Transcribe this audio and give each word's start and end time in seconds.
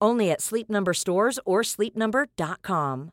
Only 0.00 0.30
at 0.30 0.40
Sleep 0.40 0.68
Number 0.70 0.94
stores 0.94 1.38
or 1.44 1.62
sleepnumber.com. 1.62 3.12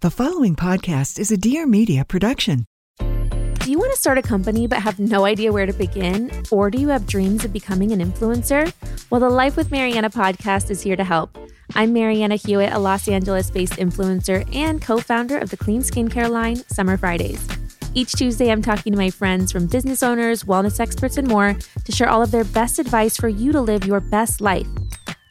The 0.00 0.10
following 0.10 0.54
podcast 0.54 1.18
is 1.18 1.32
a 1.32 1.36
Dear 1.36 1.66
Media 1.66 2.04
production. 2.04 2.66
Do 2.98 3.72
you 3.72 3.78
want 3.78 3.92
to 3.92 3.98
start 3.98 4.16
a 4.16 4.22
company 4.22 4.66
but 4.66 4.78
have 4.78 4.98
no 4.98 5.24
idea 5.24 5.52
where 5.52 5.66
to 5.66 5.72
begin? 5.72 6.30
Or 6.50 6.70
do 6.70 6.78
you 6.80 6.88
have 6.88 7.06
dreams 7.06 7.44
of 7.44 7.52
becoming 7.52 7.92
an 7.92 8.00
influencer? 8.00 8.72
Well, 9.10 9.20
the 9.20 9.28
Life 9.28 9.56
with 9.56 9.70
Marianna 9.70 10.08
podcast 10.08 10.70
is 10.70 10.80
here 10.80 10.96
to 10.96 11.04
help. 11.04 11.36
I'm 11.74 11.92
Marianna 11.92 12.36
Hewitt, 12.36 12.72
a 12.72 12.78
Los 12.78 13.08
Angeles 13.08 13.50
based 13.50 13.74
influencer 13.74 14.48
and 14.54 14.80
co 14.80 14.98
founder 14.98 15.36
of 15.36 15.50
the 15.50 15.56
clean 15.56 15.82
skincare 15.82 16.30
line, 16.30 16.56
Summer 16.68 16.96
Fridays. 16.96 17.46
Each 17.94 18.12
Tuesday, 18.12 18.50
I'm 18.52 18.62
talking 18.62 18.92
to 18.92 18.98
my 18.98 19.10
friends 19.10 19.50
from 19.50 19.66
business 19.66 20.02
owners, 20.02 20.44
wellness 20.44 20.78
experts, 20.78 21.16
and 21.16 21.26
more 21.26 21.56
to 21.84 21.92
share 21.92 22.08
all 22.08 22.22
of 22.22 22.30
their 22.30 22.44
best 22.44 22.78
advice 22.78 23.16
for 23.16 23.28
you 23.28 23.50
to 23.52 23.60
live 23.60 23.84
your 23.84 24.00
best 24.00 24.40
life. 24.40 24.68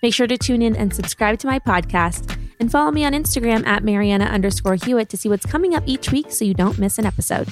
Make 0.03 0.13
sure 0.13 0.27
to 0.27 0.37
tune 0.37 0.61
in 0.61 0.75
and 0.75 0.93
subscribe 0.93 1.39
to 1.39 1.47
my 1.47 1.59
podcast 1.59 2.37
and 2.59 2.71
follow 2.71 2.91
me 2.91 3.05
on 3.05 3.13
Instagram 3.13 3.65
at 3.65 3.83
Marianna 3.83 4.25
underscore 4.25 4.75
Hewitt 4.75 5.09
to 5.09 5.17
see 5.17 5.29
what's 5.29 5.45
coming 5.45 5.75
up 5.75 5.83
each 5.85 6.11
week 6.11 6.31
so 6.31 6.43
you 6.45 6.53
don't 6.53 6.77
miss 6.77 6.97
an 6.97 7.05
episode. 7.05 7.47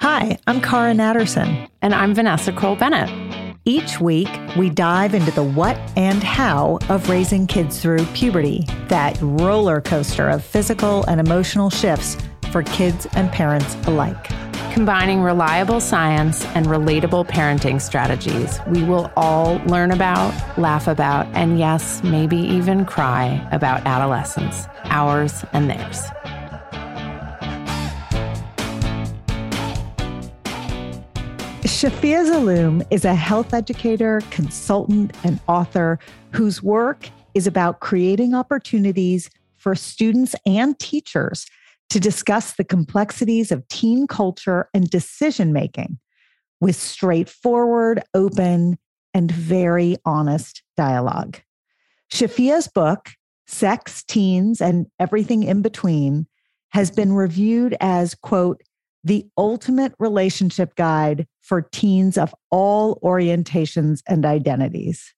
Hi, 0.00 0.38
I'm 0.46 0.60
Cara 0.60 0.92
Natterson. 0.94 1.68
And 1.82 1.94
I'm 1.94 2.14
Vanessa 2.14 2.52
Kroll 2.52 2.76
Bennett. 2.76 3.25
Each 3.68 4.00
week, 4.00 4.28
we 4.56 4.70
dive 4.70 5.12
into 5.12 5.32
the 5.32 5.42
what 5.42 5.76
and 5.96 6.22
how 6.22 6.78
of 6.88 7.10
raising 7.10 7.48
kids 7.48 7.80
through 7.80 8.04
puberty, 8.14 8.64
that 8.86 9.18
roller 9.20 9.80
coaster 9.80 10.28
of 10.28 10.44
physical 10.44 11.02
and 11.06 11.18
emotional 11.18 11.68
shifts 11.68 12.16
for 12.52 12.62
kids 12.62 13.08
and 13.16 13.28
parents 13.32 13.74
alike. 13.88 14.30
Combining 14.72 15.20
reliable 15.20 15.80
science 15.80 16.44
and 16.54 16.66
relatable 16.66 17.26
parenting 17.26 17.80
strategies, 17.80 18.60
we 18.68 18.84
will 18.84 19.10
all 19.16 19.56
learn 19.66 19.90
about, 19.90 20.32
laugh 20.56 20.86
about, 20.86 21.26
and 21.34 21.58
yes, 21.58 22.04
maybe 22.04 22.36
even 22.36 22.84
cry 22.84 23.44
about 23.50 23.84
adolescence, 23.84 24.68
ours 24.84 25.44
and 25.52 25.68
theirs. 25.68 26.04
Shafia 31.66 32.24
Zaloom 32.24 32.86
is 32.92 33.04
a 33.04 33.14
health 33.14 33.52
educator, 33.52 34.22
consultant, 34.30 35.12
and 35.24 35.40
author 35.48 35.98
whose 36.30 36.62
work 36.62 37.08
is 37.34 37.48
about 37.48 37.80
creating 37.80 38.34
opportunities 38.34 39.28
for 39.56 39.74
students 39.74 40.36
and 40.46 40.78
teachers 40.78 41.44
to 41.90 41.98
discuss 41.98 42.52
the 42.52 42.62
complexities 42.62 43.50
of 43.50 43.66
teen 43.66 44.06
culture 44.06 44.68
and 44.74 44.88
decision 44.88 45.52
making 45.52 45.98
with 46.60 46.76
straightforward, 46.76 48.00
open, 48.14 48.78
and 49.12 49.32
very 49.32 49.96
honest 50.04 50.62
dialogue. 50.76 51.40
Shafia's 52.12 52.68
book, 52.68 53.10
Sex, 53.48 54.04
Teens, 54.04 54.60
and 54.60 54.86
Everything 55.00 55.42
in 55.42 55.62
Between, 55.62 56.28
has 56.70 56.92
been 56.92 57.12
reviewed 57.12 57.76
as, 57.80 58.14
quote, 58.14 58.62
the 59.06 59.24
ultimate 59.38 59.94
relationship 60.00 60.74
guide 60.74 61.28
for 61.40 61.62
teens 61.62 62.18
of 62.18 62.34
all 62.50 62.98
orientations 63.04 64.02
and 64.08 64.26
identities. 64.26 65.14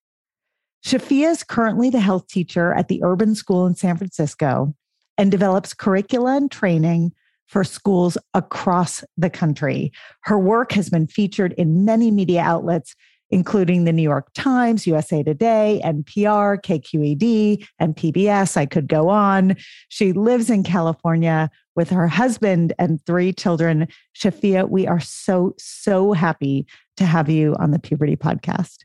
Shafia 0.84 1.31
is 1.31 1.43
currently 1.43 1.88
the 1.88 1.99
health 1.99 2.26
teacher 2.28 2.75
at 2.75 2.88
the 2.88 3.03
Urban 3.03 3.34
School 3.34 3.66
in 3.66 3.75
San 3.75 3.97
Francisco 3.97 4.75
and 5.16 5.31
develops 5.31 5.72
curricula 5.72 6.37
and 6.37 6.50
training 6.50 7.12
for 7.47 7.65
schools 7.65 8.19
across 8.34 9.03
the 9.16 9.31
country. 9.31 9.91
Her 10.20 10.38
work 10.38 10.72
has 10.72 10.91
been 10.91 11.06
featured 11.06 11.55
in 11.55 11.87
many 11.87 12.10
media 12.10 12.43
outlets, 12.43 12.94
including 13.31 13.84
the 13.84 13.93
New 13.93 14.03
York 14.03 14.28
Times, 14.34 14.87
USA 14.87 15.22
Today, 15.22 15.81
NPR, 15.82 16.60
KQED, 16.60 17.66
and 17.78 17.97
PBS. 17.97 18.59
I 18.59 18.66
could 18.66 18.87
go 18.87 19.09
on. 19.09 19.56
She 19.88 20.12
lives 20.12 20.50
in 20.50 20.62
California 20.62 21.50
with 21.78 21.91
her 21.91 22.09
husband 22.09 22.72
and 22.81 23.00
three 23.06 23.33
children. 23.33 23.87
Shafia, 24.12 24.69
we 24.69 24.89
are 24.89 24.99
so, 24.99 25.55
so 25.59 26.12
happy 26.12 26.66
to 26.97 27.05
have 27.05 27.31
you 27.31 27.55
on 27.61 27.71
the 27.71 27.78
Puberty 27.78 28.16
Podcast. 28.16 28.78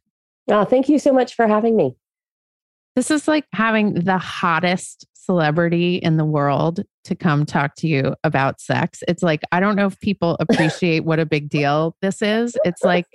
Oh, 0.47 0.63
thank 0.63 0.87
you 0.87 0.99
so 0.99 1.11
much 1.11 1.33
for 1.33 1.47
having 1.47 1.75
me. 1.75 1.95
This 2.95 3.09
is 3.09 3.27
like 3.27 3.45
having 3.51 3.95
the 3.95 4.19
hottest 4.19 5.07
celebrity 5.15 5.95
in 5.95 6.17
the 6.17 6.25
world 6.25 6.83
to 7.05 7.15
come 7.15 7.47
talk 7.47 7.73
to 7.77 7.87
you 7.87 8.13
about 8.23 8.61
sex. 8.61 9.01
It's 9.07 9.23
like, 9.23 9.41
I 9.51 9.59
don't 9.59 9.75
know 9.75 9.87
if 9.87 9.99
people 9.99 10.37
appreciate 10.39 11.03
what 11.03 11.19
a 11.19 11.25
big 11.25 11.49
deal 11.49 11.97
this 12.03 12.21
is. 12.21 12.55
It's 12.63 12.83
like 12.83 13.07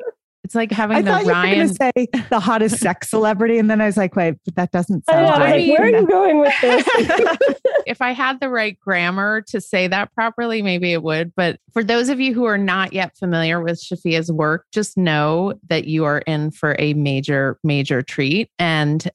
it's 0.45 0.55
like 0.55 0.71
having 0.71 0.97
I 0.97 1.03
the 1.03 1.11
thought 1.11 1.25
Ryan. 1.27 1.49
you 1.49 1.63
were 1.63 1.67
going 1.67 1.69
to 1.69 1.75
say 1.75 2.23
the 2.31 2.41
hottest 2.41 2.79
sex 2.79 3.11
celebrity, 3.11 3.59
and 3.59 3.71
then 3.71 3.81
I 3.81 3.87
was 3.87 3.97
like, 3.97 4.17
wait, 4.17 4.37
but 4.45 4.55
that 4.55 4.71
doesn't 4.71 5.05
sound 5.05 5.27
know, 5.27 5.29
I 5.29 5.39
was 5.39 5.39
right. 5.41 5.69
like, 5.69 5.79
where 5.79 5.89
are 5.89 6.01
you 6.01 6.07
going 6.07 6.39
with 6.41 6.55
this? 6.61 6.89
if 7.87 8.01
I 8.01 8.13
had 8.13 8.41
the 8.41 8.49
right 8.49 8.79
grammar 8.79 9.43
to 9.49 9.61
say 9.61 9.89
that 9.89 10.15
properly, 10.15 10.63
maybe 10.63 10.93
it 10.93 11.03
would. 11.03 11.35
But 11.35 11.59
for 11.73 11.83
those 11.83 12.09
of 12.09 12.21
you 12.21 12.35
who 12.35 12.45
are 12.45 12.59
not 12.59 12.93
yet 12.93 13.17
familiar 13.17 13.61
with 13.61 13.81
Shafia's 13.81 14.31
work, 14.31 14.67
just 14.73 14.97
know 14.97 15.55
that 15.69 15.87
you 15.87 16.05
are 16.05 16.19
in 16.19 16.51
for 16.51 16.77
a 16.79 16.95
major, 16.95 17.59
major 17.65 18.03
treat. 18.03 18.51
And 18.59 19.11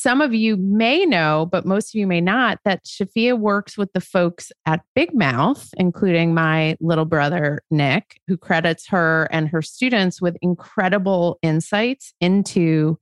some 0.00 0.22
of 0.22 0.32
you 0.32 0.56
may 0.56 1.04
know, 1.04 1.46
but 1.50 1.66
most 1.66 1.90
of 1.90 1.98
you 1.98 2.06
may 2.06 2.22
not, 2.22 2.58
that 2.64 2.84
Shafia 2.84 3.38
works 3.38 3.76
with 3.76 3.92
the 3.92 4.00
folks 4.00 4.50
at 4.64 4.82
Big 4.94 5.14
Mouth, 5.14 5.68
including 5.76 6.32
my 6.32 6.76
little 6.80 7.04
brother, 7.04 7.60
Nick, 7.70 8.18
who 8.26 8.38
credits 8.38 8.88
her 8.88 9.28
and 9.30 9.48
her 9.48 9.60
students 9.60 10.22
with 10.22 10.38
incredible 10.40 11.38
insights 11.42 12.14
into 12.18 12.98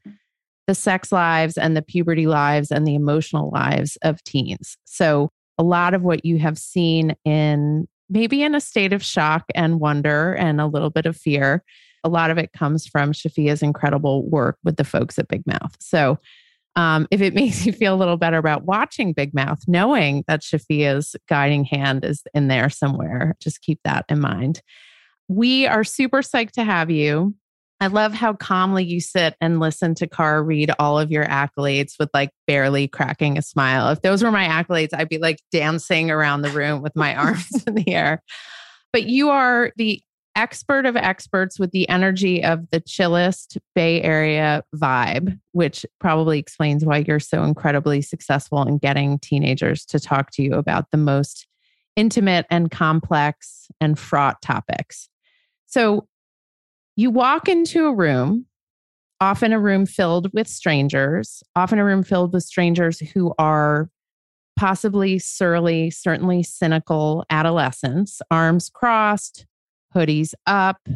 the 0.67 0.75
sex 0.75 1.13
lives 1.13 1.57
and 1.57 1.77
the 1.77 1.83
puberty 1.83 2.27
lives 2.27 2.73
and 2.73 2.85
the 2.85 2.97
emotional 2.97 3.51
lives 3.51 3.97
of 4.03 4.23
teens. 4.25 4.77
So, 4.85 5.31
a 5.57 5.63
lot 5.63 5.95
of 5.95 6.03
what 6.03 6.25
you 6.25 6.39
have 6.39 6.59
seen 6.59 7.15
in 7.25 7.87
maybe 8.11 8.43
in 8.43 8.55
a 8.55 8.61
state 8.61 8.93
of 8.93 9.05
shock 9.05 9.45
and 9.55 9.81
wonder 9.81 10.35
and 10.35 10.61
a 10.61 10.67
little 10.67 10.91
bit 10.91 11.07
of 11.07 11.17
fear, 11.17 11.63
a 12.03 12.09
lot 12.09 12.31
of 12.31 12.39
it 12.39 12.53
comes 12.53 12.87
from 12.87 13.13
Shafia's 13.13 13.63
incredible 13.63 14.29
work 14.29 14.57
with 14.65 14.77
the 14.77 14.85
folks 14.85 15.19
at 15.19 15.29
Big 15.29 15.47
Mouth. 15.47 15.77
So, 15.79 16.19
um, 16.79 17.09
if 17.11 17.21
it 17.21 17.35
makes 17.35 17.67
you 17.67 17.73
feel 17.73 17.93
a 17.93 17.99
little 17.99 18.17
better 18.17 18.39
about 18.39 18.65
watching 18.65 19.13
Big 19.13 19.35
Mouth, 19.35 19.61
knowing 19.67 20.25
that 20.29 20.43
Shafia's 20.43 21.17
guiding 21.29 21.65
hand 21.65 22.05
is 22.05 22.23
in 22.33 22.49
there 22.49 22.71
somewhere, 22.71 23.37
just 23.41 23.61
keep 23.61 23.81
that 23.85 24.05
in 24.09 24.21
mind. 24.21 24.63
We 25.27 25.67
are 25.67 25.85
super 25.85 26.23
psyched 26.23 26.53
to 26.53 26.65
have 26.65 26.89
you. 26.89 27.35
I 27.81 27.89
love 27.89 28.13
how 28.13 28.33
calmly 28.33 28.85
you 28.85 29.01
sit 29.01 29.37
and 29.41 29.61
listen 29.61 29.95
to 29.97 30.09
Cara 30.09 30.43
read 30.43 30.73
all 30.79 30.99
of 30.99 31.13
your 31.13 31.25
accolades 31.27 31.93
with 31.99 32.11
like 32.15 32.31
barely 32.47 32.89
cracking 32.89 33.39
a 33.39 33.43
smile. 33.43 33.91
If 33.91 34.03
those 34.03 34.23
were 34.23 34.33
my 34.33 34.47
accolades, 34.47 34.89
I'd 34.93 35.09
be 35.09 35.19
like 35.19 35.39
dancing 35.53 36.11
around 36.11 36.43
the 36.43 36.51
room 36.51 36.81
with 36.83 36.97
my 36.97 37.15
arms 37.17 37.65
in 37.67 37.75
the 37.75 37.93
air. 37.93 38.23
But 38.93 39.05
you 39.05 39.31
are 39.31 39.73
the 39.77 40.01
expert 40.39 40.87
of 40.87 40.95
experts 40.95 41.59
with 41.59 41.73
the 41.73 41.89
energy 41.89 42.45
of 42.45 42.71
the 42.71 42.79
chillest 42.81 43.59
Bay 43.75 44.01
Area 44.03 44.63
vibe, 44.77 45.39
which 45.51 45.85
probably 45.99 46.39
explains 46.39 46.85
why 46.85 46.99
you're 46.99 47.19
so 47.19 47.43
incredibly 47.43 48.01
successful 48.01 48.63
in 48.63 48.79
getting 48.79 49.19
teenagers 49.19 49.85
to 49.87 49.99
talk 49.99 50.31
to 50.31 50.43
you 50.43 50.55
about 50.55 50.93
the 50.93 50.97
most 50.97 51.49
intimate 51.97 52.47
and 52.51 52.71
complex 52.71 53.67
and 53.81 53.99
fraught 53.99 54.41
topics. 54.41 55.09
So 55.67 56.07
you 56.95 57.11
walk 57.11 57.49
into 57.49 57.87
a 57.87 57.95
room, 57.95 58.47
often 59.21 59.53
a 59.53 59.59
room 59.59 59.87
filled 59.87 60.33
with 60.33 60.47
strangers, 60.47 61.43
often 61.57 61.81
a 61.81 61.85
room 61.85 62.05
filled 62.05 62.33
with 62.33 62.45
strangers 62.45 63.01
who 63.01 63.35
are 63.41 63.91
possibly 64.57 65.19
surly, 65.19 65.91
certainly 65.91 66.45
cynical 66.45 67.25
adolescents, 67.29 68.23
arms 68.31 68.71
crossed, 68.73 69.45
hoodies 69.95 70.35
up, 70.47 70.89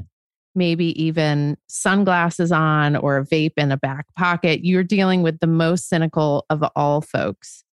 maybe 0.54 1.02
even 1.02 1.56
sunglasses 1.66 2.52
on 2.52 2.96
or 2.96 3.16
a 3.16 3.24
vape 3.24 3.52
in 3.56 3.72
a 3.72 3.76
back 3.76 4.06
pocket. 4.16 4.64
You're 4.64 4.84
dealing 4.84 5.22
with 5.22 5.40
the 5.40 5.46
most 5.46 5.88
cynical 5.88 6.44
of 6.50 6.62
all 6.76 7.00
folks. 7.00 7.64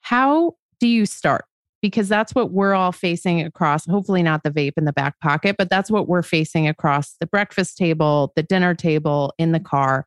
How 0.00 0.54
do 0.78 0.86
you 0.86 1.06
start? 1.06 1.44
Because 1.80 2.08
that's 2.08 2.32
what 2.32 2.52
we're 2.52 2.74
all 2.74 2.92
facing 2.92 3.40
across, 3.40 3.86
hopefully 3.86 4.22
not 4.22 4.44
the 4.44 4.50
vape 4.52 4.74
in 4.76 4.84
the 4.84 4.92
back 4.92 5.18
pocket, 5.20 5.56
but 5.58 5.68
that's 5.68 5.90
what 5.90 6.08
we're 6.08 6.22
facing 6.22 6.68
across 6.68 7.16
the 7.18 7.26
breakfast 7.26 7.76
table, 7.76 8.32
the 8.36 8.42
dinner 8.44 8.74
table, 8.74 9.34
in 9.36 9.50
the 9.50 9.58
car. 9.58 10.06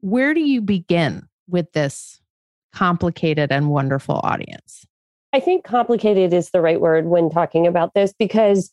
Where 0.00 0.34
do 0.34 0.40
you 0.40 0.60
begin 0.60 1.28
with 1.48 1.70
this 1.72 2.20
complicated 2.72 3.52
and 3.52 3.70
wonderful 3.70 4.20
audience? 4.24 4.84
I 5.32 5.38
think 5.38 5.64
complicated 5.64 6.32
is 6.32 6.50
the 6.50 6.60
right 6.60 6.80
word 6.80 7.06
when 7.06 7.30
talking 7.30 7.68
about 7.68 7.94
this 7.94 8.12
because, 8.18 8.72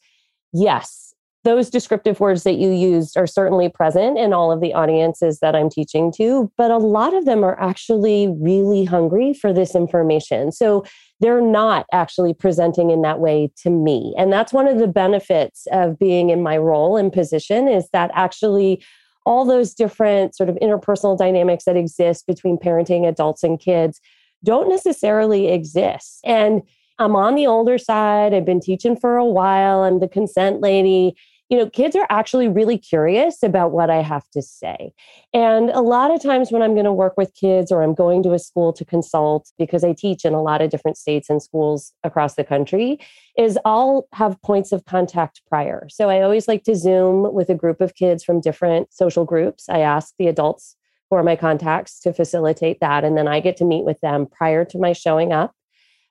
yes, 0.62 1.14
those 1.44 1.70
descriptive 1.70 2.20
words 2.20 2.44
that 2.44 2.56
you 2.56 2.72
used 2.72 3.16
are 3.16 3.28
certainly 3.28 3.70
present 3.70 4.18
in 4.18 4.34
all 4.34 4.52
of 4.52 4.60
the 4.60 4.74
audiences 4.74 5.40
that 5.40 5.56
I'm 5.56 5.70
teaching 5.70 6.12
to, 6.18 6.52
but 6.58 6.72
a 6.72 6.78
lot 6.78 7.14
of 7.14 7.24
them 7.24 7.44
are 7.44 7.58
actually 7.60 8.28
really 8.42 8.84
hungry 8.84 9.34
for 9.34 9.54
this 9.54 9.74
information. 9.74 10.52
So 10.52 10.84
they're 11.22 11.42
not 11.42 11.86
actually 11.94 12.34
presenting 12.34 12.90
in 12.90 13.02
that 13.04 13.20
way 13.20 13.50
to 13.64 13.70
me. 13.70 14.14
And 14.18 14.34
that's 14.34 14.52
one 14.52 14.68
of 14.68 14.78
the 14.78 14.88
benefits 14.88 15.68
of 15.72 15.98
being 15.98 16.32
in 16.32 16.44
my 16.44 16.58
role 16.58 16.98
and 16.98 17.14
position 17.14 17.70
is 17.70 17.88
that 17.94 18.12
actually 18.14 18.84
all 19.26 19.46
those 19.46 19.74
different 19.74 20.36
sort 20.36 20.50
of 20.50 20.58
interpersonal 20.62 21.18
dynamics 21.18 21.64
that 21.64 21.78
exist 21.78 22.28
between 22.28 22.58
parenting 22.58 23.08
adults 23.08 23.44
and 23.44 23.60
kids 23.60 24.02
don't 24.44 24.70
necessarily 24.70 25.48
exist. 25.48 26.20
And 26.26 26.62
I'm 27.00 27.16
on 27.16 27.36
the 27.36 27.48
older 27.48 27.78
side. 27.78 28.34
I've 28.34 28.46
been 28.46 28.60
teaching 28.60 28.96
for 28.96 29.18
a 29.18 29.26
while. 29.26 29.84
I'm 29.84 30.00
the 30.00 30.08
consent 30.08 30.62
lady 30.62 31.16
you 31.50 31.58
know, 31.58 31.70
kids 31.70 31.96
are 31.96 32.08
actually 32.10 32.50
really 32.50 32.78
curious 32.78 33.42
about 33.42 33.72
what 33.72 33.90
I 33.90 34.02
have 34.02 34.30
to 34.32 34.42
say. 34.42 34.92
And 35.34 35.70
a 35.70 35.80
lot 35.80 36.14
of 36.14 36.22
times 36.22 36.52
when 36.52 36.62
I'm 36.62 36.74
going 36.74 36.86
to 36.86 36.92
work 36.92 37.16
with 37.16 37.34
kids 37.36 37.72
or 37.72 37.84
I'm 37.84 37.94
going 37.94 38.22
to 38.24 38.34
a 38.34 38.40
school 38.40 38.74
to 38.74 38.84
consult, 38.84 39.50
because 39.58 39.84
I 39.84 39.94
teach 39.94 40.26
in 40.26 40.34
a 40.34 40.42
lot 40.42 40.62
of 40.62 40.70
different 40.70 40.98
states 40.98 41.30
and 41.30 41.42
schools 41.42 41.94
across 42.04 42.36
the 42.36 42.44
country, 42.44 43.00
is 43.38 43.58
I'll 43.64 44.08
have 44.14 44.42
points 44.42 44.74
of 44.74 44.84
contact 44.86 45.42
prior. 45.48 45.88
So 45.90 46.10
I 46.10 46.22
always 46.22 46.50
like 46.50 46.64
to 46.66 46.76
Zoom 46.76 47.34
with 47.34 47.50
a 47.50 47.56
group 47.56 47.80
of 47.80 47.96
kids 47.96 48.26
from 48.26 48.42
different 48.42 48.94
social 48.94 49.24
groups. 49.24 49.70
I 49.70 49.80
ask 49.80 50.14
the 50.20 50.28
adults 50.28 50.76
for 51.08 51.24
my 51.24 51.38
contacts 51.38 52.02
to 52.02 52.12
facilitate 52.12 52.82
that. 52.82 53.06
And 53.06 53.18
then 53.18 53.30
I 53.30 53.40
get 53.40 53.56
to 53.58 53.66
meet 53.66 53.86
with 53.86 54.02
them 54.02 54.26
prior 54.26 54.66
to 54.66 54.78
my 54.78 54.92
showing 54.92 55.32
up. 55.32 55.54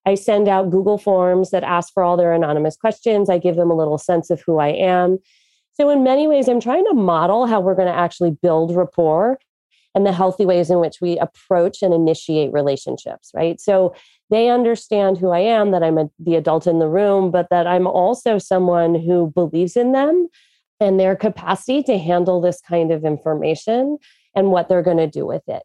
I 0.07 0.15
send 0.15 0.49
out 0.49 0.71
Google 0.71 0.99
Forms 0.99 1.51
that 1.51 1.65
ask 1.65 1.93
for 1.93 2.03
all 2.03 2.17
their 2.17 2.33
anonymous 2.33 2.77
questions. 2.77 3.29
I 3.29 3.39
give 3.39 3.57
them 3.57 3.71
a 3.71 3.77
little 3.77 3.99
sense 3.99 4.31
of 4.31 4.41
who 4.41 4.59
I 4.59 4.69
am. 4.69 5.19
So, 5.73 5.91
in 5.91 6.05
many 6.05 6.27
ways, 6.29 6.49
I'm 6.49 6.61
trying 6.61 6.87
to 6.87 6.95
model 6.95 7.47
how 7.47 7.61
we're 7.61 7.75
going 7.75 7.93
to 7.93 7.99
actually 7.99 8.31
build 8.31 8.75
rapport 8.75 9.39
and 9.95 10.07
the 10.07 10.13
healthy 10.13 10.47
ways 10.47 10.71
in 10.71 10.79
which 10.79 11.01
we 11.01 11.19
approach 11.19 11.83
and 11.83 11.93
initiate 11.93 12.53
relationships, 12.53 13.31
right? 13.35 13.61
So, 13.61 13.95
they 14.31 14.49
understand 14.49 15.19
who 15.19 15.31
I 15.31 15.41
am, 15.41 15.73
that 15.73 15.83
I'm 15.83 15.99
a, 15.99 16.09
the 16.19 16.37
adult 16.37 16.67
in 16.67 16.79
the 16.79 16.89
room, 16.89 17.31
but 17.31 17.49
that 17.51 17.67
I'm 17.67 17.87
also 17.87 18.39
someone 18.39 18.95
who 18.95 19.33
believes 19.35 19.77
in 19.77 19.93
them 19.93 20.29
and 20.81 21.01
their 21.01 21.17
capacity 21.17 21.83
to 21.85 21.99
handle 21.99 22.41
this 22.41 22.61
kind 22.61 22.93
of 22.93 23.05
information 23.05 23.99
and 24.35 24.51
what 24.51 24.69
they're 24.69 24.83
going 24.83 24.97
to 24.99 25.07
do 25.07 25.27
with 25.27 25.43
it. 25.49 25.63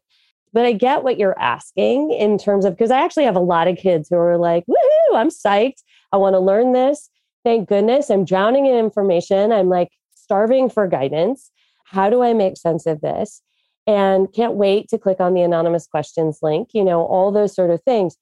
But 0.52 0.66
I 0.66 0.72
get 0.72 1.02
what 1.02 1.18
you're 1.18 1.38
asking 1.38 2.12
in 2.12 2.38
terms 2.38 2.64
of 2.64 2.74
because 2.74 2.90
I 2.90 3.02
actually 3.02 3.24
have 3.24 3.36
a 3.36 3.40
lot 3.40 3.68
of 3.68 3.78
kids 3.78 4.08
who 4.08 4.16
are 4.16 4.36
like, 4.36 4.64
woohoo, 4.66 5.16
I'm 5.16 5.30
psyched. 5.30 5.82
I 6.12 6.18
want 6.18 6.34
to 6.34 6.40
learn 6.40 6.72
this. 6.72 7.08
Thank 7.44 7.68
goodness. 7.68 8.10
I'm 8.10 8.24
drowning 8.24 8.66
in 8.66 8.76
information. 8.76 9.50
I'm 9.52 9.68
like 9.68 9.88
starving 10.14 10.68
for 10.68 10.86
guidance. 10.86 11.50
How 11.86 12.10
do 12.10 12.22
I 12.22 12.32
make 12.34 12.56
sense 12.56 12.86
of 12.86 13.00
this? 13.00 13.42
And 13.86 14.32
can't 14.32 14.54
wait 14.54 14.88
to 14.90 14.98
click 14.98 15.20
on 15.20 15.34
the 15.34 15.42
anonymous 15.42 15.86
questions 15.86 16.38
link, 16.42 16.68
you 16.72 16.84
know, 16.84 17.04
all 17.04 17.32
those 17.32 17.54
sort 17.54 17.70
of 17.70 17.82
things. 17.82 18.16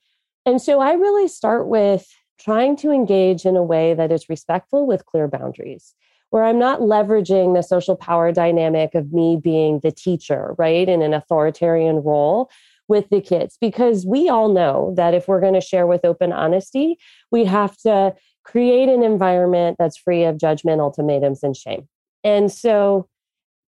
And 0.46 0.62
so 0.62 0.80
I 0.80 0.94
really 0.94 1.28
start 1.28 1.68
with 1.68 2.08
trying 2.38 2.76
to 2.76 2.90
engage 2.90 3.44
in 3.44 3.56
a 3.56 3.62
way 3.62 3.92
that 3.92 4.10
is 4.10 4.30
respectful 4.30 4.86
with 4.86 5.04
clear 5.04 5.28
boundaries 5.28 5.94
where 6.30 6.44
I'm 6.44 6.58
not 6.58 6.80
leveraging 6.80 7.54
the 7.54 7.62
social 7.62 7.96
power 7.96 8.32
dynamic 8.32 8.94
of 8.94 9.12
me 9.12 9.36
being 9.36 9.80
the 9.82 9.92
teacher, 9.92 10.54
right, 10.58 10.88
in 10.88 11.02
an 11.02 11.12
authoritarian 11.12 11.96
role 11.96 12.50
with 12.88 13.08
the 13.10 13.20
kids. 13.20 13.56
Because 13.60 14.06
we 14.06 14.28
all 14.28 14.48
know 14.48 14.94
that 14.96 15.14
if 15.14 15.28
we're 15.28 15.40
going 15.40 15.54
to 15.54 15.60
share 15.60 15.86
with 15.86 16.04
open 16.04 16.32
honesty, 16.32 16.98
we 17.30 17.44
have 17.44 17.76
to 17.78 18.14
create 18.44 18.88
an 18.88 19.02
environment 19.02 19.76
that's 19.78 19.96
free 19.96 20.24
of 20.24 20.38
judgment, 20.38 20.80
ultimatums, 20.80 21.42
and 21.42 21.56
shame. 21.56 21.88
And 22.24 22.50
so 22.50 23.08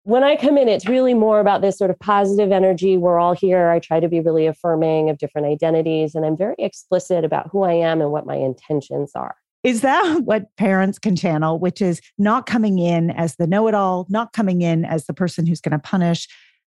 when 0.03 0.23
I 0.23 0.35
come 0.35 0.57
in, 0.57 0.67
it's 0.67 0.87
really 0.87 1.13
more 1.13 1.39
about 1.39 1.61
this 1.61 1.77
sort 1.77 1.91
of 1.91 1.99
positive 1.99 2.51
energy. 2.51 2.97
We're 2.97 3.19
all 3.19 3.33
here. 3.33 3.69
I 3.69 3.79
try 3.79 3.99
to 3.99 4.07
be 4.07 4.19
really 4.19 4.47
affirming 4.47 5.09
of 5.09 5.19
different 5.19 5.47
identities, 5.47 6.15
and 6.15 6.25
I'm 6.25 6.35
very 6.35 6.55
explicit 6.57 7.23
about 7.23 7.49
who 7.51 7.61
I 7.63 7.73
am 7.73 8.01
and 8.01 8.11
what 8.11 8.25
my 8.25 8.35
intentions 8.35 9.11
are. 9.13 9.35
Is 9.63 9.81
that 9.81 10.21
what 10.23 10.55
parents 10.57 10.99
can 10.99 11.15
channel, 11.15 11.59
which 11.59 11.81
is 11.81 12.01
not 12.17 12.45
coming 12.45 12.79
in 12.79 13.11
as 13.11 13.35
the 13.35 13.47
know 13.47 13.67
it 13.67 13.73
all, 13.73 14.05
not 14.09 14.33
coming 14.33 14.61
in 14.61 14.85
as 14.85 15.05
the 15.05 15.13
person 15.13 15.45
who's 15.45 15.61
going 15.61 15.71
to 15.71 15.79
punish, 15.79 16.27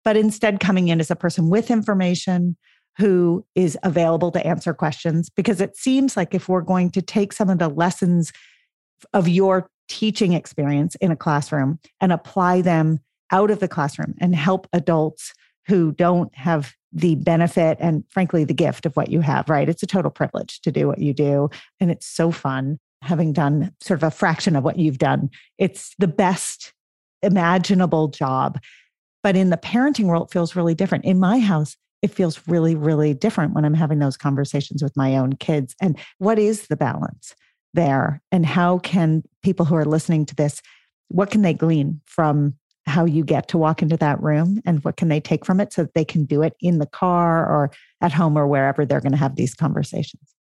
but 0.04 0.18
instead 0.18 0.60
coming 0.60 0.88
in 0.88 1.00
as 1.00 1.12
a 1.12 1.16
person 1.16 1.50
with 1.50 1.70
information 1.70 2.56
who 2.98 3.46
is 3.56 3.78
available 3.84 4.32
to 4.32 4.46
answer 4.46 4.74
questions? 4.74 5.30
Because 5.30 5.62
it 5.62 5.78
seems 5.78 6.18
like 6.18 6.34
if 6.34 6.50
we're 6.50 6.62
going 6.62 6.90
to 6.92 7.02
take 7.02 7.32
some 7.32 7.50
of 7.50 7.60
the 7.60 7.68
lessons 7.68 8.32
of 9.14 9.28
your 9.28 9.70
teaching 9.88 10.34
experience 10.34 10.96
in 10.96 11.12
a 11.12 11.16
classroom 11.16 11.80
and 12.02 12.12
apply 12.12 12.62
them 12.62 13.00
out 13.32 13.52
of 13.52 13.60
the 13.60 13.68
classroom 13.68 14.16
and 14.20 14.36
help 14.36 14.68
adults 14.74 15.34
who 15.68 15.92
don't 15.92 16.34
have 16.36 16.74
the 16.98 17.16
benefit 17.16 17.78
and 17.80 18.04
frankly 18.10 18.44
the 18.44 18.54
gift 18.54 18.86
of 18.86 18.96
what 18.96 19.10
you 19.10 19.22
have 19.22 19.48
right? 19.50 19.70
It's 19.70 19.84
a 19.84 19.88
total 19.88 20.12
privilege 20.12 20.60
to 20.62 20.72
do 20.72 20.88
what 20.88 21.00
you 21.00 21.14
do 21.14 21.50
and 21.80 21.92
it's 21.92 22.08
so 22.08 22.32
fun 22.32 22.80
having 23.04 23.32
done 23.32 23.72
sort 23.80 24.00
of 24.00 24.04
a 24.04 24.12
fraction 24.12 24.56
of 24.56 24.64
what 24.64 24.80
you've 24.80 24.98
done. 24.98 25.30
It's 25.60 25.94
the 26.00 26.08
best 26.08 26.74
imaginable 27.22 28.08
job 28.08 28.60
but 29.24 29.36
in 29.36 29.50
the 29.50 29.58
parenting 29.58 30.06
world 30.06 30.28
it 30.30 30.34
feels 30.34 30.56
really 30.56 30.76
different. 30.76 31.06
In 31.06 31.20
my 31.20 31.40
house 31.40 31.78
it 32.02 32.12
feels 32.12 32.40
really 32.48 32.76
really 32.76 33.14
different 33.14 33.54
when 33.54 33.66
i'm 33.66 33.74
having 33.74 33.98
those 33.98 34.18
conversations 34.18 34.82
with 34.82 34.98
my 34.98 35.18
own 35.18 35.34
kids. 35.34 35.76
And 35.82 35.98
what 36.18 36.40
is 36.40 36.68
the 36.68 36.78
balance 36.78 37.36
there? 37.74 38.22
And 38.32 38.46
how 38.46 38.80
can 38.80 39.24
people 39.44 39.66
who 39.66 39.76
are 39.76 39.86
listening 39.86 40.26
to 40.26 40.36
this 40.36 40.62
what 41.10 41.32
can 41.32 41.42
they 41.42 41.54
glean 41.54 42.02
from 42.06 42.56
how 42.88 43.06
you 43.06 43.24
get 43.24 43.48
to 43.50 43.58
walk 43.58 43.82
into 43.82 43.98
that 43.98 44.22
room 44.22 44.62
and 44.66 44.84
what 44.84 44.98
can 44.98 45.10
they 45.10 45.20
take 45.20 45.46
from 45.46 45.60
it 45.60 45.74
so 45.74 45.84
that 45.84 45.94
they 45.94 46.06
can 46.06 46.26
do 46.26 46.42
it 46.42 46.56
in 46.62 46.80
the 46.80 46.86
car 46.86 47.46
or 47.46 47.72
at 48.02 48.14
home 48.14 48.38
or 48.38 48.48
wherever 48.48 48.86
they're 48.86 49.02
going 49.02 49.12
to 49.12 49.18
have 49.18 49.36
these 49.36 49.54
conversations. 49.54 50.34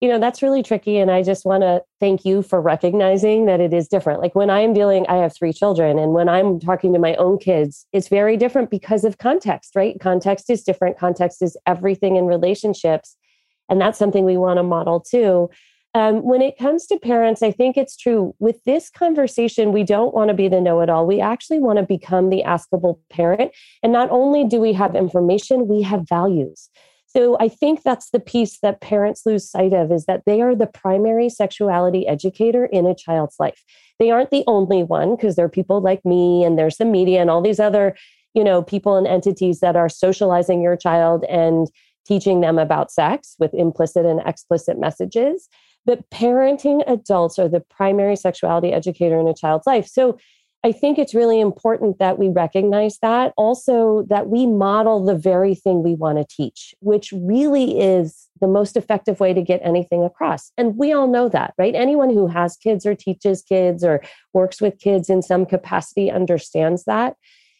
You 0.00 0.10
know 0.10 0.18
that's 0.18 0.42
really 0.42 0.62
tricky 0.62 0.98
and 0.98 1.10
i 1.10 1.22
just 1.22 1.46
want 1.46 1.62
to 1.62 1.82
thank 1.98 2.26
you 2.26 2.42
for 2.42 2.60
recognizing 2.60 3.46
that 3.46 3.60
it 3.60 3.72
is 3.72 3.88
different. 3.88 4.20
Like 4.20 4.34
when 4.34 4.50
i'm 4.50 4.74
dealing 4.74 5.06
i 5.08 5.16
have 5.16 5.34
three 5.34 5.52
children 5.52 5.98
and 5.98 6.12
when 6.12 6.28
i'm 6.28 6.60
talking 6.60 6.92
to 6.92 6.98
my 6.98 7.14
own 7.14 7.38
kids 7.38 7.86
it's 7.92 8.08
very 8.08 8.36
different 8.36 8.70
because 8.70 9.04
of 9.04 9.16
context 9.16 9.74
right? 9.74 9.98
Context 10.00 10.50
is 10.50 10.62
different. 10.62 10.98
Context 10.98 11.40
is 11.40 11.56
everything 11.64 12.16
in 12.16 12.26
relationships 12.26 13.16
and 13.70 13.80
that's 13.80 13.98
something 13.98 14.26
we 14.26 14.36
want 14.36 14.58
to 14.58 14.62
model 14.62 15.00
too 15.00 15.48
um, 15.94 16.24
when 16.24 16.42
it 16.42 16.58
comes 16.58 16.86
to 16.86 16.98
parents, 16.98 17.42
I 17.42 17.52
think 17.52 17.76
it's 17.76 17.96
true. 17.96 18.34
With 18.40 18.62
this 18.64 18.90
conversation, 18.90 19.72
we 19.72 19.84
don't 19.84 20.12
want 20.12 20.28
to 20.28 20.34
be 20.34 20.48
the 20.48 20.60
know 20.60 20.80
it 20.80 20.90
all. 20.90 21.06
We 21.06 21.20
actually 21.20 21.60
want 21.60 21.78
to 21.78 21.84
become 21.84 22.30
the 22.30 22.42
askable 22.44 22.98
parent. 23.10 23.52
And 23.82 23.92
not 23.92 24.10
only 24.10 24.44
do 24.44 24.60
we 24.60 24.72
have 24.72 24.96
information, 24.96 25.68
we 25.68 25.82
have 25.82 26.08
values. 26.08 26.68
So 27.06 27.36
I 27.38 27.46
think 27.46 27.84
that's 27.84 28.10
the 28.10 28.18
piece 28.18 28.58
that 28.58 28.80
parents 28.80 29.22
lose 29.24 29.48
sight 29.48 29.72
of 29.72 29.92
is 29.92 30.06
that 30.06 30.22
they 30.26 30.40
are 30.40 30.56
the 30.56 30.66
primary 30.66 31.28
sexuality 31.28 32.08
educator 32.08 32.66
in 32.66 32.86
a 32.86 32.94
child's 32.94 33.36
life. 33.38 33.62
They 34.00 34.10
aren't 34.10 34.32
the 34.32 34.42
only 34.48 34.82
one 34.82 35.14
because 35.14 35.36
there 35.36 35.44
are 35.44 35.50
people 35.50 35.80
like 35.80 36.04
me 36.04 36.42
and 36.42 36.58
there's 36.58 36.78
the 36.78 36.84
media 36.84 37.20
and 37.20 37.30
all 37.30 37.40
these 37.40 37.60
other, 37.60 37.96
you 38.34 38.42
know, 38.42 38.64
people 38.64 38.96
and 38.96 39.06
entities 39.06 39.60
that 39.60 39.76
are 39.76 39.88
socializing 39.88 40.60
your 40.60 40.76
child 40.76 41.24
and 41.28 41.68
teaching 42.04 42.40
them 42.40 42.58
about 42.58 42.90
sex 42.90 43.36
with 43.38 43.54
implicit 43.54 44.04
and 44.04 44.20
explicit 44.26 44.78
messages 44.80 45.48
that 45.86 46.08
parenting 46.10 46.82
adults 46.86 47.38
are 47.38 47.48
the 47.48 47.60
primary 47.60 48.16
sexuality 48.16 48.72
educator 48.72 49.18
in 49.18 49.28
a 49.28 49.34
child's 49.34 49.66
life. 49.66 49.86
So 49.86 50.18
I 50.64 50.72
think 50.72 50.98
it's 50.98 51.14
really 51.14 51.40
important 51.40 51.98
that 51.98 52.18
we 52.18 52.30
recognize 52.30 52.98
that. 53.02 53.34
Also, 53.36 54.06
that 54.08 54.28
we 54.28 54.46
model 54.46 55.04
the 55.04 55.14
very 55.14 55.54
thing 55.54 55.82
we 55.82 55.94
want 55.94 56.16
to 56.16 56.24
teach, 56.24 56.74
which 56.80 57.12
really 57.12 57.78
is 57.78 58.30
the 58.40 58.48
most 58.48 58.74
effective 58.74 59.20
way 59.20 59.34
to 59.34 59.42
get 59.42 59.60
anything 59.62 60.02
across. 60.02 60.52
And 60.56 60.78
we 60.78 60.90
all 60.90 61.06
know 61.06 61.28
that, 61.28 61.52
right? 61.58 61.74
Anyone 61.74 62.08
who 62.08 62.28
has 62.28 62.56
kids 62.56 62.86
or 62.86 62.94
teaches 62.94 63.42
kids 63.42 63.84
or 63.84 64.02
works 64.32 64.62
with 64.62 64.78
kids 64.78 65.10
in 65.10 65.20
some 65.20 65.44
capacity 65.44 66.10
understands 66.10 66.84
that. 66.84 67.16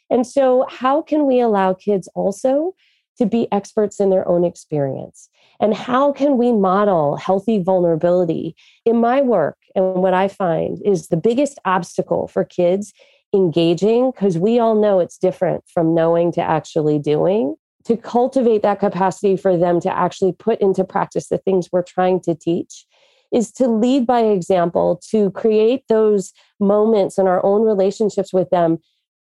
And 0.08 0.26
so, 0.26 0.66
how 0.70 1.02
can 1.02 1.26
we 1.26 1.40
allow 1.40 1.74
kids 1.74 2.08
also 2.14 2.74
to 3.18 3.26
be 3.26 3.52
experts 3.52 4.00
in 4.00 4.08
their 4.08 4.26
own 4.26 4.44
experience? 4.44 5.28
And 5.60 5.74
how 5.74 6.12
can 6.12 6.36
we 6.36 6.52
model 6.52 7.16
healthy 7.16 7.62
vulnerability? 7.62 8.56
In 8.84 9.00
my 9.00 9.20
work, 9.20 9.56
and 9.74 9.96
what 9.96 10.14
I 10.14 10.28
find 10.28 10.80
is 10.84 11.08
the 11.08 11.16
biggest 11.16 11.58
obstacle 11.64 12.28
for 12.28 12.44
kids 12.44 12.92
engaging, 13.32 14.10
because 14.10 14.38
we 14.38 14.58
all 14.58 14.74
know 14.74 15.00
it's 15.00 15.18
different 15.18 15.64
from 15.72 15.94
knowing 15.94 16.32
to 16.32 16.42
actually 16.42 16.98
doing, 16.98 17.56
to 17.84 17.96
cultivate 17.96 18.62
that 18.62 18.80
capacity 18.80 19.36
for 19.36 19.56
them 19.56 19.80
to 19.80 19.94
actually 19.94 20.32
put 20.32 20.60
into 20.60 20.84
practice 20.84 21.28
the 21.28 21.38
things 21.38 21.68
we're 21.70 21.82
trying 21.82 22.20
to 22.20 22.34
teach 22.34 22.86
is 23.32 23.50
to 23.50 23.66
lead 23.66 24.06
by 24.06 24.20
example, 24.20 25.00
to 25.10 25.30
create 25.32 25.82
those 25.88 26.32
moments 26.60 27.18
in 27.18 27.26
our 27.26 27.44
own 27.44 27.62
relationships 27.62 28.32
with 28.32 28.48
them 28.50 28.78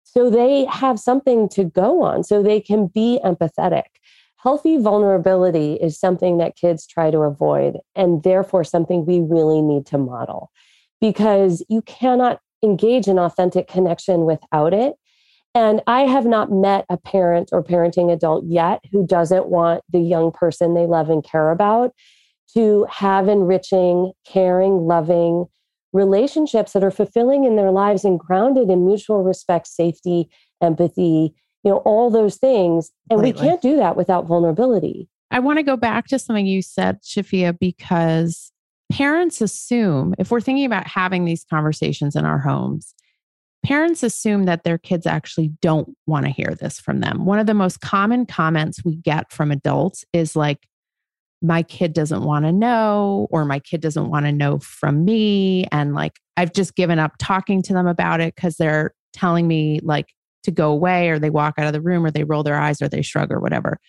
so 0.04 0.32
they 0.32 0.66
have 0.66 1.00
something 1.00 1.48
to 1.50 1.64
go 1.64 2.02
on, 2.02 2.24
so 2.24 2.42
they 2.42 2.60
can 2.60 2.88
be 2.88 3.20
empathetic. 3.24 3.84
Healthy 4.42 4.78
vulnerability 4.78 5.74
is 5.74 6.00
something 6.00 6.38
that 6.38 6.56
kids 6.56 6.88
try 6.88 7.12
to 7.12 7.20
avoid, 7.20 7.78
and 7.94 8.24
therefore 8.24 8.64
something 8.64 9.06
we 9.06 9.20
really 9.20 9.62
need 9.62 9.86
to 9.88 9.98
model 9.98 10.50
because 11.02 11.64
you 11.68 11.82
cannot 11.82 12.40
engage 12.64 13.08
in 13.08 13.20
authentic 13.20 13.68
connection 13.68 14.26
without 14.26 14.74
it. 14.74 14.94
And 15.54 15.82
I 15.88 16.02
have 16.02 16.26
not 16.26 16.52
met 16.52 16.86
a 16.90 16.96
parent 16.98 17.50
or 17.52 17.64
parenting 17.64 18.12
adult 18.12 18.46
yet 18.48 18.82
who 18.92 19.06
doesn't 19.06 19.48
want 19.48 19.84
the 19.92 20.00
young 20.00 20.32
person 20.32 20.74
they 20.74 20.86
love 20.86 21.10
and 21.10 21.24
care 21.24 21.52
about 21.52 21.92
to 22.54 22.86
have 22.90 23.28
enriching, 23.28 24.14
caring, 24.26 24.88
loving 24.88 25.48
relationships 25.92 26.74
that 26.74 26.84
are 26.84 26.92
fulfilling 26.92 27.44
in 27.44 27.56
their 27.56 27.72
lives 27.72 28.06
and 28.06 28.20
grounded 28.20 28.70
in 28.70 28.86
mutual 28.86 29.24
respect, 29.24 29.68
safety, 29.68 30.30
empathy, 30.62 31.34
you 31.64 31.72
know, 31.72 31.78
all 31.78 32.10
those 32.10 32.38
things. 32.38 32.92
And 33.10 33.22
we 33.22 33.34
can't 33.34 33.62
do 33.62 33.76
that 33.78 33.96
without 33.96 34.26
vulnerability. 34.26 35.10
I 35.32 35.40
want 35.40 35.58
to 35.58 35.64
go 35.64 35.78
back 35.78 36.08
to 36.08 36.20
something 36.20 36.46
you 36.46 36.62
said, 36.62 37.02
Shafia, 37.04 37.58
because 37.58 38.52
parents 38.92 39.42
assume, 39.42 40.16
if 40.18 40.32
we're 40.32 40.42
thinking 40.42 40.66
about 40.66 40.88
having 40.88 41.26
these 41.26 41.46
conversations 41.50 42.16
in 42.16 42.26
our 42.26 42.40
homes, 42.40 42.96
parents 43.64 44.04
assume 44.04 44.46
that 44.46 44.64
their 44.64 44.78
kids 44.78 45.06
actually 45.06 45.50
don't 45.62 45.96
want 46.08 46.26
to 46.26 46.32
hear 46.32 46.56
this 46.60 46.80
from 46.80 47.02
them. 47.02 47.26
One 47.26 47.40
of 47.40 47.46
the 47.46 47.54
most 47.54 47.82
common 47.82 48.26
comments 48.26 48.84
we 48.84 48.96
get 48.96 49.32
from 49.32 49.52
adults 49.52 50.06
is 50.14 50.36
like, 50.36 50.66
my 51.42 51.64
kid 51.64 51.94
doesn't 51.94 52.24
want 52.24 52.46
to 52.46 52.52
know, 52.52 53.28
or 53.32 53.46
my 53.46 53.60
kid 53.60 53.82
doesn't 53.82 54.10
want 54.10 54.26
to 54.26 54.32
know 54.32 54.60
from 54.60 55.06
me. 55.06 55.66
And 55.72 55.94
like, 55.94 56.20
I've 56.36 56.54
just 56.54 56.76
given 56.76 57.00
up 57.00 57.14
talking 57.20 57.62
to 57.64 57.74
them 57.74 57.88
about 57.88 58.20
it 58.20 58.36
because 58.36 58.58
they're 58.58 58.94
telling 59.14 59.48
me 59.48 59.80
like 59.84 60.08
to 60.44 60.52
go 60.52 60.72
away, 60.72 61.10
or 61.10 61.20
they 61.20 61.30
walk 61.30 61.56
out 61.58 61.68
of 61.68 61.74
the 61.74 61.82
room, 61.82 62.06
or 62.06 62.12
they 62.12 62.24
roll 62.24 62.44
their 62.44 62.60
eyes, 62.60 62.82
or 62.82 62.88
they 62.88 63.02
shrug, 63.02 63.32
or 63.32 63.40
whatever. 63.40 63.80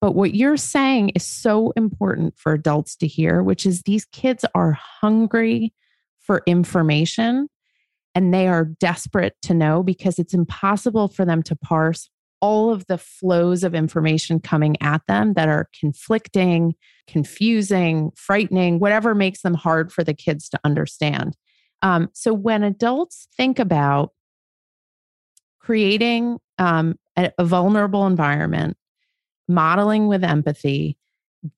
But 0.00 0.14
what 0.14 0.34
you're 0.34 0.56
saying 0.56 1.10
is 1.10 1.26
so 1.26 1.72
important 1.76 2.38
for 2.38 2.52
adults 2.52 2.96
to 2.96 3.06
hear, 3.06 3.42
which 3.42 3.64
is 3.64 3.82
these 3.82 4.04
kids 4.06 4.44
are 4.54 4.72
hungry 4.72 5.72
for 6.20 6.42
information 6.46 7.48
and 8.14 8.32
they 8.32 8.48
are 8.48 8.64
desperate 8.64 9.36
to 9.42 9.54
know 9.54 9.82
because 9.82 10.18
it's 10.18 10.34
impossible 10.34 11.08
for 11.08 11.24
them 11.24 11.42
to 11.44 11.56
parse 11.56 12.08
all 12.40 12.72
of 12.72 12.86
the 12.86 12.98
flows 12.98 13.64
of 13.64 13.74
information 13.74 14.40
coming 14.40 14.76
at 14.82 15.02
them 15.06 15.32
that 15.34 15.48
are 15.48 15.68
conflicting, 15.78 16.74
confusing, 17.06 18.10
frightening, 18.14 18.78
whatever 18.78 19.14
makes 19.14 19.42
them 19.42 19.54
hard 19.54 19.92
for 19.92 20.04
the 20.04 20.14
kids 20.14 20.48
to 20.48 20.60
understand. 20.64 21.36
Um, 21.82 22.08
so 22.12 22.32
when 22.32 22.62
adults 22.62 23.28
think 23.36 23.58
about 23.58 24.12
creating 25.66 26.38
um, 26.58 26.96
a, 27.16 27.32
a 27.38 27.44
vulnerable 27.44 28.06
environment, 28.06 28.76
modeling 29.48 30.06
with 30.06 30.22
empathy, 30.22 30.96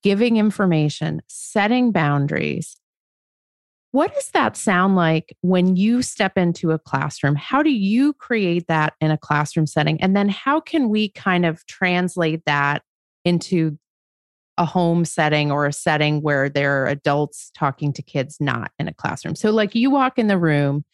giving 0.03 0.38
information, 0.38 1.21
setting 1.29 1.93
boundaries, 1.93 2.79
what 3.91 4.15
does 4.15 4.31
that 4.31 4.57
sound 4.57 4.97
like 4.97 5.37
when 5.43 5.77
you 5.77 6.00
step 6.00 6.38
into 6.38 6.71
a 6.71 6.79
classroom? 6.79 7.37
How 7.37 7.62
do 7.62 7.71
you 7.71 8.15
create 8.15 8.67
that 8.69 8.95
in 8.99 9.11
a 9.11 9.19
classroom 9.19 9.67
setting? 9.67 10.00
And 10.00 10.17
then 10.17 10.31
how 10.31 10.59
can 10.59 10.88
we 10.88 11.11
kind 11.11 11.45
of 11.45 11.67
translate 11.67 12.43
that 12.47 12.83
into 13.27 13.79
a 14.57 14.65
home 14.65 15.05
setting 15.05 15.50
or 15.50 15.67
a 15.67 15.73
setting 15.73 16.23
where 16.23 16.49
there 16.49 16.83
are 16.83 16.87
adults 16.87 17.50
talking 17.55 17.93
to 17.93 18.03
kids 18.03 18.38
not 18.41 18.71
in 18.79 18.88
a 18.88 18.95
classroom? 18.95 19.35
So, 19.35 19.50
like 19.50 19.75
you 19.75 19.91
walk 19.91 20.19
in 20.19 20.29
the 20.29 20.38
room, 20.38 20.85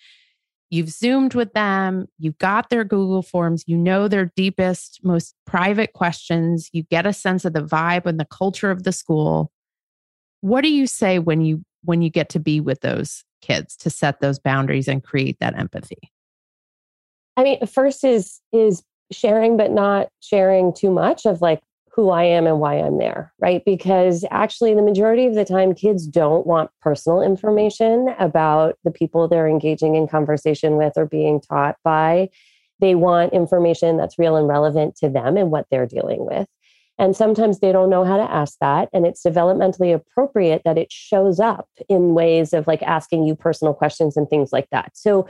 you've 0.74 0.90
Zoomed 0.90 1.34
with 1.34 1.52
them, 1.52 2.08
you've 2.18 2.38
got 2.38 2.68
their 2.68 2.82
Google 2.82 3.22
Forms, 3.22 3.62
you 3.68 3.76
know 3.76 4.08
their 4.08 4.32
deepest, 4.36 4.98
most 5.04 5.36
private 5.46 5.92
questions, 5.92 6.68
you 6.72 6.82
get 6.82 7.06
a 7.06 7.12
sense 7.12 7.44
of 7.44 7.52
the 7.52 7.62
vibe 7.62 8.06
and 8.06 8.18
the 8.18 8.24
culture 8.24 8.72
of 8.72 8.82
the 8.82 8.90
school. 8.90 9.52
What 10.40 10.62
do 10.62 10.68
you 10.68 10.88
say 10.88 11.20
when 11.20 11.40
you 11.40 11.64
when 11.84 12.02
you 12.02 12.10
get 12.10 12.28
to 12.30 12.40
be 12.40 12.60
with 12.60 12.80
those 12.80 13.24
kids 13.40 13.76
to 13.76 13.90
set 13.90 14.20
those 14.20 14.40
boundaries 14.40 14.88
and 14.88 15.02
create 15.02 15.36
that 15.38 15.56
empathy? 15.56 16.10
I 17.36 17.44
mean, 17.44 17.64
first 17.66 18.02
is 18.02 18.40
is 18.52 18.82
sharing 19.12 19.56
but 19.56 19.70
not 19.70 20.08
sharing 20.20 20.74
too 20.74 20.90
much 20.90 21.24
of 21.24 21.40
like 21.40 21.62
who 21.94 22.10
I 22.10 22.24
am 22.24 22.46
and 22.46 22.58
why 22.58 22.74
I'm 22.74 22.98
there, 22.98 23.32
right? 23.38 23.62
Because 23.64 24.24
actually, 24.30 24.74
the 24.74 24.82
majority 24.82 25.26
of 25.26 25.34
the 25.34 25.44
time, 25.44 25.74
kids 25.74 26.06
don't 26.06 26.46
want 26.46 26.70
personal 26.80 27.22
information 27.22 28.14
about 28.18 28.76
the 28.82 28.90
people 28.90 29.28
they're 29.28 29.48
engaging 29.48 29.94
in 29.94 30.08
conversation 30.08 30.76
with 30.76 30.94
or 30.96 31.06
being 31.06 31.40
taught 31.40 31.76
by. 31.84 32.30
They 32.80 32.96
want 32.96 33.32
information 33.32 33.96
that's 33.96 34.18
real 34.18 34.34
and 34.36 34.48
relevant 34.48 34.96
to 34.96 35.08
them 35.08 35.36
and 35.36 35.52
what 35.52 35.66
they're 35.70 35.86
dealing 35.86 36.26
with. 36.26 36.48
And 36.98 37.16
sometimes 37.16 37.60
they 37.60 37.72
don't 37.72 37.90
know 37.90 38.04
how 38.04 38.16
to 38.16 38.30
ask 38.30 38.56
that. 38.60 38.88
And 38.92 39.06
it's 39.06 39.22
developmentally 39.24 39.94
appropriate 39.94 40.62
that 40.64 40.78
it 40.78 40.90
shows 40.90 41.38
up 41.38 41.68
in 41.88 42.14
ways 42.14 42.52
of 42.52 42.66
like 42.66 42.82
asking 42.82 43.24
you 43.24 43.36
personal 43.36 43.74
questions 43.74 44.16
and 44.16 44.28
things 44.28 44.52
like 44.52 44.68
that. 44.70 44.92
So 44.94 45.28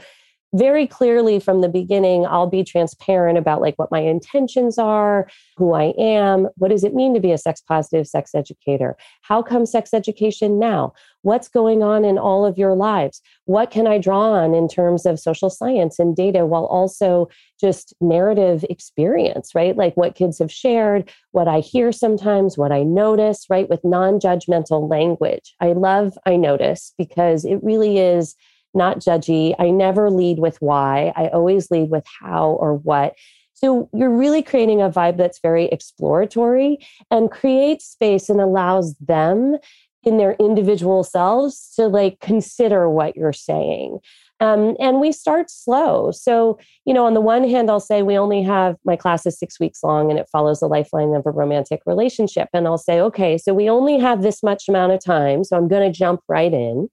very 0.55 0.87
clearly 0.87 1.39
from 1.39 1.59
the 1.59 1.67
beginning, 1.67 2.25
I'll 2.25 2.47
be 2.47 2.63
transparent 2.63 3.37
about 3.37 3.59
like 3.59 3.75
what 3.77 3.91
my 3.91 3.99
intentions 3.99 4.77
are, 4.77 5.27
who 5.57 5.73
I 5.73 5.93
am, 5.97 6.47
what 6.55 6.69
does 6.69 6.85
it 6.85 6.93
mean 6.93 7.13
to 7.13 7.19
be 7.19 7.33
a 7.33 7.37
sex 7.37 7.61
positive 7.61 8.07
sex 8.07 8.33
educator? 8.33 8.95
How 9.21 9.41
come 9.41 9.65
sex 9.65 9.93
education 9.93 10.57
now? 10.57 10.93
What's 11.23 11.49
going 11.49 11.83
on 11.83 12.05
in 12.05 12.17
all 12.17 12.45
of 12.45 12.57
your 12.57 12.73
lives? 12.73 13.21
What 13.45 13.69
can 13.69 13.85
I 13.85 13.97
draw 13.97 14.31
on 14.31 14.53
in 14.53 14.69
terms 14.69 15.05
of 15.05 15.19
social 15.19 15.49
science 15.49 15.99
and 15.99 16.15
data 16.15 16.45
while 16.45 16.65
also 16.65 17.27
just 17.59 17.93
narrative 17.99 18.63
experience, 18.69 19.53
right? 19.55 19.75
Like 19.75 19.97
what 19.97 20.15
kids 20.15 20.39
have 20.39 20.51
shared, 20.51 21.11
what 21.31 21.47
I 21.49 21.59
hear 21.59 21.91
sometimes, 21.91 22.57
what 22.57 22.71
I 22.71 22.83
notice, 22.83 23.45
right? 23.49 23.69
With 23.69 23.83
non 23.83 24.19
judgmental 24.19 24.89
language. 24.89 25.53
I 25.59 25.73
love 25.73 26.17
I 26.25 26.37
notice 26.37 26.93
because 26.97 27.43
it 27.43 27.59
really 27.61 27.97
is 27.97 28.35
not 28.75 28.99
judgy. 28.99 29.55
I 29.59 29.69
never 29.69 30.09
lead 30.09 30.39
with 30.39 30.57
why, 30.61 31.13
I 31.15 31.27
always 31.27 31.71
lead 31.71 31.89
with 31.89 32.05
how 32.21 32.49
or 32.59 32.75
what. 32.75 33.15
So 33.53 33.89
you're 33.93 34.15
really 34.15 34.43
creating 34.43 34.81
a 34.81 34.89
vibe 34.89 35.17
that's 35.17 35.39
very 35.39 35.65
exploratory 35.65 36.77
and 37.09 37.31
creates 37.31 37.85
space 37.85 38.29
and 38.29 38.41
allows 38.41 38.95
them 38.95 39.57
in 40.03 40.17
their 40.17 40.33
individual 40.33 41.03
selves 41.03 41.73
to 41.75 41.87
like 41.87 42.19
consider 42.19 42.89
what 42.89 43.15
you're 43.15 43.33
saying. 43.33 43.99
Um, 44.41 44.75
and 44.79 44.99
we 44.99 45.11
start 45.13 45.49
slow. 45.49 46.11
So, 46.11 46.59
you 46.85 46.93
know, 46.93 47.05
on 47.05 47.13
the 47.13 47.21
one 47.21 47.47
hand, 47.47 47.71
I'll 47.71 47.79
say 47.79 48.01
we 48.01 48.17
only 48.17 48.43
have 48.43 48.75
my 48.83 48.97
class 48.97 49.25
is 49.25 49.39
six 49.39 49.59
weeks 49.59 49.81
long 49.81 50.09
and 50.09 50.19
it 50.19 50.27
follows 50.29 50.59
the 50.59 50.67
lifeline 50.67 51.15
of 51.15 51.25
a 51.25 51.31
romantic 51.31 51.81
relationship. 51.85 52.49
And 52.53 52.67
I'll 52.67 52.77
say, 52.77 52.99
okay, 52.99 53.37
so 53.37 53.53
we 53.53 53.69
only 53.69 53.97
have 53.97 54.21
this 54.21 54.43
much 54.43 54.67
amount 54.67 54.91
of 54.91 55.03
time. 55.03 55.43
So 55.45 55.55
I'm 55.55 55.69
going 55.69 55.91
to 55.91 55.97
jump 55.97 56.21
right 56.27 56.53
in. 56.53 56.89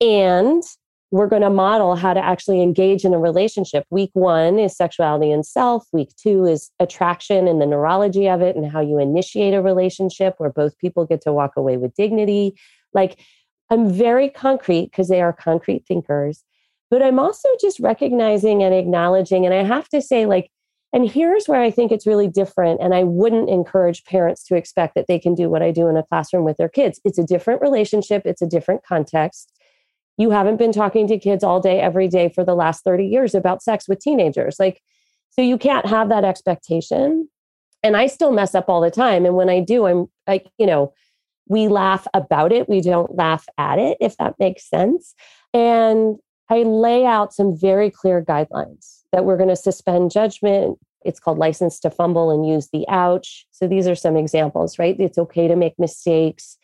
And 0.00 0.62
we're 1.10 1.26
going 1.26 1.42
to 1.42 1.50
model 1.50 1.96
how 1.96 2.12
to 2.12 2.22
actually 2.22 2.62
engage 2.62 3.04
in 3.04 3.14
a 3.14 3.18
relationship. 3.18 3.84
Week 3.90 4.10
one 4.12 4.58
is 4.58 4.76
sexuality 4.76 5.32
and 5.32 5.44
self. 5.44 5.86
Week 5.92 6.10
two 6.16 6.44
is 6.44 6.70
attraction 6.80 7.48
and 7.48 7.60
the 7.60 7.66
neurology 7.66 8.28
of 8.28 8.42
it 8.42 8.56
and 8.56 8.70
how 8.70 8.80
you 8.80 8.98
initiate 8.98 9.54
a 9.54 9.62
relationship 9.62 10.34
where 10.36 10.50
both 10.50 10.76
people 10.78 11.06
get 11.06 11.22
to 11.22 11.32
walk 11.32 11.52
away 11.56 11.78
with 11.78 11.94
dignity. 11.94 12.54
Like, 12.92 13.20
I'm 13.70 13.90
very 13.90 14.28
concrete 14.28 14.86
because 14.86 15.08
they 15.08 15.22
are 15.22 15.32
concrete 15.32 15.86
thinkers, 15.86 16.44
but 16.90 17.02
I'm 17.02 17.18
also 17.18 17.48
just 17.60 17.80
recognizing 17.80 18.62
and 18.62 18.74
acknowledging. 18.74 19.46
And 19.46 19.54
I 19.54 19.62
have 19.62 19.88
to 19.90 20.02
say, 20.02 20.26
like, 20.26 20.50
and 20.92 21.08
here's 21.08 21.46
where 21.46 21.60
I 21.60 21.70
think 21.70 21.92
it's 21.92 22.06
really 22.06 22.28
different. 22.28 22.80
And 22.82 22.94
I 22.94 23.04
wouldn't 23.04 23.50
encourage 23.50 24.04
parents 24.04 24.44
to 24.44 24.56
expect 24.56 24.94
that 24.94 25.06
they 25.06 25.18
can 25.18 25.34
do 25.34 25.50
what 25.50 25.62
I 25.62 25.70
do 25.70 25.88
in 25.88 25.98
a 25.98 26.02
classroom 26.02 26.44
with 26.44 26.56
their 26.56 26.68
kids. 26.68 26.98
It's 27.04 27.18
a 27.18 27.24
different 27.24 27.60
relationship, 27.60 28.22
it's 28.24 28.42
a 28.42 28.46
different 28.46 28.84
context 28.84 29.52
you 30.18 30.30
haven't 30.30 30.56
been 30.56 30.72
talking 30.72 31.06
to 31.08 31.18
kids 31.18 31.42
all 31.42 31.60
day, 31.60 31.80
every 31.80 32.08
day 32.08 32.28
for 32.28 32.44
the 32.44 32.54
last 32.54 32.84
30 32.84 33.06
years 33.06 33.34
about 33.34 33.62
sex 33.62 33.88
with 33.88 34.00
teenagers. 34.00 34.56
Like, 34.58 34.82
so 35.30 35.42
you 35.42 35.56
can't 35.56 35.86
have 35.86 36.08
that 36.08 36.24
expectation. 36.24 37.28
And 37.82 37.96
I 37.96 38.08
still 38.08 38.32
mess 38.32 38.54
up 38.54 38.68
all 38.68 38.80
the 38.80 38.90
time. 38.90 39.24
And 39.24 39.36
when 39.36 39.48
I 39.48 39.60
do, 39.60 39.86
I'm 39.86 40.06
like, 40.26 40.48
you 40.58 40.66
know, 40.66 40.92
we 41.48 41.68
laugh 41.68 42.06
about 42.12 42.52
it. 42.52 42.68
We 42.68 42.80
don't 42.80 43.16
laugh 43.16 43.46
at 43.56 43.78
it, 43.78 43.96
if 44.00 44.16
that 44.18 44.34
makes 44.38 44.68
sense. 44.68 45.14
And 45.54 46.16
I 46.50 46.64
lay 46.64 47.06
out 47.06 47.32
some 47.32 47.56
very 47.56 47.90
clear 47.90 48.22
guidelines 48.22 49.02
that 49.12 49.24
we're 49.24 49.36
going 49.36 49.48
to 49.48 49.56
suspend 49.56 50.10
judgment 50.10 50.78
it's 51.04 51.20
called 51.20 51.38
license 51.38 51.78
to 51.80 51.90
fumble 51.90 52.30
and 52.30 52.46
use 52.46 52.68
the 52.72 52.86
ouch. 52.88 53.46
So 53.50 53.66
these 53.68 53.86
are 53.86 53.94
some 53.94 54.16
examples, 54.16 54.78
right? 54.78 54.96
It's 54.98 55.18
okay 55.18 55.48
to 55.48 55.56
make 55.56 55.78
mistakes. 55.78 56.58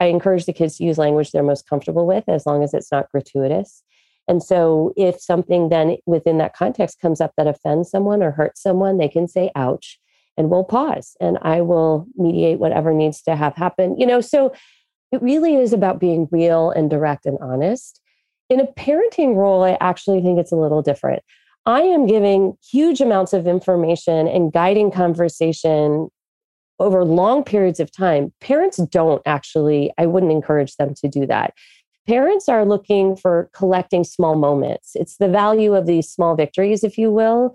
I 0.00 0.06
encourage 0.06 0.46
the 0.46 0.52
kids 0.52 0.76
to 0.76 0.84
use 0.84 0.98
language 0.98 1.30
they're 1.30 1.42
most 1.42 1.68
comfortable 1.68 2.06
with 2.06 2.24
as 2.28 2.46
long 2.46 2.62
as 2.62 2.74
it's 2.74 2.90
not 2.90 3.10
gratuitous. 3.10 3.82
And 4.26 4.42
so 4.42 4.92
if 4.96 5.20
something 5.20 5.68
then 5.68 5.96
within 6.06 6.38
that 6.38 6.56
context 6.56 7.00
comes 7.00 7.20
up 7.20 7.32
that 7.36 7.46
offends 7.46 7.90
someone 7.90 8.22
or 8.22 8.30
hurts 8.30 8.62
someone, 8.62 8.98
they 8.98 9.08
can 9.08 9.28
say 9.28 9.50
ouch 9.54 9.98
and 10.36 10.50
we'll 10.50 10.64
pause 10.64 11.16
and 11.20 11.38
I 11.42 11.60
will 11.60 12.06
mediate 12.16 12.58
whatever 12.58 12.92
needs 12.92 13.22
to 13.22 13.36
have 13.36 13.54
happen. 13.54 13.98
You 13.98 14.06
know, 14.06 14.20
so 14.20 14.52
it 15.12 15.22
really 15.22 15.54
is 15.56 15.72
about 15.72 16.00
being 16.00 16.28
real 16.32 16.70
and 16.70 16.90
direct 16.90 17.26
and 17.26 17.38
honest. 17.40 18.00
In 18.50 18.60
a 18.60 18.66
parenting 18.66 19.36
role, 19.36 19.62
I 19.62 19.76
actually 19.80 20.20
think 20.20 20.38
it's 20.38 20.52
a 20.52 20.56
little 20.56 20.82
different. 20.82 21.22
I 21.66 21.82
am 21.82 22.06
giving 22.06 22.58
huge 22.70 23.00
amounts 23.00 23.32
of 23.32 23.46
information 23.46 24.28
and 24.28 24.52
guiding 24.52 24.90
conversation 24.90 26.08
over 26.80 27.04
long 27.04 27.44
periods 27.44 27.80
of 27.80 27.90
time. 27.90 28.32
Parents 28.40 28.78
don't 28.90 29.22
actually, 29.26 29.92
I 29.98 30.06
wouldn't 30.06 30.32
encourage 30.32 30.76
them 30.76 30.94
to 30.94 31.08
do 31.08 31.26
that. 31.26 31.54
Parents 32.06 32.48
are 32.48 32.66
looking 32.66 33.16
for 33.16 33.48
collecting 33.54 34.04
small 34.04 34.34
moments. 34.34 34.92
It's 34.94 35.16
the 35.16 35.28
value 35.28 35.74
of 35.74 35.86
these 35.86 36.10
small 36.10 36.34
victories, 36.34 36.84
if 36.84 36.98
you 36.98 37.10
will, 37.10 37.54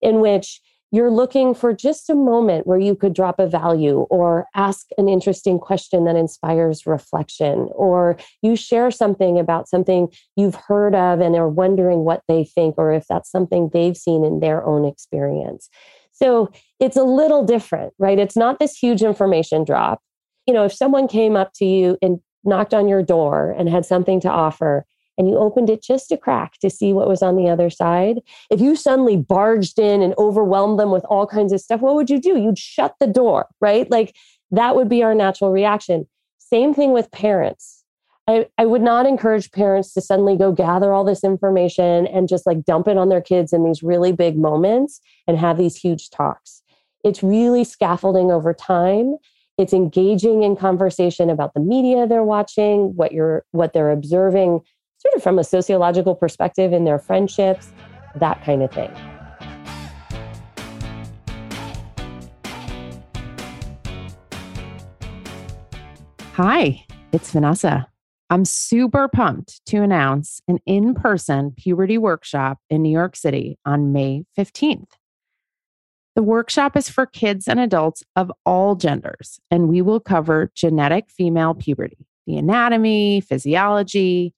in 0.00 0.20
which 0.20 0.60
you're 0.92 1.10
looking 1.10 1.54
for 1.54 1.72
just 1.72 2.10
a 2.10 2.14
moment 2.16 2.66
where 2.66 2.78
you 2.78 2.96
could 2.96 3.12
drop 3.12 3.38
a 3.38 3.46
value 3.46 4.06
or 4.10 4.46
ask 4.56 4.86
an 4.98 5.08
interesting 5.08 5.58
question 5.58 6.04
that 6.04 6.16
inspires 6.16 6.84
reflection, 6.84 7.68
or 7.74 8.16
you 8.42 8.56
share 8.56 8.90
something 8.90 9.38
about 9.38 9.68
something 9.68 10.08
you've 10.34 10.56
heard 10.56 10.94
of 10.94 11.20
and 11.20 11.36
are 11.36 11.48
wondering 11.48 12.00
what 12.00 12.22
they 12.26 12.42
think, 12.42 12.74
or 12.76 12.92
if 12.92 13.06
that's 13.08 13.30
something 13.30 13.70
they've 13.72 13.96
seen 13.96 14.24
in 14.24 14.40
their 14.40 14.64
own 14.64 14.84
experience. 14.84 15.68
So 16.22 16.50
it's 16.78 16.96
a 16.96 17.04
little 17.04 17.44
different, 17.44 17.94
right? 17.98 18.18
It's 18.18 18.36
not 18.36 18.58
this 18.58 18.76
huge 18.76 19.02
information 19.02 19.64
drop. 19.64 20.00
You 20.46 20.54
know, 20.54 20.64
if 20.64 20.72
someone 20.72 21.08
came 21.08 21.36
up 21.36 21.52
to 21.54 21.64
you 21.64 21.96
and 22.02 22.18
knocked 22.44 22.74
on 22.74 22.88
your 22.88 23.02
door 23.02 23.54
and 23.58 23.68
had 23.68 23.84
something 23.84 24.20
to 24.20 24.30
offer, 24.30 24.84
and 25.18 25.28
you 25.28 25.36
opened 25.36 25.68
it 25.68 25.82
just 25.82 26.10
a 26.12 26.16
crack 26.16 26.54
to 26.60 26.70
see 26.70 26.94
what 26.94 27.06
was 27.06 27.22
on 27.22 27.36
the 27.36 27.48
other 27.48 27.68
side, 27.68 28.20
if 28.50 28.58
you 28.58 28.74
suddenly 28.74 29.18
barged 29.18 29.78
in 29.78 30.00
and 30.00 30.14
overwhelmed 30.16 30.78
them 30.78 30.90
with 30.90 31.04
all 31.04 31.26
kinds 31.26 31.52
of 31.52 31.60
stuff, 31.60 31.82
what 31.82 31.94
would 31.94 32.08
you 32.08 32.18
do? 32.18 32.38
You'd 32.38 32.58
shut 32.58 32.94
the 33.00 33.06
door, 33.06 33.46
right? 33.60 33.90
Like 33.90 34.14
that 34.50 34.76
would 34.76 34.88
be 34.88 35.02
our 35.02 35.14
natural 35.14 35.50
reaction. 35.52 36.06
Same 36.38 36.72
thing 36.72 36.92
with 36.92 37.10
parents. 37.10 37.79
I, 38.30 38.46
I 38.58 38.66
would 38.66 38.82
not 38.82 39.06
encourage 39.06 39.50
parents 39.50 39.92
to 39.94 40.00
suddenly 40.00 40.36
go 40.36 40.52
gather 40.52 40.92
all 40.92 41.04
this 41.04 41.24
information 41.24 42.06
and 42.06 42.28
just 42.28 42.46
like 42.46 42.64
dump 42.64 42.86
it 42.86 42.96
on 42.96 43.08
their 43.08 43.20
kids 43.20 43.52
in 43.52 43.64
these 43.64 43.82
really 43.82 44.12
big 44.12 44.38
moments 44.38 45.00
and 45.26 45.36
have 45.36 45.58
these 45.58 45.76
huge 45.76 46.10
talks. 46.10 46.62
It's 47.02 47.22
really 47.22 47.64
scaffolding 47.64 48.30
over 48.30 48.54
time 48.54 49.16
it's 49.60 49.74
engaging 49.74 50.42
in 50.42 50.56
conversation 50.56 51.28
about 51.28 51.52
the 51.52 51.60
media 51.60 52.06
they're 52.06 52.24
watching 52.24 52.96
what 52.96 53.12
you're 53.12 53.44
what 53.50 53.74
they're 53.74 53.90
observing 53.90 54.60
sort 54.96 55.14
of 55.14 55.22
from 55.22 55.38
a 55.38 55.44
sociological 55.44 56.14
perspective 56.14 56.72
in 56.72 56.84
their 56.84 56.98
friendships, 56.98 57.70
that 58.16 58.42
kind 58.42 58.62
of 58.62 58.70
thing. 58.72 58.90
Hi, 66.32 66.82
it's 67.12 67.30
Vanessa. 67.32 67.89
I'm 68.32 68.44
super 68.44 69.08
pumped 69.08 69.60
to 69.66 69.82
announce 69.82 70.40
an 70.46 70.60
in 70.64 70.94
person 70.94 71.50
puberty 71.50 71.98
workshop 71.98 72.58
in 72.70 72.80
New 72.80 72.92
York 72.92 73.16
City 73.16 73.58
on 73.66 73.92
May 73.92 74.24
15th. 74.38 74.92
The 76.14 76.22
workshop 76.22 76.76
is 76.76 76.88
for 76.88 77.06
kids 77.06 77.48
and 77.48 77.58
adults 77.58 78.04
of 78.14 78.30
all 78.46 78.76
genders, 78.76 79.40
and 79.50 79.68
we 79.68 79.82
will 79.82 79.98
cover 79.98 80.52
genetic 80.54 81.10
female 81.10 81.54
puberty, 81.54 82.06
the 82.28 82.36
anatomy, 82.36 83.20
physiology, 83.20 84.32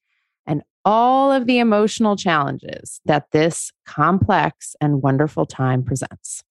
and 0.46 0.62
all 0.86 1.30
of 1.30 1.46
the 1.46 1.58
emotional 1.58 2.16
challenges 2.16 3.02
that 3.04 3.30
this 3.32 3.72
complex 3.84 4.74
and 4.80 5.02
wonderful 5.02 5.44
time 5.44 5.82
presents. 5.82 6.44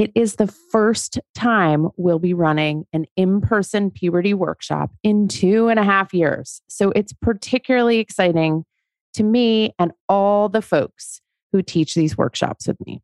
It 0.00 0.12
is 0.14 0.36
the 0.36 0.46
first 0.46 1.20
time 1.34 1.90
we'll 1.98 2.18
be 2.18 2.32
running 2.32 2.86
an 2.94 3.04
in 3.16 3.42
person 3.42 3.90
puberty 3.90 4.32
workshop 4.32 4.90
in 5.02 5.28
two 5.28 5.68
and 5.68 5.78
a 5.78 5.84
half 5.84 6.14
years. 6.14 6.62
So 6.70 6.90
it's 6.92 7.12
particularly 7.12 7.98
exciting 7.98 8.64
to 9.12 9.22
me 9.22 9.74
and 9.78 9.92
all 10.08 10.48
the 10.48 10.62
folks 10.62 11.20
who 11.52 11.60
teach 11.60 11.92
these 11.92 12.16
workshops 12.16 12.66
with 12.66 12.78
me. 12.86 13.02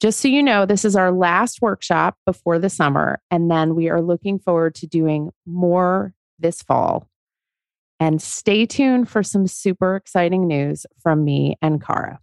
Just 0.00 0.18
so 0.20 0.28
you 0.28 0.42
know, 0.42 0.64
this 0.64 0.82
is 0.82 0.96
our 0.96 1.12
last 1.12 1.60
workshop 1.60 2.16
before 2.24 2.58
the 2.58 2.70
summer, 2.70 3.20
and 3.30 3.50
then 3.50 3.74
we 3.74 3.90
are 3.90 4.00
looking 4.00 4.38
forward 4.38 4.76
to 4.76 4.86
doing 4.86 5.30
more 5.44 6.14
this 6.38 6.62
fall 6.62 7.06
and 8.00 8.22
stay 8.22 8.64
tuned 8.64 9.10
for 9.10 9.22
some 9.22 9.46
super 9.46 9.94
exciting 9.94 10.46
news 10.46 10.86
from 11.02 11.22
me 11.22 11.58
and 11.60 11.84
Cara. 11.84 12.18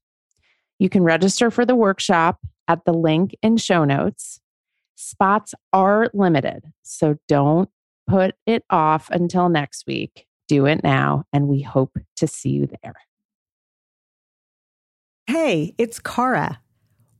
You 0.79 0.89
can 0.89 1.03
register 1.03 1.51
for 1.51 1.67
the 1.67 1.75
workshop 1.75 2.39
at 2.67 2.85
the 2.85 2.93
link 2.93 3.35
in 3.41 3.57
show 3.57 3.83
notes. 3.83 4.39
Spots 4.95 5.53
are 5.71 6.09
limited, 6.13 6.63
so 6.83 7.17
don't 7.27 7.69
put 8.07 8.35
it 8.45 8.63
off 8.69 9.09
until 9.09 9.49
next 9.49 9.85
week. 9.87 10.25
Do 10.47 10.65
it 10.65 10.83
now, 10.83 11.23
and 11.31 11.47
we 11.47 11.61
hope 11.61 11.97
to 12.17 12.27
see 12.27 12.49
you 12.49 12.67
there. 12.83 12.95
Hey, 15.25 15.73
it's 15.77 15.99
Cara. 15.99 16.59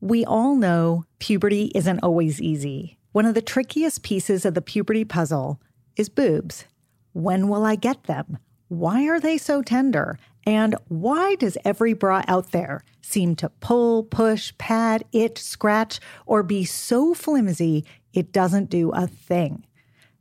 We 0.02 0.26
all 0.26 0.56
know 0.56 1.06
puberty 1.20 1.72
isn't 1.74 2.02
always 2.04 2.42
easy. 2.42 3.00
One 3.14 3.26
of 3.26 3.36
the 3.36 3.42
trickiest 3.42 4.04
pieces 4.04 4.46
of 4.46 4.54
the 4.54 4.62
puberty 4.62 5.06
puzzle 5.06 5.62
is 5.96 6.10
boobs. 6.10 6.66
When 7.14 7.48
will 7.48 7.64
I 7.64 7.76
get 7.76 8.04
them? 8.04 8.40
Why 8.74 9.08
are 9.08 9.20
they 9.20 9.38
so 9.38 9.62
tender? 9.62 10.18
And 10.48 10.76
why 10.88 11.36
does 11.36 11.60
every 11.64 11.94
bra 11.94 12.24
out 12.28 12.52
there 12.52 12.84
seem 13.04 13.36
to 13.36 13.50
pull, 13.50 14.04
push, 14.04 14.52
pad, 14.58 15.04
itch, 15.12 15.38
scratch, 15.38 16.00
or 16.26 16.42
be 16.42 16.66
so 16.66 17.14
flimsy 17.14 17.86
it 18.14 18.32
doesn't 18.32 18.72
do 18.72 18.90
a 18.90 19.06
thing? 19.06 19.64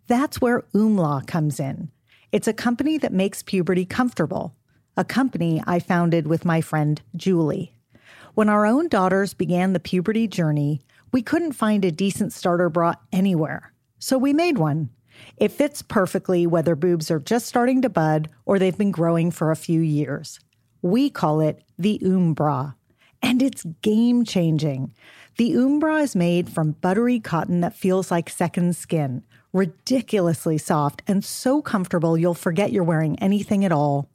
That's 0.07 0.39
where 0.43 0.67
Oomla 0.75 1.27
comes 1.27 1.59
in. 1.59 1.91
It's 2.31 2.47
a 2.47 2.53
company 2.53 2.99
that 2.99 3.15
makes 3.15 3.43
puberty 3.43 3.87
comfortable, 3.87 4.55
a 4.99 5.05
company 5.05 5.63
I 5.67 5.79
founded 5.79 6.27
with 6.27 6.45
my 6.45 6.61
friend 6.61 7.01
Julie. 7.17 7.75
When 8.35 8.51
our 8.51 8.67
own 8.67 8.89
daughters 8.89 9.33
began 9.33 9.73
the 9.73 9.81
puberty 9.81 10.29
journey, 10.29 10.83
we 11.11 11.23
couldn't 11.23 11.53
find 11.53 11.87
a 11.87 11.91
decent 11.91 12.35
starter 12.35 12.69
bra 12.69 12.97
anywhere. 13.13 13.73
So 13.99 14.19
we 14.19 14.35
made 14.35 14.59
one 14.59 14.91
it 15.37 15.53
fits 15.53 15.83
perfectly 15.83 16.47
whether 16.47 16.75
boobs 16.75 17.11
are 17.11 17.19
just 17.19 17.47
starting 17.47 17.83
to 17.83 17.89
bud 17.89 18.29
or 18.45 18.59
they've 18.59 18.77
been 18.77 18.91
growing 18.91 19.31
for 19.31 19.51
a 19.51 19.57
few 19.57 19.81
years. 19.81 20.41
We 20.83 21.11
call 21.11 21.41
it 21.41 21.63
the 21.79 22.01
Oombra, 22.03 22.75
and 23.23 23.43
it's 23.43 23.65
game 23.83 24.25
changing. 24.25 24.93
The 25.39 25.53
Oombra 25.53 26.03
is 26.03 26.17
made 26.17 26.51
from 26.51 26.73
buttery 26.73 27.21
cotton 27.21 27.61
that 27.61 27.77
feels 27.77 28.11
like 28.11 28.29
second 28.29 28.77
skin, 28.77 29.25
ridiculously 29.53 30.59
soft 30.59 31.03
and 31.07 31.25
so 31.25 31.63
comfortable 31.63 32.19
you'll 32.19 32.35
forget 32.35 32.73
you're 32.73 32.85
wearing 32.85 33.19
anything 33.19 33.65
at 33.65 33.73
all. 33.73 34.09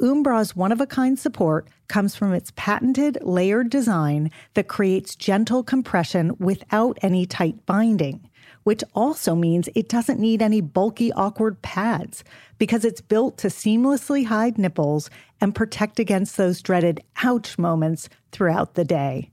Oombra's 0.00 0.56
one 0.56 0.72
of 0.72 0.80
a 0.80 0.86
kind 0.86 1.18
support 1.18 1.68
comes 1.88 2.16
from 2.16 2.32
its 2.32 2.52
patented 2.56 3.18
layered 3.20 3.68
design 3.68 4.30
that 4.54 4.66
creates 4.66 5.14
gentle 5.14 5.62
compression 5.62 6.34
without 6.38 6.98
any 7.02 7.26
tight 7.26 7.66
binding 7.66 8.29
which 8.70 8.84
also 8.94 9.34
means 9.34 9.68
it 9.74 9.88
doesn't 9.88 10.20
need 10.20 10.40
any 10.40 10.60
bulky, 10.60 11.12
awkward 11.14 11.60
pads 11.60 12.22
because 12.56 12.84
it's 12.84 13.00
built 13.00 13.36
to 13.36 13.48
seamlessly 13.48 14.26
hide 14.26 14.56
nipples 14.58 15.10
and 15.40 15.56
protect 15.56 15.98
against 15.98 16.36
those 16.36 16.62
dreaded 16.62 17.00
ouch 17.24 17.58
moments 17.58 18.08
throughout 18.30 18.74
the 18.74 18.84
day. 18.84 19.28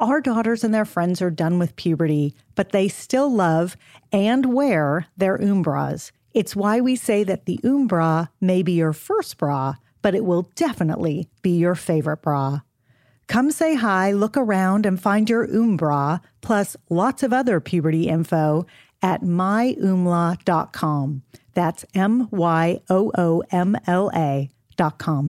Our 0.00 0.22
daughters 0.22 0.64
and 0.64 0.72
their 0.72 0.86
friends 0.86 1.20
are 1.20 1.28
done 1.28 1.58
with 1.58 1.76
puberty, 1.76 2.34
but 2.54 2.72
they 2.72 2.88
still 2.88 3.30
love 3.30 3.76
and 4.10 4.54
wear 4.54 5.06
their 5.18 5.36
Oombras. 5.36 6.10
It's 6.32 6.56
why 6.56 6.80
we 6.80 6.96
say 6.96 7.24
that 7.24 7.44
the 7.44 7.60
Oombra 7.62 8.30
may 8.40 8.62
be 8.62 8.72
your 8.72 8.94
first 8.94 9.36
bra, 9.36 9.74
but 10.00 10.14
it 10.14 10.24
will 10.24 10.50
definitely 10.54 11.28
be 11.42 11.58
your 11.58 11.74
favorite 11.74 12.22
bra. 12.22 12.60
Come 13.28 13.50
say 13.50 13.74
hi, 13.74 14.12
look 14.12 14.36
around, 14.38 14.86
and 14.86 15.00
find 15.00 15.28
your 15.28 15.46
Oombra, 15.46 16.20
plus 16.40 16.76
lots 16.88 17.22
of 17.22 17.32
other 17.32 17.60
puberty 17.60 18.08
info 18.08 18.66
at 19.02 19.22
myoomla.com. 19.22 20.42
That's 21.54 21.84
M 21.94 22.28
Y 22.30 22.80
O 22.88 23.12
O 23.16 23.42
M 23.50 23.76
L 23.86 24.10
A.com. 24.14 25.28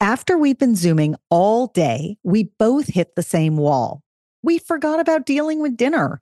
After 0.00 0.38
we've 0.38 0.58
been 0.58 0.76
Zooming 0.76 1.16
all 1.30 1.66
day, 1.68 2.16
we 2.22 2.44
both 2.58 2.86
hit 2.88 3.16
the 3.16 3.22
same 3.22 3.56
wall. 3.56 4.02
We 4.42 4.58
forgot 4.58 5.00
about 5.00 5.26
dealing 5.26 5.60
with 5.60 5.76
dinner. 5.76 6.20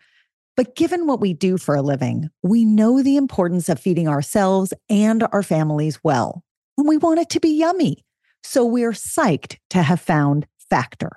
But 0.57 0.75
given 0.77 1.07
what 1.07 1.21
we 1.21 1.33
do 1.33 1.57
for 1.59 1.75
a 1.75 1.83
living, 1.83 2.29
we 2.43 2.65
know 2.65 3.03
the 3.03 3.17
importance 3.17 3.69
of 3.69 3.81
feeding 3.81 4.09
ourselves 4.09 4.75
and 4.89 5.27
our 5.33 5.43
families 5.43 6.01
well. 6.03 6.43
And 6.77 6.87
we 6.89 6.97
want 6.97 7.21
it 7.21 7.31
to 7.31 7.41
be 7.41 7.49
yummy. 7.49 8.05
So 8.43 8.65
we're 8.65 8.93
psyched 8.93 9.57
to 9.71 9.83
have 9.83 10.01
found 10.01 10.47
Factor. 10.71 11.11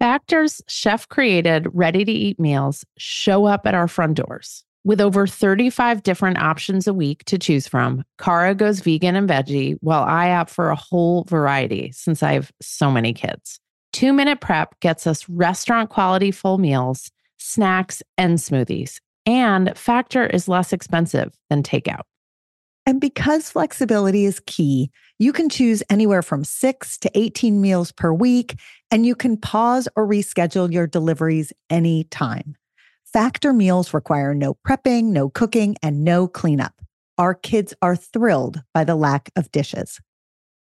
Factor's 0.00 0.60
chef 0.68 1.08
created, 1.08 1.66
ready 1.72 2.04
to 2.04 2.12
eat 2.12 2.38
meals 2.38 2.84
show 2.98 3.46
up 3.46 3.66
at 3.66 3.74
our 3.74 3.88
front 3.88 4.16
doors. 4.16 4.64
With 4.84 5.00
over 5.00 5.26
35 5.26 6.02
different 6.02 6.38
options 6.38 6.86
a 6.86 6.92
week 6.92 7.24
to 7.24 7.38
choose 7.38 7.66
from, 7.66 8.04
Cara 8.18 8.54
goes 8.54 8.80
vegan 8.80 9.16
and 9.16 9.28
veggie, 9.28 9.78
while 9.80 10.02
I 10.02 10.32
opt 10.32 10.50
for 10.50 10.68
a 10.68 10.76
whole 10.76 11.24
variety 11.24 11.90
since 11.92 12.22
I 12.22 12.34
have 12.34 12.52
so 12.60 12.90
many 12.90 13.14
kids. 13.14 13.60
Two 13.94 14.12
minute 14.12 14.40
prep 14.40 14.78
gets 14.80 15.06
us 15.06 15.26
restaurant 15.28 15.88
quality 15.88 16.32
full 16.32 16.58
meals, 16.58 17.10
snacks, 17.38 18.02
and 18.18 18.36
smoothies. 18.38 19.00
And 19.24 19.76
Factor 19.78 20.26
is 20.26 20.48
less 20.48 20.72
expensive 20.72 21.32
than 21.48 21.62
takeout. 21.62 22.02
And 22.86 23.00
because 23.00 23.50
flexibility 23.50 24.26
is 24.26 24.40
key, 24.46 24.90
you 25.18 25.32
can 25.32 25.48
choose 25.48 25.82
anywhere 25.88 26.22
from 26.22 26.44
six 26.44 26.98
to 26.98 27.10
18 27.14 27.60
meals 27.60 27.92
per 27.92 28.12
week, 28.12 28.58
and 28.90 29.06
you 29.06 29.14
can 29.14 29.36
pause 29.36 29.88
or 29.96 30.06
reschedule 30.06 30.70
your 30.72 30.86
deliveries 30.86 31.52
anytime. 31.70 32.56
Factor 33.04 33.52
meals 33.52 33.94
require 33.94 34.34
no 34.34 34.54
prepping, 34.66 35.04
no 35.04 35.30
cooking, 35.30 35.76
and 35.82 36.04
no 36.04 36.28
cleanup. 36.28 36.74
Our 37.16 37.34
kids 37.34 37.72
are 37.80 37.96
thrilled 37.96 38.62
by 38.74 38.84
the 38.84 38.96
lack 38.96 39.30
of 39.36 39.50
dishes. 39.52 40.00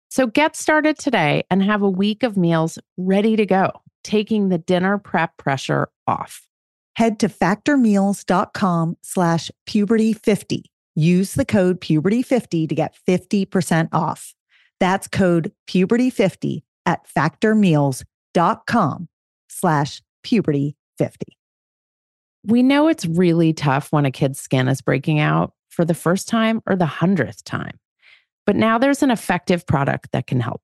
So 0.09 0.27
get 0.27 0.57
started 0.57 0.99
today 0.99 1.45
and 1.51 1.63
have 1.63 1.83
a 1.83 1.91
week 1.91 2.23
of 2.23 2.37
meals 2.37 2.79
ready 2.97 3.37
to 3.37 3.45
go, 3.45 3.73
taking 4.05 4.49
the 4.49 4.59
dinner 4.59 4.97
prep 4.97 5.37
pressure 5.37 5.89
off. 6.07 6.47
Head 6.95 7.19
to 7.19 7.29
factormeals.com 7.29 8.97
slash 9.03 9.51
puberty50 9.69 10.63
Use 10.97 11.35
the 11.35 11.45
code 11.45 11.81
puberty50 11.81 12.69
to 12.69 12.75
get 12.75 12.97
50% 13.07 13.89
off. 13.93 14.35
That's 14.81 15.07
code 15.07 15.53
puberty50 15.69 16.63
at 16.87 17.07
factormeals.com 17.07 19.09
slash 19.49 20.03
puberty50. 20.25 20.75
We 22.45 22.63
know 22.63 22.89
it's 22.89 23.05
really 23.05 23.53
tough 23.53 23.93
when 23.93 24.07
a 24.07 24.11
kid's 24.11 24.41
skin 24.41 24.69
is 24.69 24.81
breaking 24.81 25.21
out 25.21 25.53
for 25.69 25.85
the 25.85 25.95
first 25.95 26.29
time 26.29 26.63
or 26.67 26.77
the 26.77 26.87
hundredth 26.87 27.45
time. 27.45 27.79
But 28.47 28.57
now 28.57 28.79
there's 28.79 29.03
an 29.03 29.11
effective 29.11 29.67
product 29.67 30.13
that 30.13 30.27
can 30.27 30.41
help. 30.41 30.63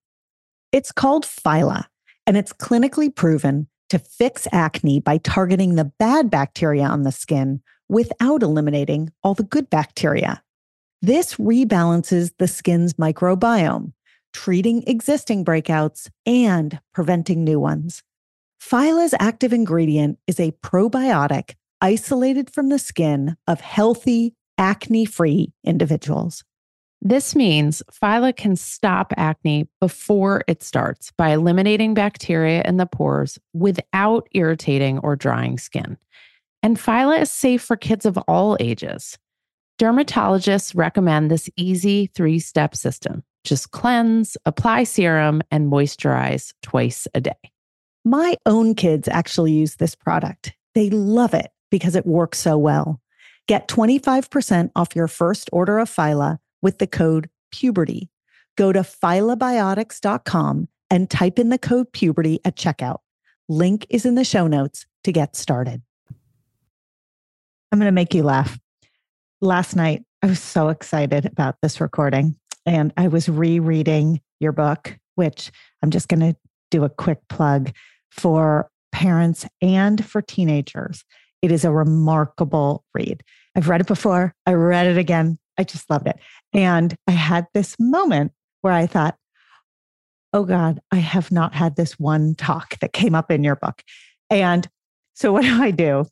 It's 0.71 0.93
called 0.93 1.25
Phyla, 1.25 1.87
and 2.27 2.37
it's 2.37 2.53
clinically 2.53 3.15
proven 3.15 3.67
to 3.91 3.99
fix 3.99 4.49
acne 4.53 5.01
by 5.01 5.19
targeting 5.19 5.75
the 5.75 5.85
bad 5.85 6.31
bacteria 6.31 6.85
on 6.85 7.03
the 7.03 7.13
skin 7.13 7.61
without 7.89 8.43
eliminating 8.43 9.13
all 9.23 9.35
the 9.35 9.43
good 9.43 9.69
bacteria. 9.71 10.43
This 11.01 11.35
rebalances 11.35 12.33
the 12.39 12.49
skin's 12.49 12.95
microbiome, 12.95 13.93
treating 14.33 14.83
existing 14.87 15.45
breakouts 15.45 16.09
and 16.25 16.81
preventing 16.95 17.45
new 17.45 17.59
ones. 17.59 18.03
Phyla's 18.61 19.15
active 19.19 19.53
ingredient 19.53 20.19
is 20.27 20.39
a 20.39 20.53
probiotic 20.63 21.55
isolated 21.81 22.49
from 22.55 22.69
the 22.69 22.79
skin 22.79 23.37
of 23.49 23.61
healthy, 23.61 24.35
acne 24.57 25.05
free 25.05 25.53
individuals. 25.65 26.45
This 27.05 27.35
means 27.35 27.83
Phyla 27.91 28.37
can 28.37 28.55
stop 28.55 29.13
acne 29.17 29.69
before 29.81 30.45
it 30.47 30.63
starts 30.63 31.11
by 31.19 31.31
eliminating 31.31 31.95
bacteria 31.95 32.63
in 32.65 32.77
the 32.77 32.87
pores 32.87 33.41
without 33.53 34.29
irritating 34.31 35.01
or 35.01 35.17
drying 35.17 35.59
skin. 35.59 35.99
And 36.63 36.77
Phyla 36.77 37.21
is 37.21 37.31
safe 37.31 37.63
for 37.63 37.77
kids 37.77 38.07
of 38.07 38.17
all 38.29 38.57
ages. 38.61 39.19
Dermatologists 39.81 40.77
recommend 40.77 41.31
this 41.31 41.51
easy 41.57 42.07
three 42.15 42.39
step 42.39 42.77
system 42.77 43.25
just 43.45 43.73
cleanse, 43.73 44.37
apply 44.47 44.85
serum, 44.85 45.43
and 45.51 45.71
moisturize 45.71 46.53
twice 46.63 47.09
a 47.15 47.21
day. 47.21 47.33
My 48.05 48.37
own 48.47 48.75
kids 48.75 49.09
actually 49.09 49.53
use 49.53 49.77
this 49.77 49.97
product. 49.97 50.53
They 50.75 50.91
love 50.91 51.35
it 51.35 51.51
because 51.71 51.97
it 51.97 52.07
works 52.07 52.39
so 52.39 52.57
well. 52.57 53.01
Get 53.49 53.67
25% 53.69 54.71
off 54.77 54.95
your 54.95 55.09
first 55.09 55.51
order 55.53 55.81
of 55.81 55.91
Phyla 55.91 56.39
with 56.63 56.79
the 56.79 56.87
code 56.87 57.29
PUBERTY. 57.51 58.09
Go 58.57 58.73
to 58.73 58.81
phylabiotics.com 58.81 60.69
and 60.91 61.11
type 61.11 61.39
in 61.39 61.49
the 61.49 61.59
code 61.59 61.93
PUBERTY 61.93 62.41
at 62.45 62.57
checkout. 62.57 62.99
Link 63.49 63.87
is 63.91 64.07
in 64.07 64.15
the 64.15 64.25
show 64.25 64.47
notes 64.47 64.87
to 65.05 65.13
get 65.13 65.35
started. 65.35 65.83
I'm 67.73 67.79
going 67.79 67.87
to 67.87 67.93
make 67.93 68.13
you 68.13 68.23
laugh. 68.23 68.59
Last 69.41 69.75
night, 69.75 70.05
I 70.23 70.27
was 70.27 70.41
so 70.41 70.69
excited 70.69 71.25
about 71.25 71.57
this 71.63 71.81
recording, 71.81 72.37
and 72.67 72.93
I 72.99 73.09
was 73.09 73.31
rereading 73.31 74.21
your 74.41 74.53
book, 74.53 74.99
which 75.15 75.51
I'm 75.83 75.91
just 75.91 76.07
going 76.09 76.21
to 76.21 76.37
do 76.71 76.85
a 76.85 76.91
quick 76.91 77.21
plug 77.31 77.73
for 78.11 78.71
parents 78.93 79.47
and 79.63 80.05
for 80.05 80.21
teenagers. 80.21 81.03
It 81.41 81.51
is 81.51 81.65
a 81.65 81.73
remarkable 81.73 82.85
read. 82.93 83.23
I've 83.57 83.71
read 83.71 83.81
it 83.81 83.87
before, 83.87 84.35
I 84.47 84.53
read 84.53 84.87
it 84.87 84.99
again. 84.99 85.39
I 85.59 85.65
just 85.65 85.89
loved 85.89 86.07
it. 86.07 86.19
And 86.53 86.95
I 87.07 87.13
had 87.13 87.47
this 87.55 87.77
moment 87.81 88.33
where 88.61 88.75
I 88.75 88.87
thought, 88.87 89.17
oh 90.35 90.45
God, 90.45 90.81
I 90.91 90.97
have 90.97 91.33
not 91.33 91.55
had 91.55 91.77
this 91.77 91.99
one 91.99 92.35
talk 92.35 92.79
that 92.81 92.93
came 92.93 93.15
up 93.15 93.31
in 93.31 93.43
your 93.43 93.57
book. 93.57 93.83
And 94.29 94.69
so, 95.15 95.33
what 95.33 95.43
do 95.43 95.63
I 95.63 95.71
do? 95.71 96.07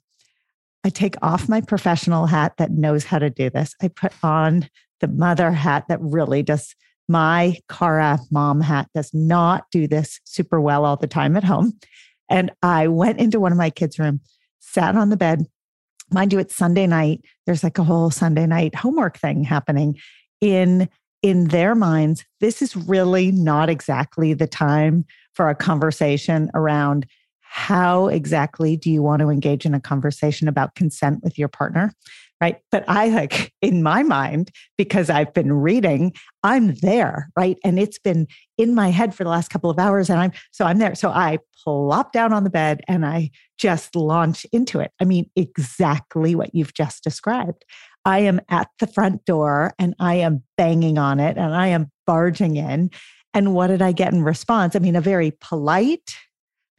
I 0.85 0.89
take 0.89 1.17
off 1.23 1.49
my 1.49 1.61
professional 1.61 2.27
hat 2.27 2.55
that 2.59 2.71
knows 2.71 3.05
how 3.05 3.19
to 3.19 3.31
do 3.31 3.51
this. 3.51 3.75
I 3.83 3.89
put 3.89 4.13
on 4.23 4.69
the 5.01 5.09
mother 5.09 5.53
hat 5.53 5.85
that 5.89 6.01
really 6.01 6.43
does. 6.43 6.75
My 7.09 7.57
Cara 7.69 8.21
mom 8.31 8.61
hat 8.61 8.89
does 8.95 9.11
not 9.13 9.65
do 9.71 9.87
this 9.87 10.21
super 10.25 10.61
well 10.61 10.85
all 10.85 10.97
the 10.97 11.07
time 11.07 11.37
at 11.37 11.45
home. 11.45 11.79
And 12.29 12.53
I 12.63 12.89
went 12.89 13.19
into 13.19 13.41
one 13.41 13.53
of 13.53 13.59
my 13.59 13.71
kids' 13.71 13.99
room, 13.99 14.21
sat 14.61 14.97
on 14.97 15.11
the 15.11 15.17
bed. 15.17 15.47
Mind 16.13 16.33
you, 16.33 16.39
it's 16.39 16.55
Sunday 16.55 16.87
night. 16.87 17.21
There's 17.47 17.65
like 17.65 17.79
a 17.79 17.85
whole 17.85 18.11
Sunday 18.11 18.47
night 18.47 18.75
homework 18.75 19.19
thing 19.19 19.45
happening 19.45 19.99
in 20.41 20.89
in 21.23 21.49
their 21.49 21.75
minds. 21.75 22.25
This 22.41 22.63
is 22.63 22.75
really 22.75 23.31
not 23.31 23.69
exactly 23.69 24.33
the 24.33 24.47
time 24.47 25.05
for 25.35 25.51
a 25.51 25.55
conversation 25.55 26.51
around 26.55 27.07
how 27.53 28.07
exactly 28.07 28.77
do 28.77 28.93
you 28.93 29.03
want 29.03 29.21
to 29.21 29.29
engage 29.29 29.67
in 29.67 29.75
a 29.75 29.81
conversation 29.81 30.47
about 30.47 30.77
consent 30.77 31.19
with 31.25 31.37
your 31.37 31.49
partner? 31.49 31.93
Right. 32.41 32.59
But 32.71 32.85
I 32.87 33.09
like 33.09 33.53
in 33.61 33.83
my 33.83 34.05
mind, 34.05 34.53
because 34.79 35.11
I've 35.11 35.35
been 35.35 35.53
reading, 35.53 36.13
I'm 36.45 36.77
there. 36.77 37.29
Right. 37.37 37.59
And 37.65 37.77
it's 37.79 37.99
been 37.99 38.29
in 38.57 38.73
my 38.75 38.91
head 38.91 39.17
for 39.17 39.25
the 39.25 39.31
last 39.31 39.51
couple 39.51 39.69
of 39.69 39.81
hours. 39.81 40.09
And 40.09 40.21
I'm 40.21 40.31
so 40.53 40.65
I'm 40.65 40.79
there. 40.79 40.95
So 40.95 41.11
I 41.11 41.39
plop 41.65 42.13
down 42.13 42.33
on 42.33 42.45
the 42.45 42.51
bed 42.51 42.83
and 42.87 43.05
I 43.05 43.31
just 43.59 43.97
launch 43.97 44.47
into 44.53 44.79
it. 44.79 44.93
I 45.01 45.05
mean, 45.05 45.29
exactly 45.35 46.37
what 46.37 46.55
you've 46.55 46.73
just 46.73 47.03
described. 47.03 47.65
I 48.05 48.21
am 48.21 48.41
at 48.49 48.69
the 48.79 48.87
front 48.87 49.25
door 49.25 49.75
and 49.77 49.95
I 49.99 50.15
am 50.15 50.45
banging 50.57 50.99
on 50.99 51.19
it 51.19 51.37
and 51.37 51.53
I 51.53 51.67
am 51.67 51.91
barging 52.07 52.57
in. 52.57 52.91
And 53.35 53.55
what 53.55 53.67
did 53.67 53.83
I 53.83 53.91
get 53.91 54.13
in 54.13 54.23
response? 54.23 54.77
I 54.77 54.79
mean, 54.79 54.97
a 54.97 55.01
very 55.01 55.33
polite, 55.41 56.15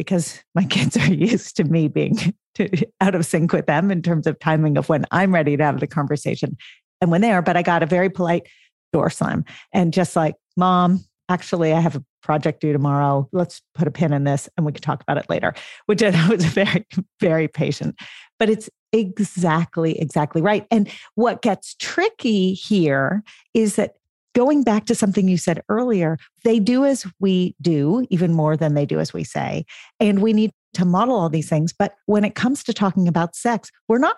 because 0.01 0.43
my 0.55 0.63
kids 0.63 0.97
are 0.97 1.13
used 1.13 1.55
to 1.57 1.63
me 1.63 1.87
being 1.87 2.17
out 3.01 3.13
of 3.13 3.23
sync 3.23 3.53
with 3.53 3.67
them 3.67 3.91
in 3.91 4.01
terms 4.01 4.25
of 4.25 4.39
timing 4.39 4.75
of 4.75 4.89
when 4.89 5.05
I'm 5.11 5.31
ready 5.31 5.55
to 5.55 5.63
have 5.63 5.79
the 5.79 5.85
conversation 5.85 6.57
and 7.01 7.11
when 7.11 7.21
they 7.21 7.31
are. 7.31 7.43
But 7.43 7.55
I 7.55 7.61
got 7.61 7.83
a 7.83 7.85
very 7.85 8.09
polite 8.09 8.47
door 8.93 9.11
slam 9.11 9.45
and 9.71 9.93
just 9.93 10.15
like, 10.15 10.35
Mom, 10.57 11.05
actually, 11.29 11.71
I 11.71 11.79
have 11.79 11.95
a 11.95 12.03
project 12.23 12.61
due 12.61 12.73
tomorrow. 12.73 13.29
Let's 13.31 13.61
put 13.75 13.87
a 13.87 13.91
pin 13.91 14.11
in 14.11 14.23
this 14.23 14.49
and 14.57 14.65
we 14.65 14.71
can 14.71 14.81
talk 14.81 15.03
about 15.03 15.17
it 15.17 15.29
later, 15.29 15.53
which 15.85 16.01
I 16.01 16.29
was 16.29 16.45
very, 16.45 16.87
very 17.19 17.47
patient. 17.47 17.95
But 18.39 18.49
it's 18.49 18.71
exactly, 18.91 19.99
exactly 19.99 20.41
right. 20.41 20.65
And 20.71 20.89
what 21.13 21.43
gets 21.43 21.75
tricky 21.75 22.53
here 22.53 23.23
is 23.53 23.75
that 23.75 23.97
going 24.34 24.63
back 24.63 24.86
to 24.86 24.96
something 24.96 25.28
you 25.28 25.38
said 25.38 25.62
earlier, 25.70 26.17
they 26.44 26.60
do 26.60 26.86
as 26.86 27.06
we 27.20 27.56
do, 27.62 28.06
even 28.10 28.34
more 28.34 28.56
than 28.56 28.74
they 28.74 28.86
do 28.86 29.00
as 29.00 29.13
we 29.13 29.24
say. 29.24 29.65
And 30.00 30.22
we 30.22 30.34
need 30.34 30.52
to 30.74 30.86
model 30.86 31.15
all 31.15 31.30
these 31.30 31.50
things. 31.50 31.74
But 31.74 31.94
when 32.06 32.24
it 32.24 32.36
comes 32.36 32.63
to 32.63 32.74
talking 32.74 33.08
about 33.08 33.36
sex, 33.36 33.72
we're 33.88 33.98
not 33.98 34.17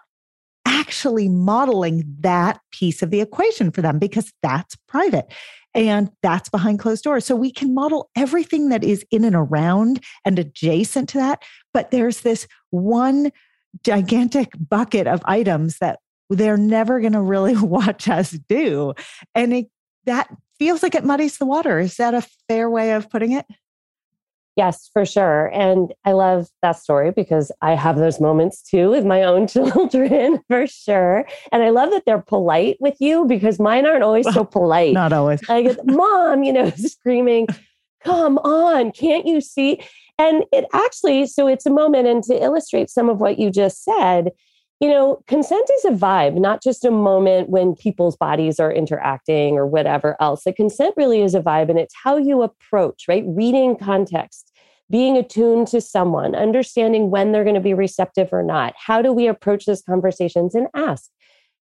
actually 0.65 1.29
modeling 1.29 2.03
that 2.19 2.59
piece 2.71 3.01
of 3.01 3.09
the 3.09 3.21
equation 3.21 3.71
for 3.71 3.81
them 3.81 3.99
because 3.99 4.31
that's 4.41 4.75
private 4.87 5.31
and 5.73 6.11
that's 6.21 6.49
behind 6.49 6.79
closed 6.79 7.03
doors. 7.03 7.25
So 7.25 7.35
we 7.35 7.51
can 7.51 7.73
model 7.73 8.09
everything 8.15 8.69
that 8.69 8.83
is 8.83 9.05
in 9.11 9.23
and 9.23 9.35
around 9.35 10.03
and 10.23 10.37
adjacent 10.37 11.09
to 11.09 11.17
that. 11.17 11.43
But 11.73 11.91
there's 11.91 12.21
this 12.21 12.47
one 12.69 13.31
gigantic 13.83 14.51
bucket 14.57 15.07
of 15.07 15.21
items 15.25 15.79
that 15.79 15.99
they're 16.29 16.57
never 16.57 16.99
going 16.99 17.13
to 17.13 17.21
really 17.21 17.55
watch 17.57 18.07
us 18.07 18.31
do. 18.31 18.93
And 19.35 19.53
it 19.53 19.67
that 20.05 20.29
feels 20.59 20.83
like 20.83 20.95
it 20.95 21.05
muddies 21.05 21.37
the 21.37 21.45
water. 21.45 21.79
Is 21.79 21.95
that 21.97 22.13
a 22.13 22.25
fair 22.47 22.69
way 22.69 22.91
of 22.91 23.09
putting 23.09 23.31
it? 23.31 23.45
Yes, 24.55 24.87
for 24.93 25.03
sure. 25.03 25.47
And 25.47 25.93
I 26.05 26.11
love 26.11 26.47
that 26.61 26.73
story 26.73 27.11
because 27.11 27.51
I 27.61 27.71
have 27.73 27.97
those 27.97 28.21
moments 28.21 28.61
too 28.61 28.91
with 28.91 29.03
my 29.03 29.23
own 29.23 29.47
children, 29.47 30.41
for 30.47 30.67
sure. 30.67 31.25
And 31.51 31.63
I 31.63 31.69
love 31.69 31.89
that 31.89 32.03
they're 32.05 32.21
polite 32.21 32.77
with 32.79 32.95
you 32.99 33.25
because 33.25 33.59
mine 33.59 33.85
aren't 33.85 34.03
always 34.03 34.31
so 34.31 34.43
polite. 34.45 34.93
Not 34.93 35.11
always. 35.11 35.41
I 35.49 35.63
get, 35.63 35.79
mom, 35.85 36.43
you 36.43 36.53
know, 36.53 36.69
screaming, 36.71 37.47
come 38.03 38.37
on, 38.39 38.91
can't 38.91 39.25
you 39.25 39.41
see? 39.41 39.81
And 40.19 40.43
it 40.51 40.65
actually, 40.73 41.25
so 41.25 41.47
it's 41.47 41.65
a 41.65 41.71
moment, 41.71 42.07
and 42.07 42.23
to 42.25 42.35
illustrate 42.35 42.91
some 42.91 43.09
of 43.09 43.19
what 43.19 43.39
you 43.39 43.49
just 43.49 43.83
said, 43.83 44.29
you 44.79 44.89
know, 44.89 45.23
consent 45.27 45.69
is 45.77 45.85
a 45.85 45.91
vibe, 45.91 46.35
not 46.35 46.61
just 46.61 46.83
a 46.83 46.91
moment 46.91 47.49
when 47.49 47.75
people's 47.75 48.17
bodies 48.17 48.59
are 48.59 48.71
interacting 48.71 49.55
or 49.55 49.65
whatever 49.65 50.17
else. 50.19 50.43
The 50.43 50.53
consent 50.53 50.93
really 50.97 51.21
is 51.21 51.35
a 51.35 51.41
vibe, 51.41 51.69
and 51.69 51.79
it's 51.79 51.95
how 52.03 52.17
you 52.17 52.41
approach, 52.41 53.05
right? 53.07 53.23
Reading 53.25 53.77
context, 53.77 54.51
being 54.89 55.15
attuned 55.15 55.67
to 55.69 55.79
someone, 55.79 56.35
understanding 56.35 57.09
when 57.09 57.31
they're 57.31 57.45
going 57.45 57.55
to 57.55 57.61
be 57.61 57.73
receptive 57.73 58.33
or 58.33 58.43
not. 58.43 58.73
How 58.77 59.01
do 59.01 59.13
we 59.13 59.27
approach 59.27 59.65
those 59.65 59.81
conversations 59.81 60.53
and 60.53 60.67
ask? 60.75 61.09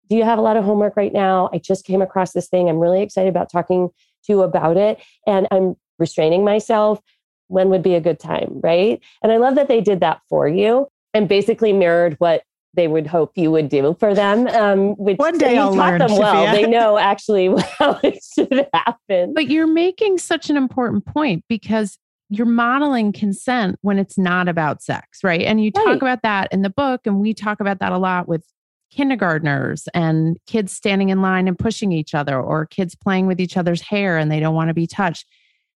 Do 0.09 0.17
you 0.17 0.23
have 0.23 0.39
a 0.39 0.41
lot 0.41 0.57
of 0.57 0.65
homework 0.65 0.97
right 0.97 1.13
now? 1.13 1.49
I 1.53 1.59
just 1.59 1.85
came 1.85 2.01
across 2.01 2.33
this 2.33 2.49
thing. 2.49 2.69
I'm 2.69 2.79
really 2.79 3.01
excited 3.01 3.29
about 3.29 3.51
talking 3.51 3.89
to 4.25 4.33
you 4.33 4.41
about 4.41 4.75
it. 4.75 5.01
And 5.25 5.47
I'm 5.51 5.75
restraining 5.99 6.43
myself. 6.43 6.99
When 7.47 7.69
would 7.69 7.83
be 7.83 7.95
a 7.95 8.01
good 8.01 8.19
time? 8.19 8.59
Right. 8.61 9.01
And 9.23 9.31
I 9.31 9.37
love 9.37 9.55
that 9.55 9.67
they 9.67 9.79
did 9.79 9.99
that 10.01 10.19
for 10.27 10.47
you 10.47 10.87
and 11.13 11.29
basically 11.29 11.71
mirrored 11.71 12.15
what 12.19 12.43
they 12.73 12.87
would 12.87 13.05
hope 13.07 13.33
you 13.37 13.51
would 13.51 13.67
do 13.69 13.95
for 13.99 14.13
them. 14.15 14.47
Um, 14.47 14.95
which 14.95 15.17
one 15.17 15.37
day 15.37 15.57
I'll 15.57 15.75
taught 15.75 15.89
learn. 15.91 15.99
Them 15.99 16.17
well, 16.17 16.45
Shafia. 16.47 16.51
they 16.53 16.67
know 16.67 16.97
actually 16.99 17.47
how 17.79 17.99
it 18.03 18.19
should 18.35 18.67
happen. 18.73 19.33
But 19.33 19.47
you're 19.49 19.67
making 19.67 20.17
such 20.19 20.49
an 20.49 20.57
important 20.57 21.05
point 21.05 21.43
because 21.49 21.97
you're 22.29 22.45
modeling 22.47 23.11
consent 23.11 23.77
when 23.81 23.99
it's 23.99 24.17
not 24.17 24.47
about 24.47 24.81
sex, 24.81 25.21
right? 25.23 25.41
And 25.41 25.61
you 25.61 25.69
talk 25.71 25.85
Right. 25.85 25.97
about 25.97 26.21
that 26.23 26.47
in 26.53 26.61
the 26.61 26.69
book, 26.69 27.01
and 27.05 27.19
we 27.19 27.33
talk 27.33 27.59
about 27.59 27.79
that 27.79 27.91
a 27.91 27.97
lot 27.97 28.27
with 28.29 28.45
kindergartners 28.89 29.87
and 29.93 30.37
kids 30.47 30.71
standing 30.71 31.09
in 31.09 31.21
line 31.21 31.47
and 31.47 31.57
pushing 31.59 31.91
each 31.91 32.13
other, 32.13 32.39
or 32.39 32.65
kids 32.65 32.95
playing 32.95 33.25
with 33.27 33.39
each 33.41 33.57
other's 33.57 33.81
hair 33.81 34.17
and 34.17 34.31
they 34.31 34.39
don't 34.39 34.55
want 34.55 34.67
to 34.69 34.73
be 34.73 34.87
touched. 34.87 35.25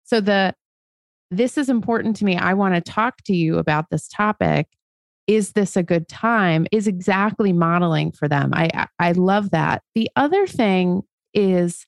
So 0.04 0.22
the 0.22 0.54
this 1.32 1.58
is 1.58 1.70
important 1.70 2.16
to 2.18 2.26
me. 2.26 2.38
I 2.38 2.54
want 2.54 2.76
to 2.76 2.82
talk 2.82 3.22
to 3.26 3.36
you 3.36 3.58
about 3.58 3.90
this 3.90 4.08
topic. 4.08 4.68
Is 5.28 5.54
this 5.54 5.76
a 5.76 5.84
good 5.84 6.08
time? 6.08 6.68
Is 6.72 6.88
exactly 6.88 7.52
modeling 7.54 8.12
for 8.12 8.28
them. 8.28 8.52
I 8.54 8.88
I- 9.00 9.12
love 9.14 9.52
that. 9.52 9.82
The 9.96 10.10
other 10.16 10.46
thing 10.48 11.02
is 11.34 11.86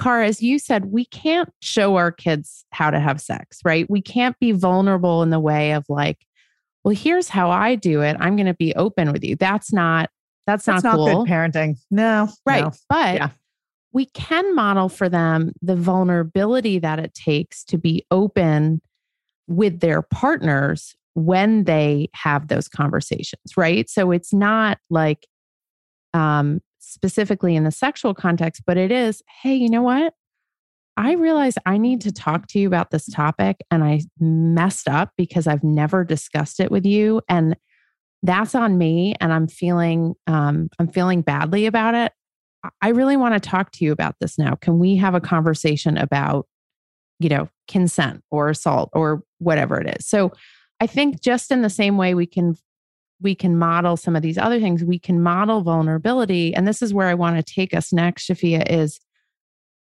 Cara, 0.00 0.26
as 0.26 0.42
you 0.42 0.58
said, 0.58 0.86
we 0.86 1.04
can't 1.04 1.50
show 1.60 1.96
our 1.96 2.10
kids 2.10 2.64
how 2.72 2.90
to 2.90 2.98
have 2.98 3.20
sex, 3.20 3.58
right? 3.66 3.88
We 3.90 4.00
can't 4.00 4.38
be 4.38 4.52
vulnerable 4.52 5.22
in 5.22 5.28
the 5.28 5.38
way 5.40 5.72
of 5.72 5.84
like, 5.90 6.16
well, 6.84 6.94
here's 6.94 7.28
how 7.28 7.50
I 7.50 7.74
do 7.74 8.00
it. 8.00 8.16
I'm 8.18 8.34
going 8.34 8.46
to 8.46 8.54
be 8.54 8.74
open 8.76 9.12
with 9.12 9.22
you. 9.22 9.36
That's 9.36 9.72
not 9.74 10.08
that's, 10.46 10.64
That's 10.64 10.82
not 10.82 10.96
not 10.96 10.96
cool. 10.96 11.24
good 11.24 11.30
parenting. 11.30 11.76
No. 11.90 12.28
Right. 12.46 12.64
no. 12.64 12.72
But 12.88 13.14
Yeah. 13.16 13.28
we 13.92 14.06
can 14.06 14.54
model 14.54 14.88
for 14.88 15.08
them 15.10 15.52
the 15.60 15.76
vulnerability 15.76 16.78
that 16.78 16.98
it 16.98 17.12
takes 17.12 17.62
to 17.64 17.76
be 17.76 18.04
open 18.10 18.80
with 19.48 19.80
their 19.80 20.00
partners 20.02 20.96
when 21.24 21.64
they 21.64 22.08
have 22.14 22.48
those 22.48 22.68
conversations, 22.68 23.56
right? 23.56 23.88
So 23.88 24.10
it's 24.10 24.32
not 24.32 24.78
like 24.90 25.26
um, 26.14 26.60
specifically 26.78 27.56
in 27.56 27.64
the 27.64 27.70
sexual 27.70 28.14
context, 28.14 28.62
but 28.66 28.76
it 28.76 28.90
is, 28.90 29.22
hey, 29.42 29.54
you 29.54 29.70
know 29.70 29.82
what? 29.82 30.14
I 30.96 31.12
realize 31.12 31.54
I 31.64 31.78
need 31.78 32.00
to 32.02 32.12
talk 32.12 32.46
to 32.48 32.58
you 32.58 32.66
about 32.66 32.90
this 32.90 33.06
topic 33.06 33.58
and 33.70 33.82
I 33.84 34.00
messed 34.18 34.88
up 34.88 35.12
because 35.16 35.46
I've 35.46 35.64
never 35.64 36.04
discussed 36.04 36.60
it 36.60 36.70
with 36.70 36.84
you. 36.84 37.22
And 37.28 37.56
that's 38.22 38.54
on 38.54 38.76
me. 38.76 39.14
And 39.20 39.32
I'm 39.32 39.48
feeling, 39.48 40.14
um, 40.26 40.68
I'm 40.78 40.88
feeling 40.88 41.22
badly 41.22 41.66
about 41.66 41.94
it. 41.94 42.12
I- 42.82 42.90
really 42.90 43.16
want 43.16 43.32
to 43.32 43.40
talk 43.40 43.72
to 43.72 43.84
you 43.84 43.92
about 43.92 44.16
this 44.20 44.38
now. 44.38 44.56
Can 44.56 44.78
we 44.78 44.96
have 44.96 45.14
a 45.14 45.20
conversation 45.20 45.96
about, 45.96 46.46
you 47.18 47.30
know, 47.30 47.48
consent 47.66 48.22
or 48.30 48.50
assault 48.50 48.90
or 48.92 49.22
whatever 49.38 49.80
it 49.80 49.96
is? 49.98 50.06
So 50.06 50.32
I 50.80 50.86
think 50.86 51.20
just 51.20 51.50
in 51.50 51.62
the 51.62 51.70
same 51.70 51.96
way 51.96 52.14
we 52.14 52.26
can 52.26 52.56
we 53.20 53.34
can 53.34 53.58
model 53.58 53.96
some 53.98 54.16
of 54.16 54.22
these 54.22 54.38
other 54.38 54.58
things, 54.60 54.82
we 54.82 54.98
can 54.98 55.22
model 55.22 55.60
vulnerability. 55.60 56.54
And 56.54 56.66
this 56.66 56.80
is 56.80 56.94
where 56.94 57.08
I 57.08 57.14
want 57.14 57.36
to 57.36 57.54
take 57.54 57.74
us 57.74 57.92
next, 57.92 58.26
Shafia, 58.28 58.64
is 58.68 58.98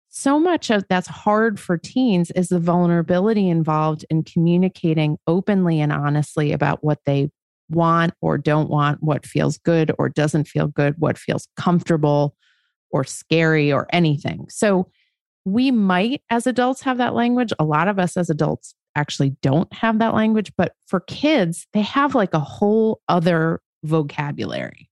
so 0.09 0.37
much 0.37 0.69
of 0.69 0.85
that's 0.89 1.07
hard 1.07 1.57
for 1.57 1.77
teens 1.77 2.31
is 2.31 2.49
the 2.49 2.59
vulnerability 2.59 3.47
involved 3.47 4.05
in 4.09 4.23
communicating 4.23 5.17
openly 5.25 5.79
and 5.79 5.93
honestly 5.93 6.51
about 6.51 6.83
what 6.83 6.99
they 7.05 7.29
want 7.69 8.13
or 8.19 8.37
don't 8.37 8.69
want, 8.69 9.01
what 9.01 9.25
feels 9.25 9.57
good 9.59 9.93
or 9.97 10.09
doesn't 10.09 10.49
feel 10.49 10.67
good, 10.67 10.95
what 10.97 11.17
feels 11.17 11.47
comfortable 11.55 12.35
or 12.91 13.05
scary 13.05 13.71
or 13.71 13.87
anything. 13.93 14.45
So 14.49 14.89
we 15.45 15.71
might, 15.71 16.21
as 16.29 16.45
adults, 16.45 16.81
have 16.81 16.97
that 16.97 17.15
language. 17.15 17.53
A 17.57 17.63
lot 17.63 17.87
of 17.87 17.97
us 17.97 18.17
as 18.17 18.29
adults 18.29 18.75
actually 18.95 19.35
don't 19.41 19.71
have 19.73 19.99
that 19.99 20.13
language, 20.13 20.51
but 20.57 20.73
for 20.87 20.99
kids, 21.01 21.67
they 21.73 21.81
have 21.81 22.15
like 22.15 22.33
a 22.33 22.39
whole 22.39 23.01
other 23.07 23.61
vocabulary 23.83 24.89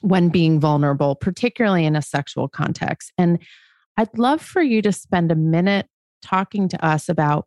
when 0.00 0.28
being 0.28 0.60
vulnerable, 0.60 1.14
particularly 1.14 1.84
in 1.84 1.96
a 1.96 2.02
sexual 2.02 2.48
context. 2.48 3.12
And 3.18 3.38
I'd 3.96 4.16
love 4.18 4.40
for 4.40 4.62
you 4.62 4.82
to 4.82 4.92
spend 4.92 5.30
a 5.30 5.36
minute 5.36 5.86
talking 6.22 6.68
to 6.68 6.84
us 6.84 7.08
about 7.08 7.46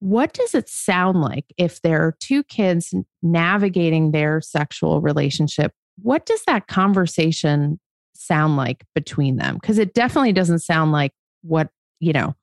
what 0.00 0.32
does 0.32 0.54
it 0.54 0.68
sound 0.68 1.20
like 1.20 1.44
if 1.56 1.80
there 1.82 2.04
are 2.04 2.16
two 2.18 2.42
kids 2.42 2.92
navigating 3.22 4.10
their 4.10 4.40
sexual 4.40 5.00
relationship? 5.00 5.72
What 6.02 6.26
does 6.26 6.42
that 6.48 6.66
conversation 6.66 7.78
sound 8.14 8.56
like 8.56 8.84
between 8.96 9.36
them? 9.36 9.58
Because 9.60 9.78
it 9.78 9.94
definitely 9.94 10.32
doesn't 10.32 10.58
sound 10.58 10.90
like 10.90 11.12
what, 11.42 11.68
you 12.00 12.12
know, 12.12 12.34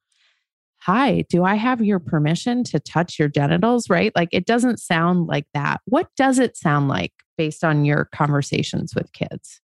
hi, 0.90 1.24
do 1.30 1.44
I 1.44 1.54
have 1.54 1.84
your 1.84 2.00
permission 2.00 2.64
to 2.64 2.80
touch 2.80 3.20
your 3.20 3.28
genitals? 3.28 3.92
Right? 3.92 4.12
Like 4.16 4.30
it 4.32 4.48
doesn't 4.48 4.80
sound 4.80 5.28
like 5.28 5.46
that. 5.54 5.82
What 5.86 6.08
does 6.18 6.40
it 6.40 6.58
sound 6.58 6.88
like 6.88 7.14
based 7.38 7.64
on 7.64 7.86
your 7.86 8.06
conversations 8.06 8.96
with 8.96 9.14
kids? 9.14 9.62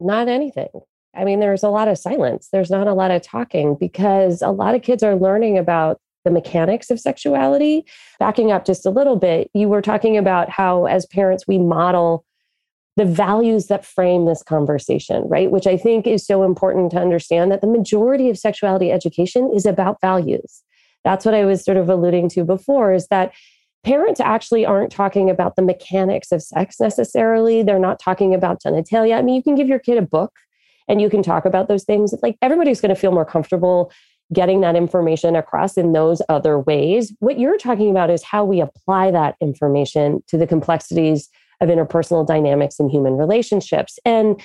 Not 0.00 0.26
anything. 0.26 0.70
I 1.14 1.24
mean, 1.24 1.38
there's 1.38 1.62
a 1.62 1.68
lot 1.68 1.86
of 1.86 1.98
silence. 1.98 2.48
There's 2.52 2.68
not 2.68 2.88
a 2.88 2.94
lot 2.94 3.12
of 3.12 3.22
talking 3.22 3.76
because 3.78 4.42
a 4.42 4.50
lot 4.50 4.74
of 4.74 4.82
kids 4.82 5.04
are 5.04 5.14
learning 5.14 5.56
about 5.56 5.98
the 6.24 6.32
mechanics 6.32 6.90
of 6.90 6.98
sexuality. 6.98 7.86
Backing 8.18 8.50
up 8.50 8.64
just 8.64 8.84
a 8.84 8.90
little 8.90 9.16
bit, 9.16 9.48
you 9.54 9.68
were 9.68 9.80
talking 9.80 10.16
about 10.16 10.50
how, 10.50 10.86
as 10.86 11.06
parents, 11.06 11.44
we 11.46 11.58
model 11.58 12.25
the 12.96 13.04
values 13.04 13.66
that 13.66 13.84
frame 13.84 14.24
this 14.24 14.42
conversation, 14.42 15.22
right? 15.28 15.50
Which 15.50 15.66
I 15.66 15.76
think 15.76 16.06
is 16.06 16.26
so 16.26 16.42
important 16.42 16.90
to 16.92 16.98
understand 16.98 17.52
that 17.52 17.60
the 17.60 17.66
majority 17.66 18.30
of 18.30 18.38
sexuality 18.38 18.90
education 18.90 19.50
is 19.54 19.66
about 19.66 20.00
values. 20.00 20.62
That's 21.04 21.24
what 21.24 21.34
I 21.34 21.44
was 21.44 21.64
sort 21.64 21.76
of 21.76 21.88
alluding 21.88 22.30
to 22.30 22.44
before 22.44 22.92
is 22.92 23.06
that 23.08 23.32
parents 23.84 24.18
actually 24.18 24.66
aren't 24.66 24.90
talking 24.90 25.30
about 25.30 25.56
the 25.56 25.62
mechanics 25.62 26.32
of 26.32 26.42
sex 26.42 26.80
necessarily. 26.80 27.62
They're 27.62 27.78
not 27.78 28.00
talking 28.00 28.34
about 28.34 28.62
genitalia. 28.62 29.16
I 29.16 29.22
mean, 29.22 29.36
you 29.36 29.42
can 29.42 29.54
give 29.54 29.68
your 29.68 29.78
kid 29.78 29.98
a 29.98 30.02
book 30.02 30.32
and 30.88 31.00
you 31.00 31.10
can 31.10 31.22
talk 31.22 31.44
about 31.44 31.68
those 31.68 31.84
things. 31.84 32.14
Like 32.22 32.36
everybody's 32.42 32.80
going 32.80 32.94
to 32.94 33.00
feel 33.00 33.12
more 33.12 33.24
comfortable 33.24 33.92
getting 34.32 34.60
that 34.62 34.74
information 34.74 35.36
across 35.36 35.76
in 35.76 35.92
those 35.92 36.20
other 36.28 36.58
ways. 36.58 37.14
What 37.20 37.38
you're 37.38 37.58
talking 37.58 37.90
about 37.90 38.10
is 38.10 38.24
how 38.24 38.44
we 38.44 38.60
apply 38.60 39.12
that 39.12 39.36
information 39.40 40.24
to 40.28 40.36
the 40.36 40.46
complexities 40.46 41.28
of 41.60 41.68
interpersonal 41.68 42.26
dynamics 42.26 42.78
and 42.78 42.90
human 42.90 43.16
relationships. 43.16 43.98
And 44.04 44.40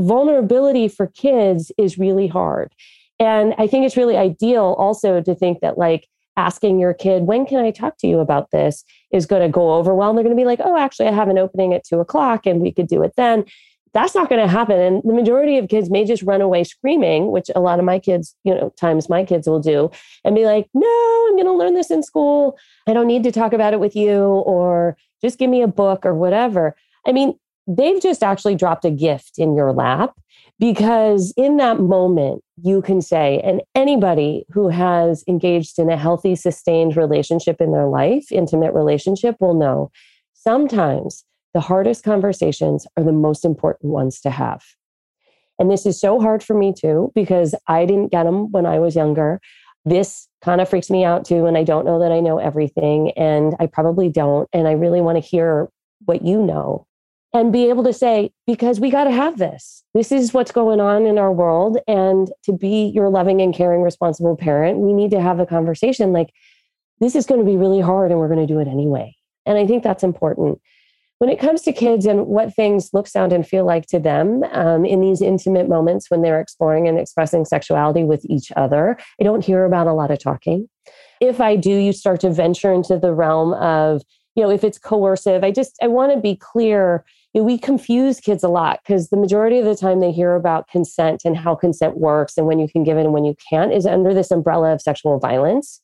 vulnerability 0.00 0.88
for 0.88 1.08
kids 1.08 1.72
is 1.76 1.98
really 1.98 2.28
hard. 2.28 2.72
And 3.18 3.54
I 3.58 3.66
think 3.66 3.84
it's 3.84 3.96
really 3.96 4.16
ideal 4.16 4.76
also 4.78 5.20
to 5.20 5.34
think 5.34 5.60
that, 5.60 5.76
like, 5.76 6.06
asking 6.36 6.78
your 6.78 6.94
kid, 6.94 7.24
when 7.24 7.44
can 7.44 7.58
I 7.58 7.72
talk 7.72 7.96
to 7.98 8.06
you 8.06 8.20
about 8.20 8.52
this, 8.52 8.84
is 9.12 9.26
going 9.26 9.42
to 9.42 9.48
go 9.48 9.74
over 9.74 9.92
well. 9.92 10.10
And 10.10 10.16
they're 10.16 10.22
going 10.22 10.36
to 10.36 10.40
be 10.40 10.46
like, 10.46 10.60
oh, 10.62 10.76
actually, 10.76 11.08
I 11.08 11.12
have 11.12 11.28
an 11.28 11.36
opening 11.36 11.74
at 11.74 11.84
two 11.84 11.98
o'clock 11.98 12.46
and 12.46 12.60
we 12.60 12.70
could 12.72 12.86
do 12.86 13.02
it 13.02 13.14
then. 13.16 13.44
That's 13.92 14.14
not 14.14 14.28
going 14.28 14.40
to 14.40 14.46
happen. 14.46 14.78
And 14.78 15.02
the 15.02 15.14
majority 15.14 15.58
of 15.58 15.68
kids 15.68 15.90
may 15.90 16.04
just 16.04 16.22
run 16.22 16.40
away 16.40 16.62
screaming, 16.62 17.32
which 17.32 17.50
a 17.56 17.60
lot 17.60 17.80
of 17.80 17.84
my 17.84 17.98
kids, 17.98 18.36
you 18.44 18.54
know, 18.54 18.72
times 18.78 19.08
my 19.08 19.24
kids 19.24 19.48
will 19.48 19.58
do, 19.58 19.90
and 20.24 20.36
be 20.36 20.44
like, 20.44 20.68
no, 20.74 21.26
I'm 21.26 21.34
going 21.34 21.46
to 21.46 21.52
learn 21.52 21.74
this 21.74 21.90
in 21.90 22.04
school. 22.04 22.56
I 22.86 22.92
don't 22.92 23.06
need 23.06 23.24
to 23.24 23.32
talk 23.32 23.52
about 23.52 23.72
it 23.72 23.80
with 23.80 23.96
you, 23.96 24.20
or 24.20 24.96
just 25.20 25.38
give 25.38 25.50
me 25.50 25.62
a 25.62 25.68
book 25.68 26.04
or 26.04 26.14
whatever. 26.14 26.76
I 27.06 27.12
mean, 27.12 27.38
they've 27.66 28.00
just 28.00 28.22
actually 28.22 28.54
dropped 28.54 28.84
a 28.84 28.90
gift 28.90 29.38
in 29.38 29.54
your 29.54 29.72
lap 29.72 30.14
because 30.58 31.32
in 31.36 31.56
that 31.58 31.80
moment, 31.80 32.42
you 32.62 32.82
can 32.82 33.00
say, 33.00 33.40
and 33.44 33.62
anybody 33.74 34.44
who 34.50 34.68
has 34.68 35.22
engaged 35.28 35.78
in 35.78 35.90
a 35.90 35.96
healthy, 35.96 36.34
sustained 36.34 36.96
relationship 36.96 37.60
in 37.60 37.72
their 37.72 37.86
life, 37.86 38.32
intimate 38.32 38.74
relationship, 38.74 39.36
will 39.40 39.54
know 39.54 39.90
sometimes 40.34 41.24
the 41.54 41.60
hardest 41.60 42.04
conversations 42.04 42.86
are 42.96 43.04
the 43.04 43.12
most 43.12 43.44
important 43.44 43.92
ones 43.92 44.20
to 44.20 44.30
have. 44.30 44.62
And 45.58 45.70
this 45.70 45.86
is 45.86 46.00
so 46.00 46.20
hard 46.20 46.42
for 46.42 46.56
me 46.56 46.72
too, 46.72 47.10
because 47.14 47.54
I 47.66 47.84
didn't 47.84 48.12
get 48.12 48.24
them 48.24 48.50
when 48.52 48.66
I 48.66 48.78
was 48.78 48.94
younger. 48.94 49.40
This 49.84 50.28
kind 50.42 50.60
of 50.60 50.68
freaks 50.68 50.90
me 50.90 51.04
out 51.04 51.24
too. 51.24 51.46
And 51.46 51.56
I 51.56 51.64
don't 51.64 51.84
know 51.84 51.98
that 52.00 52.12
I 52.12 52.20
know 52.20 52.38
everything. 52.38 53.12
And 53.12 53.54
I 53.58 53.66
probably 53.66 54.08
don't. 54.08 54.48
And 54.52 54.68
I 54.68 54.72
really 54.72 55.00
want 55.00 55.16
to 55.16 55.20
hear 55.20 55.68
what 56.04 56.22
you 56.22 56.42
know 56.42 56.86
and 57.34 57.52
be 57.52 57.68
able 57.68 57.84
to 57.84 57.92
say, 57.92 58.30
because 58.46 58.80
we 58.80 58.90
got 58.90 59.04
to 59.04 59.10
have 59.10 59.38
this. 59.38 59.84
This 59.94 60.10
is 60.10 60.32
what's 60.32 60.52
going 60.52 60.80
on 60.80 61.04
in 61.04 61.18
our 61.18 61.32
world. 61.32 61.78
And 61.86 62.30
to 62.44 62.52
be 62.52 62.90
your 62.94 63.10
loving 63.10 63.42
and 63.42 63.54
caring, 63.54 63.82
responsible 63.82 64.36
parent, 64.36 64.78
we 64.78 64.94
need 64.94 65.10
to 65.10 65.20
have 65.20 65.38
a 65.38 65.46
conversation 65.46 66.12
like, 66.12 66.32
this 67.00 67.14
is 67.14 67.26
going 67.26 67.40
to 67.40 67.46
be 67.46 67.56
really 67.56 67.80
hard 67.80 68.10
and 68.10 68.18
we're 68.18 68.28
going 68.28 68.46
to 68.46 68.52
do 68.52 68.60
it 68.60 68.68
anyway. 68.68 69.14
And 69.46 69.58
I 69.58 69.66
think 69.66 69.82
that's 69.82 70.02
important. 70.02 70.60
When 71.18 71.30
it 71.30 71.40
comes 71.40 71.62
to 71.62 71.72
kids 71.72 72.06
and 72.06 72.26
what 72.26 72.54
things 72.54 72.90
look, 72.92 73.08
sound, 73.08 73.32
and 73.32 73.46
feel 73.46 73.64
like 73.64 73.86
to 73.86 73.98
them 73.98 74.44
um, 74.52 74.84
in 74.84 75.00
these 75.00 75.20
intimate 75.20 75.68
moments 75.68 76.10
when 76.10 76.22
they're 76.22 76.40
exploring 76.40 76.86
and 76.86 76.96
expressing 76.96 77.44
sexuality 77.44 78.04
with 78.04 78.24
each 78.26 78.52
other, 78.54 78.96
I 79.20 79.24
don't 79.24 79.44
hear 79.44 79.64
about 79.64 79.88
a 79.88 79.92
lot 79.92 80.12
of 80.12 80.20
talking. 80.20 80.68
If 81.20 81.40
I 81.40 81.56
do, 81.56 81.70
you 81.70 81.92
start 81.92 82.20
to 82.20 82.30
venture 82.30 82.72
into 82.72 82.96
the 82.96 83.12
realm 83.12 83.52
of, 83.54 84.02
you 84.36 84.44
know, 84.44 84.50
if 84.50 84.62
it's 84.62 84.78
coercive, 84.78 85.42
I 85.42 85.50
just, 85.50 85.76
I 85.82 85.88
want 85.88 86.12
to 86.12 86.20
be 86.20 86.36
clear. 86.36 87.04
You 87.34 87.40
know, 87.40 87.44
we 87.46 87.58
confuse 87.58 88.20
kids 88.20 88.44
a 88.44 88.48
lot 88.48 88.78
because 88.86 89.08
the 89.08 89.16
majority 89.16 89.58
of 89.58 89.64
the 89.64 89.74
time 89.74 89.98
they 89.98 90.12
hear 90.12 90.36
about 90.36 90.68
consent 90.68 91.22
and 91.24 91.36
how 91.36 91.56
consent 91.56 91.98
works 91.98 92.38
and 92.38 92.46
when 92.46 92.60
you 92.60 92.68
can 92.68 92.84
give 92.84 92.96
it 92.96 93.04
and 93.04 93.12
when 93.12 93.24
you 93.24 93.34
can't 93.50 93.72
is 93.72 93.86
under 93.86 94.14
this 94.14 94.30
umbrella 94.30 94.72
of 94.72 94.80
sexual 94.80 95.18
violence. 95.18 95.80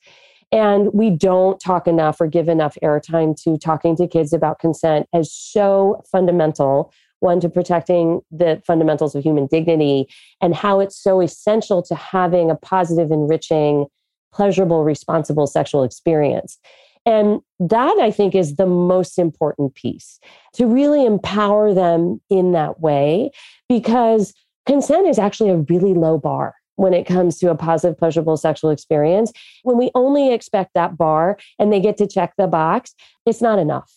And 0.55 0.95
we 0.95 1.11
don't 1.11 1.59
talk 1.59 1.89
enough 1.89 2.21
or 2.21 2.29
give 2.29 2.49
enough 2.49 2.79
airtime 2.81 3.35
to 3.43 3.59
talking 3.59 3.97
to 3.97 4.07
kids 4.07 4.33
about 4.33 4.61
consent 4.61 5.09
as 5.13 5.33
so 5.33 6.01
fundamental 6.13 6.93
one 7.19 7.41
to 7.41 7.49
protecting 7.49 8.21
the 8.31 8.63
fundamentals 8.65 9.17
of 9.17 9.25
human 9.25 9.47
dignity 9.47 10.07
and 10.41 10.55
how 10.55 10.79
it's 10.79 10.97
so 10.97 11.21
essential 11.21 11.83
to 11.83 11.97
having 11.97 12.53
a 12.53 12.55
positive 12.55 13.11
enriching 13.11 13.87
pleasurable 14.33 14.85
responsible 14.85 15.49
sexual 15.49 15.83
experience. 15.83 16.57
And 17.05 17.41
that 17.59 17.99
i 18.01 18.13
think 18.13 18.37
is 18.37 18.55
the 18.55 18.67
most 18.67 19.19
important 19.19 19.75
piece 19.75 20.21
to 20.53 20.67
really 20.67 21.05
empower 21.05 21.75
them 21.75 22.21
in 22.31 22.53
that 22.53 22.81
way 22.81 23.31
because 23.69 24.33
consent 24.67 25.09
is 25.09 25.19
actually 25.19 25.51
a 25.51 25.59
really 25.69 25.95
low 25.95 26.17
bar 26.17 26.55
when 26.77 26.95
it 26.95 27.05
comes 27.05 27.39
to 27.39 27.51
a 27.51 27.55
positive, 27.55 27.99
pleasurable 27.99 28.37
sexual 28.37 28.71
experience. 28.71 29.33
When 29.63 29.79
we 29.79 29.91
only 29.95 30.33
expect 30.33 30.71
that 30.75 30.97
bar 30.97 31.39
and 31.59 31.73
they 31.73 31.81
get 31.81 31.97
to 31.99 32.07
check 32.07 32.35
the 32.37 32.47
box, 32.47 32.95
it's 33.27 33.43
not 33.43 33.59
enough. 33.59 33.93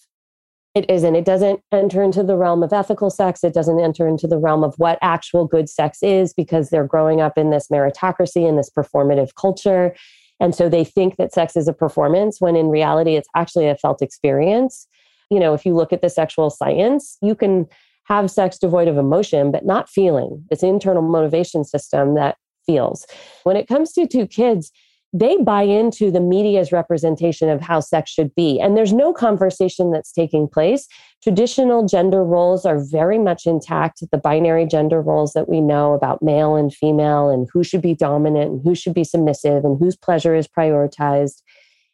It 0.75 0.89
isn't. 0.91 1.15
It 1.15 1.25
doesn't 1.25 1.61
enter 1.71 2.03
into 2.03 2.21
the 2.21 2.37
realm 2.37 2.61
of 2.61 2.71
ethical 2.71 3.09
sex. 3.09 3.43
It 3.43 3.53
doesn't 3.53 3.79
enter 3.79 4.07
into 4.07 4.27
the 4.27 4.37
realm 4.37 4.63
of 4.63 4.75
what 4.77 4.99
actual 5.01 5.47
good 5.47 5.69
sex 5.69 6.03
is 6.03 6.33
because 6.33 6.69
they're 6.69 6.85
growing 6.85 7.19
up 7.19 7.35
in 7.35 7.49
this 7.49 7.67
meritocracy 7.69 8.47
and 8.47 8.59
this 8.59 8.69
performative 8.69 9.33
culture. 9.33 9.95
And 10.39 10.53
so 10.53 10.69
they 10.69 10.83
think 10.83 11.17
that 11.17 11.33
sex 11.33 11.55
is 11.55 11.67
a 11.67 11.73
performance 11.73 12.39
when 12.39 12.55
in 12.55 12.67
reality, 12.67 13.15
it's 13.15 13.29
actually 13.35 13.67
a 13.67 13.75
felt 13.75 14.03
experience. 14.03 14.85
You 15.31 15.39
know, 15.39 15.55
if 15.55 15.65
you 15.65 15.73
look 15.73 15.91
at 15.91 16.03
the 16.03 16.11
sexual 16.11 16.51
science, 16.51 17.17
you 17.23 17.33
can 17.33 17.65
have 18.03 18.29
sex 18.29 18.59
devoid 18.59 18.87
of 18.87 18.97
emotion, 18.97 19.51
but 19.51 19.65
not 19.65 19.89
feeling. 19.89 20.45
It's 20.51 20.63
internal 20.63 21.01
motivation 21.01 21.63
system 21.63 22.13
that 22.15 22.37
feels. 22.67 23.07
When 23.43 23.57
it 23.57 23.67
comes 23.67 23.91
to 23.93 24.05
two 24.05 24.27
kids, 24.27 24.71
they 25.13 25.37
buy 25.37 25.63
into 25.63 26.11
the 26.11 26.19
media's 26.19 26.71
representation 26.71 27.49
of 27.49 27.61
how 27.61 27.79
sex 27.79 28.11
should 28.11 28.35
be. 28.35 28.59
And 28.59 28.75
there's 28.75 28.93
no 28.93 29.13
conversation 29.13 29.91
that's 29.91 30.11
taking 30.11 30.47
place. 30.47 30.87
Traditional 31.23 31.85
gender 31.85 32.23
roles 32.23 32.65
are 32.65 32.79
very 32.79 33.17
much 33.17 33.47
intact. 33.47 34.03
The 34.11 34.17
binary 34.17 34.65
gender 34.65 35.01
roles 35.01 35.33
that 35.33 35.47
we 35.47 35.61
know 35.61 35.93
about 35.93 36.21
male 36.21 36.55
and 36.55 36.73
female, 36.73 37.29
and 37.29 37.47
who 37.51 37.63
should 37.63 37.81
be 37.81 37.95
dominant 37.95 38.51
and 38.51 38.61
who 38.63 38.75
should 38.75 38.93
be 38.93 39.05
submissive, 39.05 39.63
and 39.63 39.79
whose 39.79 39.95
pleasure 39.95 40.35
is 40.35 40.47
prioritized, 40.47 41.41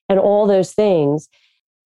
and 0.09 0.19
all 0.19 0.47
those 0.47 0.73
things. 0.73 1.29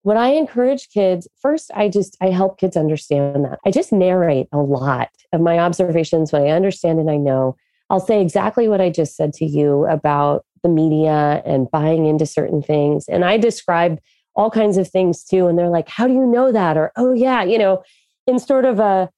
When 0.03 0.17
I 0.17 0.29
encourage 0.29 0.89
kids, 0.89 1.27
first, 1.41 1.69
I 1.75 1.89
just 1.89 2.15
I 2.21 2.27
help 2.27 2.57
kids 2.57 2.77
understand 2.77 3.43
that. 3.43 3.59
I 3.65 3.71
just 3.71 3.91
narrate 3.91 4.47
a 4.53 4.59
lot 4.59 5.09
of 5.33 5.41
my 5.41 5.59
observations 5.59 6.31
when 6.31 6.43
I 6.43 6.49
understand 6.49 6.99
and 6.99 7.11
I 7.11 7.17
know 7.17 7.57
I'll 7.89 7.99
say 7.99 8.21
exactly 8.21 8.67
what 8.67 8.81
I 8.81 8.89
just 8.89 9.15
said 9.15 9.33
to 9.33 9.45
you 9.45 9.85
about 9.85 10.45
the 10.63 10.69
media 10.69 11.41
and 11.45 11.69
buying 11.71 12.05
into 12.05 12.25
certain 12.25 12.61
things. 12.61 13.07
And 13.07 13.23
I 13.23 13.37
describe 13.37 13.99
all 14.35 14.51
kinds 14.51 14.77
of 14.77 14.87
things 14.87 15.23
too. 15.23 15.47
And 15.47 15.57
they're 15.57 15.69
like, 15.69 15.87
how 15.87 16.07
do 16.07 16.13
you 16.13 16.25
know 16.25 16.51
that? 16.51 16.77
Or, 16.77 16.91
oh, 16.95 17.13
yeah, 17.13 17.43
you 17.43 17.57
know, 17.57 17.83
in 18.27 18.39
sort 18.39 18.65
of 18.65 18.79
a 18.79 19.09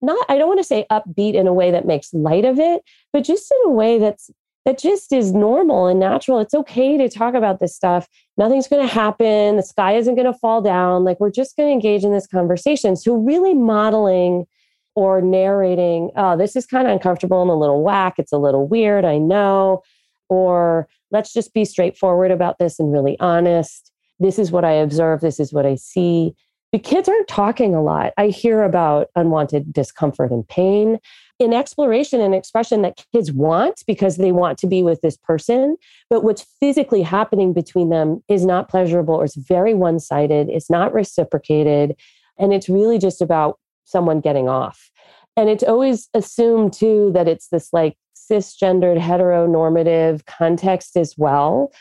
not, 0.00 0.24
I 0.28 0.36
don't 0.36 0.48
want 0.48 0.60
to 0.60 0.64
say 0.64 0.86
upbeat 0.90 1.34
in 1.34 1.46
a 1.46 1.52
way 1.52 1.70
that 1.70 1.86
makes 1.86 2.12
light 2.12 2.44
of 2.44 2.58
it, 2.58 2.82
but 3.12 3.22
just 3.22 3.52
in 3.52 3.70
a 3.70 3.72
way 3.72 3.98
that's 3.98 4.30
that 4.64 4.78
just 4.78 5.12
is 5.12 5.32
normal 5.32 5.86
and 5.88 5.98
natural. 5.98 6.38
It's 6.38 6.54
okay 6.54 6.96
to 6.96 7.08
talk 7.08 7.34
about 7.34 7.58
this 7.58 7.74
stuff. 7.74 8.06
Nothing's 8.36 8.68
going 8.68 8.86
to 8.86 8.92
happen. 8.92 9.56
The 9.56 9.62
sky 9.62 9.96
isn't 9.96 10.14
going 10.14 10.32
to 10.32 10.38
fall 10.38 10.62
down. 10.62 11.02
Like, 11.02 11.18
we're 11.18 11.32
just 11.32 11.56
going 11.56 11.68
to 11.68 11.72
engage 11.72 12.04
in 12.04 12.12
this 12.12 12.28
conversation. 12.28 12.94
So, 12.94 13.14
really 13.14 13.54
modeling 13.54 14.46
or 14.94 15.20
narrating, 15.20 16.10
oh, 16.16 16.36
this 16.36 16.56
is 16.56 16.66
kind 16.66 16.86
of 16.86 16.92
uncomfortable 16.92 17.42
and 17.42 17.50
a 17.50 17.54
little 17.54 17.82
whack. 17.82 18.14
It's 18.18 18.32
a 18.32 18.38
little 18.38 18.66
weird. 18.66 19.04
I 19.04 19.18
know. 19.18 19.82
Or 20.28 20.88
let's 21.10 21.32
just 21.32 21.52
be 21.54 21.64
straightforward 21.64 22.30
about 22.30 22.58
this 22.58 22.78
and 22.78 22.92
really 22.92 23.18
honest. 23.20 23.90
This 24.18 24.38
is 24.38 24.50
what 24.50 24.64
I 24.64 24.72
observe. 24.72 25.20
This 25.20 25.40
is 25.40 25.52
what 25.52 25.66
I 25.66 25.74
see. 25.74 26.34
The 26.72 26.78
kids 26.78 27.08
aren't 27.08 27.28
talking 27.28 27.74
a 27.74 27.82
lot. 27.82 28.14
I 28.16 28.28
hear 28.28 28.62
about 28.62 29.08
unwanted 29.14 29.72
discomfort 29.72 30.30
and 30.30 30.48
pain 30.48 30.98
in 31.38 31.52
exploration 31.52 32.20
and 32.20 32.34
expression 32.34 32.80
that 32.82 33.04
kids 33.12 33.30
want 33.30 33.82
because 33.86 34.16
they 34.16 34.32
want 34.32 34.56
to 34.58 34.66
be 34.66 34.82
with 34.82 35.00
this 35.02 35.16
person. 35.16 35.76
But 36.08 36.24
what's 36.24 36.46
physically 36.60 37.02
happening 37.02 37.52
between 37.52 37.90
them 37.90 38.22
is 38.28 38.46
not 38.46 38.70
pleasurable 38.70 39.14
or 39.14 39.24
it's 39.24 39.36
very 39.36 39.74
one 39.74 39.98
sided, 40.00 40.48
it's 40.48 40.70
not 40.70 40.94
reciprocated. 40.94 41.94
And 42.38 42.54
it's 42.54 42.68
really 42.68 42.98
just 42.98 43.20
about 43.20 43.58
someone 43.84 44.20
getting 44.20 44.48
off. 44.48 44.90
And 45.36 45.48
it's 45.48 45.64
always 45.64 46.08
assumed 46.14 46.72
too 46.72 47.10
that 47.14 47.28
it's 47.28 47.48
this 47.48 47.72
like 47.72 47.96
cisgendered 48.14 49.00
heteronormative 49.00 50.24
context 50.26 50.96
as 50.96 51.14
well 51.16 51.72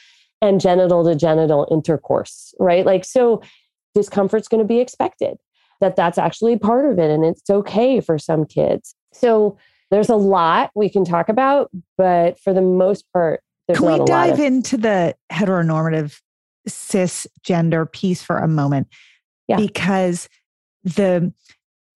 and 0.41 0.59
genital 0.59 1.03
to 1.03 1.15
genital 1.15 1.67
intercourse, 1.69 2.53
right? 2.59 2.85
Like, 2.85 3.05
so 3.05 3.41
discomfort's 3.93 4.47
going 4.47 4.61
to 4.61 4.67
be 4.67 4.79
expected, 4.79 5.37
that 5.81 5.95
that's 5.95 6.17
actually 6.17 6.57
part 6.57 6.91
of 6.91 6.97
it. 6.97 7.11
And 7.11 7.23
it's 7.25 7.49
okay 7.49 7.99
for 7.99 8.17
some 8.17 8.45
kids. 8.45 8.95
So 9.13 9.57
there's 9.91 10.09
a 10.09 10.15
lot 10.15 10.71
we 10.73 10.89
can 10.89 11.03
talk 11.03 11.29
about, 11.29 11.69
but 11.97 12.39
for 12.39 12.53
the 12.53 12.61
most 12.61 13.05
part, 13.13 13.41
can 13.71 13.85
we 13.85 14.05
dive 14.05 14.33
of- 14.33 14.39
into 14.39 14.77
the 14.77 15.15
heteronormative 15.31 16.19
cisgender 16.67 17.91
piece 17.91 18.23
for 18.23 18.37
a 18.37 18.47
moment? 18.47 18.87
Yeah. 19.47 19.57
Because 19.57 20.29
the 20.83 21.33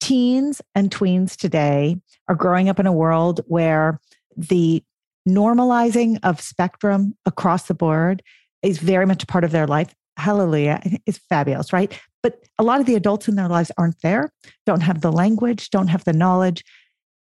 teens 0.05 0.61
and 0.75 0.91
tweens 0.91 1.35
today 1.35 1.97
are 2.27 2.35
growing 2.35 2.69
up 2.69 2.79
in 2.79 2.85
a 2.85 2.93
world 2.93 3.41
where 3.47 3.99
the 4.37 4.83
normalizing 5.27 6.19
of 6.21 6.39
spectrum 6.39 7.15
across 7.25 7.63
the 7.63 7.73
board 7.73 8.21
is 8.61 8.77
very 8.77 9.07
much 9.07 9.25
part 9.25 9.43
of 9.43 9.49
their 9.49 9.65
life. 9.65 9.95
Hallelujah. 10.17 10.79
It's 11.07 11.17
fabulous, 11.17 11.73
right? 11.73 11.99
But 12.21 12.39
a 12.59 12.63
lot 12.63 12.79
of 12.79 12.85
the 12.85 12.93
adults 12.93 13.27
in 13.27 13.35
their 13.35 13.47
lives 13.47 13.71
aren't 13.79 13.99
there, 14.03 14.31
don't 14.67 14.81
have 14.81 15.01
the 15.01 15.11
language, 15.11 15.71
don't 15.71 15.87
have 15.87 16.03
the 16.03 16.13
knowledge. 16.13 16.63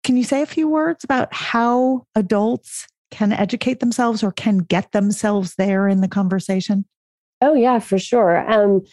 Can 0.03 0.17
you 0.17 0.25
say 0.25 0.41
a 0.41 0.45
few 0.45 0.67
words 0.67 1.05
about 1.05 1.33
how 1.33 2.05
adults 2.13 2.87
can 3.09 3.31
educate 3.31 3.79
themselves 3.79 4.21
or 4.21 4.33
can 4.33 4.57
get 4.57 4.91
themselves 4.91 5.55
there 5.57 5.87
in 5.87 6.01
the 6.01 6.09
conversation? 6.09 6.83
Oh, 7.39 7.53
yeah, 7.53 7.79
for 7.79 7.97
sure. 7.97 8.51
Um, 8.51 8.83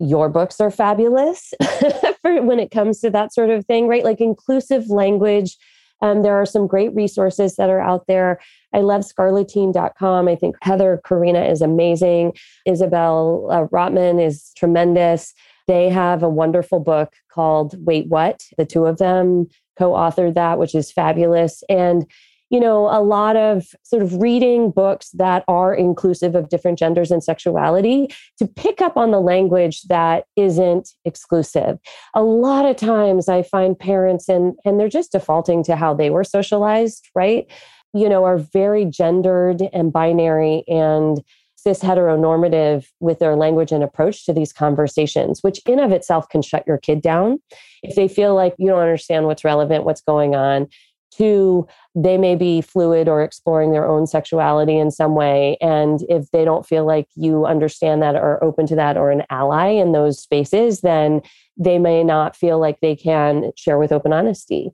your 0.00 0.28
books 0.28 0.60
are 0.60 0.70
fabulous 0.70 1.52
for 2.22 2.42
when 2.42 2.60
it 2.60 2.70
comes 2.70 3.00
to 3.00 3.10
that 3.10 3.32
sort 3.32 3.50
of 3.50 3.66
thing, 3.66 3.88
right? 3.88 4.04
Like 4.04 4.20
inclusive 4.20 4.88
language. 4.90 5.56
Um, 6.00 6.22
there 6.22 6.36
are 6.36 6.46
some 6.46 6.68
great 6.68 6.94
resources 6.94 7.56
that 7.56 7.70
are 7.70 7.80
out 7.80 8.06
there. 8.06 8.38
I 8.72 8.80
love 8.80 9.02
scarleteen.com. 9.02 10.28
I 10.28 10.36
think 10.36 10.56
Heather 10.62 11.00
Corinna 11.04 11.44
is 11.44 11.60
amazing. 11.60 12.34
Isabel 12.66 13.48
uh, 13.50 13.66
Rotman 13.66 14.24
is 14.24 14.52
tremendous. 14.56 15.34
They 15.66 15.88
have 15.88 16.22
a 16.22 16.28
wonderful 16.28 16.80
book 16.80 17.14
called 17.30 17.74
Wait 17.84 18.08
What? 18.08 18.46
The 18.56 18.64
two 18.64 18.86
of 18.86 18.98
them 18.98 19.48
co 19.78 19.92
authored 19.92 20.34
that, 20.34 20.58
which 20.58 20.74
is 20.74 20.92
fabulous. 20.92 21.62
And 21.68 22.06
you 22.50 22.60
know, 22.60 22.86
a 22.86 23.02
lot 23.02 23.36
of 23.36 23.66
sort 23.82 24.02
of 24.02 24.20
reading 24.20 24.70
books 24.70 25.10
that 25.10 25.44
are 25.48 25.74
inclusive 25.74 26.34
of 26.34 26.48
different 26.48 26.78
genders 26.78 27.10
and 27.10 27.22
sexuality 27.22 28.08
to 28.38 28.46
pick 28.46 28.80
up 28.80 28.96
on 28.96 29.10
the 29.10 29.20
language 29.20 29.82
that 29.84 30.24
isn't 30.36 30.90
exclusive. 31.04 31.78
A 32.14 32.22
lot 32.22 32.64
of 32.64 32.76
times 32.76 33.28
I 33.28 33.42
find 33.42 33.78
parents 33.78 34.28
and 34.28 34.54
and 34.64 34.80
they're 34.80 34.88
just 34.88 35.12
defaulting 35.12 35.62
to 35.64 35.76
how 35.76 35.94
they 35.94 36.10
were 36.10 36.24
socialized, 36.24 37.08
right? 37.14 37.50
You 37.92 38.08
know, 38.08 38.24
are 38.24 38.38
very 38.38 38.84
gendered 38.84 39.62
and 39.72 39.92
binary 39.92 40.64
and 40.68 41.22
cis 41.58 41.80
heteronormative 41.80 42.86
with 43.00 43.18
their 43.18 43.34
language 43.34 43.72
and 43.72 43.82
approach 43.82 44.24
to 44.24 44.32
these 44.32 44.52
conversations, 44.52 45.42
which 45.42 45.60
in 45.66 45.80
of 45.80 45.90
itself 45.90 46.28
can 46.28 46.40
shut 46.40 46.64
your 46.66 46.78
kid 46.78 47.02
down. 47.02 47.40
If 47.82 47.96
they 47.96 48.06
feel 48.06 48.34
like 48.34 48.54
you 48.58 48.68
don't 48.68 48.80
understand 48.80 49.26
what's 49.26 49.44
relevant, 49.44 49.84
what's 49.84 50.00
going 50.00 50.36
on, 50.36 50.68
Two, 51.10 51.66
they 51.94 52.18
may 52.18 52.34
be 52.34 52.60
fluid 52.60 53.08
or 53.08 53.22
exploring 53.22 53.72
their 53.72 53.86
own 53.86 54.06
sexuality 54.06 54.78
in 54.78 54.90
some 54.90 55.14
way. 55.14 55.56
And 55.60 56.00
if 56.08 56.30
they 56.30 56.44
don't 56.44 56.66
feel 56.66 56.86
like 56.86 57.08
you 57.14 57.46
understand 57.46 58.02
that 58.02 58.14
or 58.14 58.42
open 58.42 58.66
to 58.66 58.76
that 58.76 58.96
or 58.96 59.10
an 59.10 59.24
ally 59.30 59.68
in 59.68 59.92
those 59.92 60.20
spaces, 60.20 60.80
then 60.80 61.22
they 61.56 61.78
may 61.78 62.04
not 62.04 62.36
feel 62.36 62.60
like 62.60 62.80
they 62.80 62.94
can 62.94 63.50
share 63.56 63.78
with 63.78 63.92
open 63.92 64.12
honesty. 64.12 64.70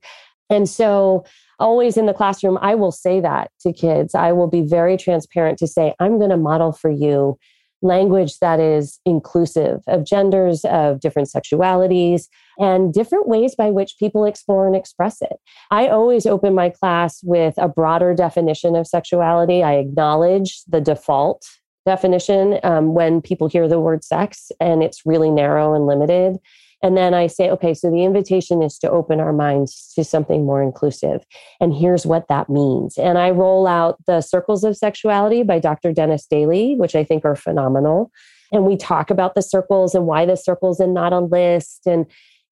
And 0.50 0.68
so, 0.68 1.24
always 1.58 1.96
in 1.96 2.06
the 2.06 2.12
classroom, 2.12 2.58
I 2.60 2.74
will 2.74 2.92
say 2.92 3.20
that 3.20 3.50
to 3.60 3.72
kids. 3.72 4.14
I 4.14 4.32
will 4.32 4.48
be 4.48 4.62
very 4.62 4.96
transparent 4.96 5.58
to 5.58 5.66
say, 5.66 5.94
I'm 6.00 6.18
going 6.18 6.30
to 6.30 6.36
model 6.36 6.72
for 6.72 6.90
you 6.90 7.38
language 7.84 8.38
that 8.40 8.58
is 8.58 8.98
inclusive 9.04 9.82
of 9.86 10.04
genders, 10.04 10.64
of 10.64 11.00
different 11.00 11.28
sexualities, 11.28 12.28
and 12.58 12.92
different 12.92 13.28
ways 13.28 13.54
by 13.54 13.70
which 13.70 13.96
people 13.98 14.24
explore 14.24 14.66
and 14.66 14.74
express 14.74 15.22
it. 15.22 15.36
I 15.70 15.88
always 15.88 16.26
open 16.26 16.54
my 16.54 16.70
class 16.70 17.20
with 17.22 17.54
a 17.58 17.68
broader 17.68 18.14
definition 18.14 18.74
of 18.74 18.86
sexuality. 18.86 19.62
I 19.62 19.74
acknowledge 19.74 20.62
the 20.66 20.80
default 20.80 21.44
definition 21.86 22.58
um, 22.62 22.94
when 22.94 23.20
people 23.20 23.46
hear 23.46 23.68
the 23.68 23.80
word 23.80 24.02
sex, 24.02 24.50
and 24.58 24.82
it's 24.82 25.04
really 25.04 25.30
narrow 25.30 25.74
and 25.74 25.86
limited. 25.86 26.38
And 26.84 26.98
then 26.98 27.14
I 27.14 27.28
say, 27.28 27.48
okay, 27.48 27.72
so 27.72 27.90
the 27.90 28.04
invitation 28.04 28.62
is 28.62 28.78
to 28.80 28.90
open 28.90 29.18
our 29.18 29.32
minds 29.32 29.90
to 29.94 30.04
something 30.04 30.44
more 30.44 30.62
inclusive. 30.62 31.24
And 31.58 31.72
here's 31.74 32.04
what 32.04 32.28
that 32.28 32.50
means. 32.50 32.98
And 32.98 33.16
I 33.16 33.30
roll 33.30 33.66
out 33.66 33.96
the 34.06 34.20
Circles 34.20 34.64
of 34.64 34.76
Sexuality 34.76 35.44
by 35.44 35.60
Dr. 35.60 35.94
Dennis 35.94 36.26
Dailey, 36.30 36.76
which 36.76 36.94
I 36.94 37.02
think 37.02 37.24
are 37.24 37.36
phenomenal. 37.36 38.12
And 38.52 38.66
we 38.66 38.76
talk 38.76 39.10
about 39.10 39.34
the 39.34 39.40
circles 39.40 39.94
and 39.94 40.04
why 40.04 40.26
the 40.26 40.36
circles 40.36 40.78
and 40.78 40.92
not 40.92 41.14
a 41.14 41.20
list. 41.20 41.86
And 41.86 42.04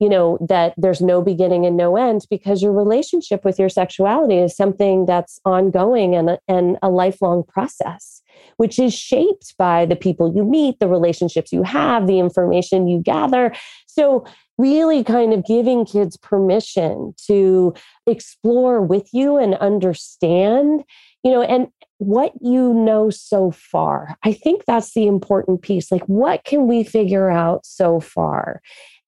you 0.02 0.08
know 0.08 0.36
that 0.40 0.74
there's 0.76 1.00
no 1.00 1.22
beginning 1.22 1.64
and 1.64 1.76
no 1.76 1.96
end 1.96 2.26
because 2.28 2.60
your 2.60 2.72
relationship 2.72 3.44
with 3.44 3.56
your 3.56 3.68
sexuality 3.68 4.36
is 4.36 4.56
something 4.56 5.06
that's 5.06 5.38
ongoing 5.44 6.16
and, 6.16 6.38
and 6.48 6.76
a 6.82 6.90
lifelong 6.90 7.44
process 7.44 8.20
which 8.56 8.80
is 8.80 8.92
shaped 8.92 9.54
by 9.58 9.86
the 9.86 9.94
people 9.94 10.34
you 10.34 10.44
meet 10.44 10.76
the 10.80 10.88
relationships 10.88 11.52
you 11.52 11.62
have 11.62 12.08
the 12.08 12.18
information 12.18 12.88
you 12.88 13.00
gather 13.00 13.54
so 13.86 14.26
really 14.58 15.04
kind 15.04 15.32
of 15.32 15.46
giving 15.46 15.84
kids 15.84 16.16
permission 16.16 17.14
to 17.26 17.72
explore 18.08 18.82
with 18.82 19.08
you 19.12 19.36
and 19.36 19.54
understand 19.54 20.82
you 21.22 21.30
know 21.30 21.42
and 21.42 21.68
what 22.02 22.32
you 22.40 22.74
know 22.74 23.10
so 23.10 23.52
far. 23.52 24.16
I 24.24 24.32
think 24.32 24.64
that's 24.64 24.92
the 24.92 25.06
important 25.06 25.62
piece. 25.62 25.92
Like, 25.92 26.04
what 26.06 26.44
can 26.44 26.66
we 26.66 26.82
figure 26.82 27.30
out 27.30 27.64
so 27.64 28.00
far? 28.00 28.60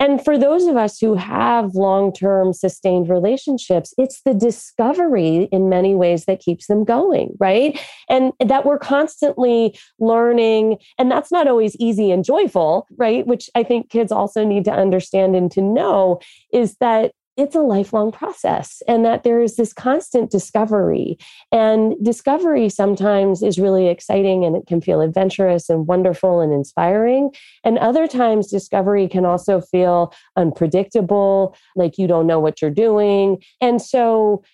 And 0.05 0.22
for 0.22 0.36
those 0.36 0.66
of 0.66 0.76
us 0.76 0.98
who 0.98 1.14
have 1.14 1.74
long 1.74 2.12
term 2.12 2.52
sustained 2.52 3.09
relationships, 3.09 3.94
it's 3.96 4.20
the 4.20 4.34
discovery 4.34 5.48
in 5.50 5.70
many 5.70 5.94
ways 5.94 6.26
that 6.26 6.40
keeps 6.40 6.66
them 6.66 6.84
going, 6.84 7.34
right? 7.40 7.80
And 8.11 8.34
that 8.38 8.66
we're 8.66 8.78
constantly 8.78 9.78
learning. 9.98 10.76
And 10.98 11.11
that's 11.11 11.32
not 11.32 11.48
always 11.48 11.74
easy 11.76 12.11
and 12.11 12.22
joyful, 12.22 12.86
right? 12.98 13.26
Which 13.26 13.48
I 13.55 13.62
think 13.62 13.88
kids 13.88 14.12
also 14.12 14.44
need 14.44 14.66
to 14.66 14.72
understand 14.72 15.36
and 15.36 15.50
to 15.52 15.62
know 15.62 16.20
is 16.52 16.76
that 16.80 17.12
it's 17.37 17.57
a 17.57 17.61
lifelong 17.61 18.12
process 18.12 18.82
and 18.87 19.05
that 19.05 19.24
there 19.24 19.41
is 19.41 19.57
this 19.57 19.72
constant 19.72 20.30
discovery. 20.30 21.18
And 21.51 21.95
discovery 22.03 22.68
sometimes 22.68 23.43
is 23.43 23.59
really 23.59 23.89
exciting 23.89 24.45
and 24.45 24.55
it 24.55 24.66
can 24.66 24.80
feel 24.80 25.01
adventurous 25.01 25.68
and 25.68 25.87
wonderful 25.87 26.41
and 26.41 26.53
inspiring. 26.53 27.30
And 27.64 27.78
other 27.78 28.07
times, 28.07 28.51
discovery 28.51 29.09
can 29.09 29.24
also 29.24 29.61
feel 29.61 30.14
unpredictable, 30.37 31.57
like 31.74 31.99
you 31.99 32.07
don't 32.07 32.26
know 32.26 32.39
what 32.39 32.62
you're 32.62 32.70
doing. 32.70 33.43
And 33.61 33.82
so, 33.82 34.45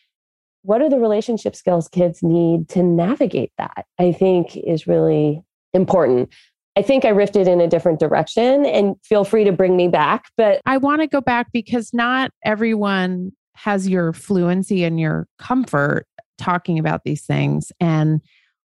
what 0.62 0.82
are 0.82 0.90
the 0.90 0.98
relationship 0.98 1.56
skills 1.56 1.88
kids 1.88 2.22
need 2.22 2.68
to 2.70 2.82
navigate 2.82 3.52
that? 3.56 3.86
I 3.98 4.12
think 4.12 4.56
is 4.56 4.86
really 4.86 5.42
important. 5.72 6.30
I 6.76 6.82
think 6.82 7.04
I 7.04 7.08
rifted 7.08 7.48
in 7.48 7.60
a 7.60 7.66
different 7.66 7.98
direction 7.98 8.64
and 8.64 8.96
feel 9.04 9.24
free 9.24 9.44
to 9.44 9.52
bring 9.52 9.76
me 9.76 9.88
back. 9.88 10.26
But 10.36 10.60
I 10.66 10.76
want 10.76 11.00
to 11.02 11.06
go 11.06 11.20
back 11.20 11.52
because 11.52 11.92
not 11.92 12.30
everyone 12.44 13.32
has 13.54 13.88
your 13.88 14.12
fluency 14.12 14.84
and 14.84 14.98
your 14.98 15.26
comfort 15.38 16.06
talking 16.38 16.78
about 16.78 17.02
these 17.04 17.22
things. 17.26 17.72
And 17.80 18.20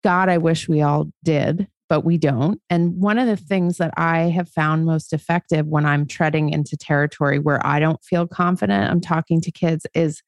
God, 0.03 0.29
I 0.29 0.39
wish 0.39 0.69
we 0.69 0.83
all 0.83 1.11
did, 1.23 1.69
but 1.89 2.05
we 2.05 2.19
don't. 2.19 2.61
And 2.69 3.01
one 3.01 3.19
of 3.19 3.27
the 3.27 3.37
things 3.37 3.79
that 3.79 3.95
I 3.97 4.23
have 4.23 4.49
found 4.49 4.85
most 4.85 5.13
effective 5.13 5.67
when 5.67 5.87
I'm 5.87 6.07
treading 6.07 6.51
into 6.51 6.77
territory 6.77 7.39
where 7.39 7.65
I 7.67 7.81
don't 7.81 8.03
feel 8.05 8.27
confident, 8.27 8.91
I'm 8.91 9.01
talking 9.01 9.41
to 9.41 9.51
kids, 9.51 9.87
is 9.95 10.23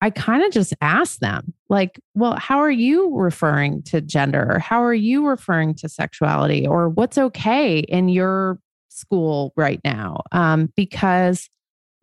I 0.00 0.10
kind 0.10 0.42
of 0.42 0.50
just 0.50 0.74
ask 0.80 1.18
them, 1.18 1.52
like, 1.68 2.00
well, 2.14 2.36
how 2.36 2.58
are 2.58 2.70
you 2.70 3.14
referring 3.14 3.82
to 3.84 4.00
gender? 4.00 4.54
Or 4.54 4.58
how 4.58 4.82
are 4.82 4.94
you 4.94 5.26
referring 5.26 5.74
to 5.76 5.88
sexuality? 5.88 6.66
Or 6.66 6.88
what's 6.88 7.18
okay 7.18 7.80
in 7.80 8.08
your 8.08 8.58
school 8.88 9.52
right 9.56 9.80
now? 9.84 10.22
Um, 10.32 10.72
because 10.74 11.48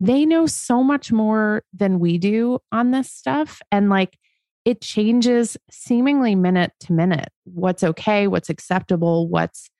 they 0.00 0.24
know 0.24 0.46
so 0.46 0.84
much 0.84 1.10
more 1.10 1.64
than 1.72 1.98
we 1.98 2.18
do 2.18 2.60
on 2.70 2.92
this 2.92 3.10
stuff. 3.10 3.60
And 3.72 3.90
like, 3.90 4.16
it 4.64 4.80
changes 4.80 5.56
seemingly 5.70 6.34
minute 6.34 6.72
to 6.80 6.92
minute 6.92 7.30
what's 7.44 7.82
okay, 7.82 8.26
what's 8.26 8.50
acceptable, 8.50 9.26
what's 9.26 9.70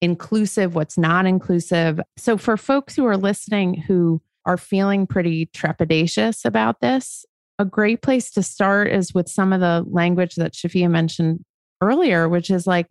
inclusive, 0.00 0.74
what's 0.74 0.96
not 0.96 1.26
inclusive. 1.26 2.00
So, 2.16 2.36
for 2.36 2.56
folks 2.56 2.94
who 2.94 3.06
are 3.06 3.16
listening 3.16 3.74
who 3.74 4.22
are 4.44 4.56
feeling 4.56 5.06
pretty 5.06 5.46
trepidatious 5.46 6.44
about 6.44 6.80
this, 6.80 7.26
a 7.58 7.64
great 7.64 8.02
place 8.02 8.30
to 8.32 8.42
start 8.42 8.88
is 8.88 9.14
with 9.14 9.28
some 9.28 9.52
of 9.52 9.60
the 9.60 9.84
language 9.88 10.34
that 10.36 10.52
Shafia 10.52 10.90
mentioned 10.90 11.44
earlier, 11.80 12.28
which 12.28 12.50
is 12.50 12.66
like 12.66 12.86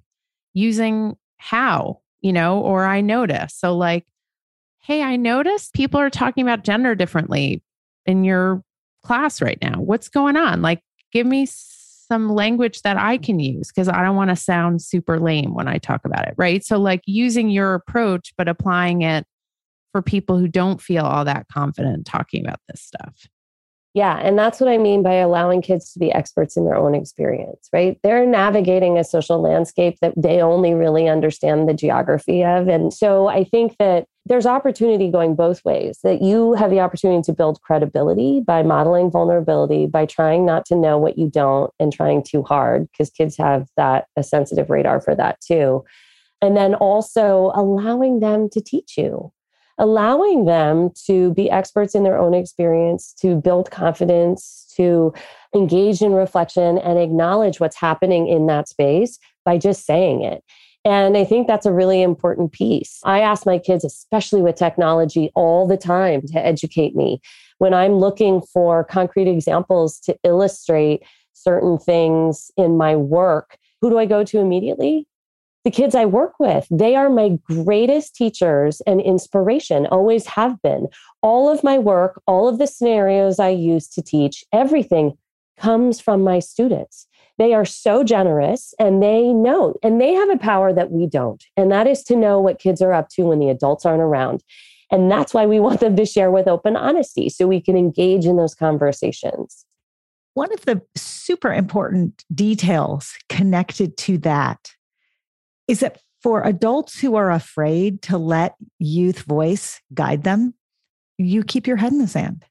using 0.54 1.16
how, 1.38 2.00
you 2.22 2.34
know, 2.34 2.60
or 2.60 2.86
I 2.86 3.02
notice. 3.02 3.56
So, 3.56 3.76
like, 3.76 4.06
hey, 4.82 5.02
I 5.02 5.16
noticed 5.16 5.74
people 5.74 6.00
are 6.00 6.10
talking 6.10 6.44
about 6.44 6.64
gender 6.64 6.96
differently 6.96 7.62
in 8.06 8.24
your 8.24 8.64
class 9.04 9.42
right 9.42 9.58
now. 9.62 9.80
What's 9.80 10.10
going 10.10 10.38
on? 10.38 10.62
Like, 10.62 10.82
give 11.12 11.28
me 11.28 11.48
some 11.48 12.30
language 12.30 12.82
that 12.84 12.98
I 12.98 13.18
can 13.18 13.40
use 13.40 13.70
because 13.72 13.90
I 13.90 14.04
don't 14.04 14.16
want 14.16 14.30
to 14.30 14.36
sound 14.36 14.82
super 14.82 15.20
lame 15.20 15.54
when 15.54 15.68
I 15.68 15.78
talk 15.78 16.06
about 16.06 16.28
it. 16.28 16.36
Right. 16.38 16.64
So, 16.64 16.78
like, 16.78 17.02
using 17.06 17.50
your 17.50 17.74
approach, 17.76 18.34
but 18.38 18.48
applying 18.48 19.02
it 19.02 19.26
for 19.92 20.02
people 20.02 20.38
who 20.38 20.48
don't 20.48 20.82
feel 20.82 21.06
all 21.06 21.26
that 21.26 21.48
confident 21.52 22.06
talking 22.06 22.46
about 22.46 22.60
this 22.68 22.82
stuff. 22.82 23.28
Yeah. 23.96 24.18
And 24.22 24.38
that's 24.38 24.60
what 24.60 24.70
I 24.70 24.78
mean 24.78 25.04
by 25.04 25.14
allowing 25.14 25.62
kids 25.62 25.94
to 25.94 26.00
be 26.00 26.12
experts 26.12 26.58
in 26.58 26.66
their 26.66 26.76
own 26.76 26.94
experience, 26.94 27.70
right? 27.72 27.98
They're 28.04 28.26
navigating 28.26 28.98
a 28.98 29.06
social 29.06 29.42
landscape 29.42 29.98
that 30.02 30.14
they 30.18 30.42
only 30.42 30.74
really 30.74 31.08
understand 31.08 31.70
the 31.70 31.74
geography 31.74 32.44
of. 32.44 32.68
And 32.68 32.94
so 32.94 33.28
I 33.28 33.46
think 33.46 33.78
that 33.80 34.06
there's 34.26 34.46
opportunity 34.46 35.10
going 35.10 35.34
both 35.34 35.64
ways, 35.64 36.00
that 36.04 36.22
you 36.22 36.56
have 36.56 36.72
the 36.72 36.82
opportunity 36.82 37.22
to 37.22 37.32
build 37.32 37.62
credibility 37.62 38.42
by 38.46 38.64
modeling 38.64 39.10
vulnerability, 39.10 39.86
by 39.86 40.06
trying 40.06 40.46
not 40.46 40.66
to 40.66 40.76
know 40.76 40.98
what 40.98 41.18
you 41.18 41.30
don't 41.30 41.72
and 41.80 41.94
trying 41.94 42.22
too 42.22 42.44
hard, 42.44 42.90
because 42.92 43.10
kids 43.10 43.38
have 43.38 43.70
that, 43.78 44.08
a 44.18 44.24
sensitive 44.24 44.70
radar 44.70 45.00
for 45.00 45.16
that 45.16 45.40
too. 45.40 45.86
And 46.42 46.58
then 46.58 46.76
also 46.76 47.54
allowing 47.56 48.20
them 48.20 48.50
to 48.50 48.60
teach 48.60 48.98
you 48.98 49.32
allowing 49.78 50.46
them 50.46 50.90
to 51.06 51.34
be 51.34 51.50
experts 51.50 51.96
in 51.96 52.04
their 52.04 52.18
own 52.18 52.34
experience, 52.34 53.14
to 53.22 53.36
build 53.36 53.72
confidence, 53.72 54.72
to 54.76 55.14
engage 55.54 56.02
in 56.02 56.14
reflection 56.14 56.78
and 56.78 57.00
acknowledge 57.00 57.60
what's 57.60 57.76
happening 57.76 58.28
in 58.28 58.48
that 58.48 58.68
space 58.68 59.20
by 59.44 59.58
just 59.58 59.86
saying 59.86 60.24
it. 60.24 60.44
And 60.86 61.18
I 61.18 61.24
think 61.24 61.48
that's 61.48 61.66
a 61.66 61.74
really 61.74 62.02
important 62.02 62.52
piece. 62.52 63.00
I 63.04 63.22
ask 63.22 63.46
my 63.46 63.58
kids, 63.58 63.84
especially 63.84 64.42
with 64.42 64.56
technology, 64.56 65.32
all 65.34 65.68
the 65.68 65.78
time 65.78 66.22
to 66.28 66.46
educate 66.46 66.96
me. 66.96 67.20
When 67.58 67.74
I'm 67.74 67.94
looking 67.94 68.42
for 68.54 68.84
concrete 68.84 69.28
examples 69.28 70.00
to 70.02 70.16
illustrate 70.24 71.02
certain 71.34 71.80
things 71.80 72.52
in 72.56 72.78
my 72.78 72.96
work, 72.96 73.58
who 73.82 73.90
do 73.90 73.98
I 73.98 74.06
go 74.06 74.24
to 74.26 74.40
immediately? 74.40 75.08
The 75.66 75.72
kids 75.72 75.96
I 75.96 76.06
work 76.06 76.40
with, 76.40 76.68
they 76.70 76.96
are 76.96 77.10
my 77.10 77.40
greatest 77.44 78.16
teachers 78.16 78.82
and 78.82 79.02
inspiration, 79.02 79.88
always 79.88 80.28
have 80.28 80.62
been. 80.62 80.88
All 81.24 81.50
of 81.50 81.64
my 81.64 81.80
work, 81.80 82.22
all 82.28 82.48
of 82.48 82.60
the 82.60 82.68
scenarios 82.68 83.40
I 83.40 83.50
use 83.50 83.90
to 83.90 84.04
teach, 84.04 84.46
everything 84.54 85.18
comes 85.58 86.00
from 86.00 86.22
my 86.22 86.38
students. 86.38 87.08
They 87.40 87.56
are 87.56 87.66
so 87.66 88.04
generous 88.04 88.76
and 88.80 89.02
they 89.02 89.34
know, 89.34 89.74
and 89.82 90.00
they 90.00 90.14
have 90.14 90.30
a 90.30 90.38
power 90.38 90.72
that 90.72 90.92
we 90.92 91.08
don't. 91.08 91.44
And 91.58 91.72
that 91.72 91.88
is 91.88 92.04
to 92.04 92.16
know 92.16 92.40
what 92.40 92.60
kids 92.60 92.80
are 92.80 92.94
up 92.94 93.10
to 93.10 93.24
when 93.24 93.40
the 93.40 93.50
adults 93.50 93.88
aren't 93.88 94.04
around. 94.04 94.44
And 94.92 95.12
that's 95.12 95.34
why 95.34 95.48
we 95.48 95.60
want 95.60 95.80
them 95.80 95.96
to 95.96 96.06
share 96.06 96.30
with 96.30 96.48
open 96.48 96.76
honesty 96.76 97.28
so 97.28 97.48
we 97.48 97.60
can 97.60 97.76
engage 97.76 98.26
in 98.26 98.38
those 98.38 98.54
conversations. 98.54 99.66
One 100.36 100.54
of 100.54 100.64
the 100.66 100.82
super 100.96 101.52
important 101.52 102.24
details 102.34 103.16
connected 103.30 103.98
to 103.98 104.20
that 104.20 104.75
is 105.68 105.80
that 105.80 106.00
for 106.22 106.44
adults 106.44 107.00
who 107.00 107.16
are 107.16 107.32
afraid 107.32 108.02
to 108.04 108.18
let 108.18 108.56
youth 108.80 109.24
voice 109.24 109.80
guide 109.94 110.24
them, 110.24 110.54
you 111.18 111.44
keep 111.44 111.68
your 111.68 111.78
head 111.78 111.92
in 111.92 112.00
the 112.00 112.08
sand. 112.08 112.46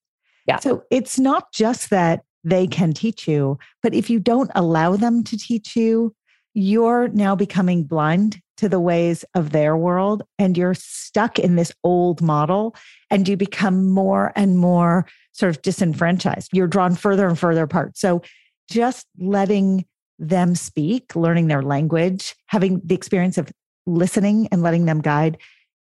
Yeah. 0.47 0.59
So 0.61 0.85
it's 0.91 1.19
not 1.19 1.53
just 1.53 1.91
that 1.91 2.23
they 2.45 2.67
can 2.67 2.93
teach 2.93 3.27
you, 3.27 3.59
but 3.83 3.95
if 3.95 4.11
you 4.11 4.21
don't 4.21 4.51
allow 4.55 4.97
them 4.97 5.25
to 5.25 5.37
teach 5.37 5.75
you, 5.75 6.15
you're 6.53 7.09
now 7.09 7.35
becoming 7.35 7.85
blind 7.85 8.41
to 8.59 8.69
the 8.69 8.79
ways 8.79 9.25
of 9.35 9.51
their 9.51 9.77
world 9.77 10.23
and 10.39 10.57
you're 10.57 10.75
stuck 10.75 11.39
in 11.39 11.57
this 11.57 11.73
old 11.83 12.23
model 12.23 12.77
and 13.11 13.29
you 13.29 13.37
become 13.37 13.91
more 13.91 14.33
and 14.37 14.59
more 14.59 15.07
sort 15.33 15.51
of 15.51 15.63
disenfranchised. 15.63 16.51
You're 16.53 16.69
drawn 16.69 16.95
further 16.95 17.27
and 17.27 17.39
further 17.39 17.65
apart. 17.65 17.99
So 17.99 18.23
just 18.71 19.07
letting 19.19 19.85
them 20.29 20.55
speak, 20.55 21.15
learning 21.15 21.49
their 21.49 21.63
language, 21.63 22.35
having 22.47 22.81
the 22.85 22.95
experience 22.95 23.39
of 23.39 23.53
listening 23.87 24.49
and 24.51 24.63
letting 24.63 24.87
them 24.87 25.01
guide, 25.01 25.39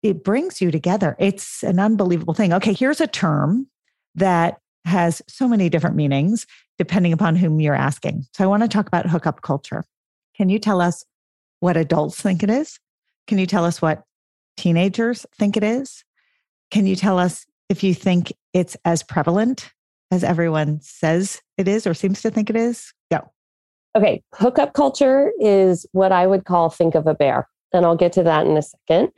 it 0.02 0.24
brings 0.24 0.62
you 0.62 0.72
together. 0.72 1.16
It's 1.20 1.64
an 1.64 1.80
unbelievable 1.80 2.34
thing. 2.34 2.54
Okay, 2.54 2.74
here's 2.74 3.02
a 3.02 3.08
term 3.08 3.68
that 4.16 4.60
has 4.86 5.22
so 5.28 5.48
many 5.48 5.70
different 5.70 5.96
meanings 5.96 6.46
depending 6.78 7.14
upon 7.14 7.36
whom 7.36 7.60
you're 7.60 7.76
asking. 7.76 8.26
So 8.34 8.44
I 8.44 8.48
want 8.48 8.64
to 8.64 8.70
talk 8.70 8.88
about 8.88 9.10
hookup 9.10 9.42
culture. 9.42 9.86
Can 10.36 10.50
you 10.50 10.60
tell 10.60 10.82
us 10.82 11.06
what 11.60 11.78
adults 11.78 12.20
think 12.20 12.44
it 12.44 12.50
is? 12.50 12.80
Can 13.28 13.38
you 13.38 13.46
tell 13.46 13.64
us 13.64 13.82
what 13.82 14.04
teenagers 14.58 15.26
think 15.38 15.56
it 15.56 15.64
is? 15.64 16.04
Can 16.72 16.86
you 16.86 16.96
tell 16.96 17.20
us 17.20 17.46
if 17.70 17.84
you 17.84 17.94
think 17.94 18.34
it's 18.54 18.76
as 18.84 19.04
prevalent 19.04 19.72
as 20.12 20.24
everyone 20.24 20.82
says 20.82 21.42
it 21.58 21.68
is 21.68 21.88
or 21.88 21.94
seems 21.94 22.22
to 22.24 22.32
think 22.32 22.50
it 22.50 22.56
is? 22.56 22.94
Go. 23.12 23.33
Okay, 23.96 24.24
hookup 24.34 24.74
culture 24.74 25.32
is 25.40 25.86
what 25.92 26.12
I 26.12 26.26
would 26.26 26.46
call 26.46 26.70
think 26.70 26.96
of 26.96 27.06
a 27.06 27.14
bear. 27.14 27.48
And 27.74 27.86
I'll 27.86 27.96
get 27.96 28.14
to 28.14 28.24
that 28.24 28.46
in 28.46 28.58
a 28.58 28.62
second. 28.62 29.12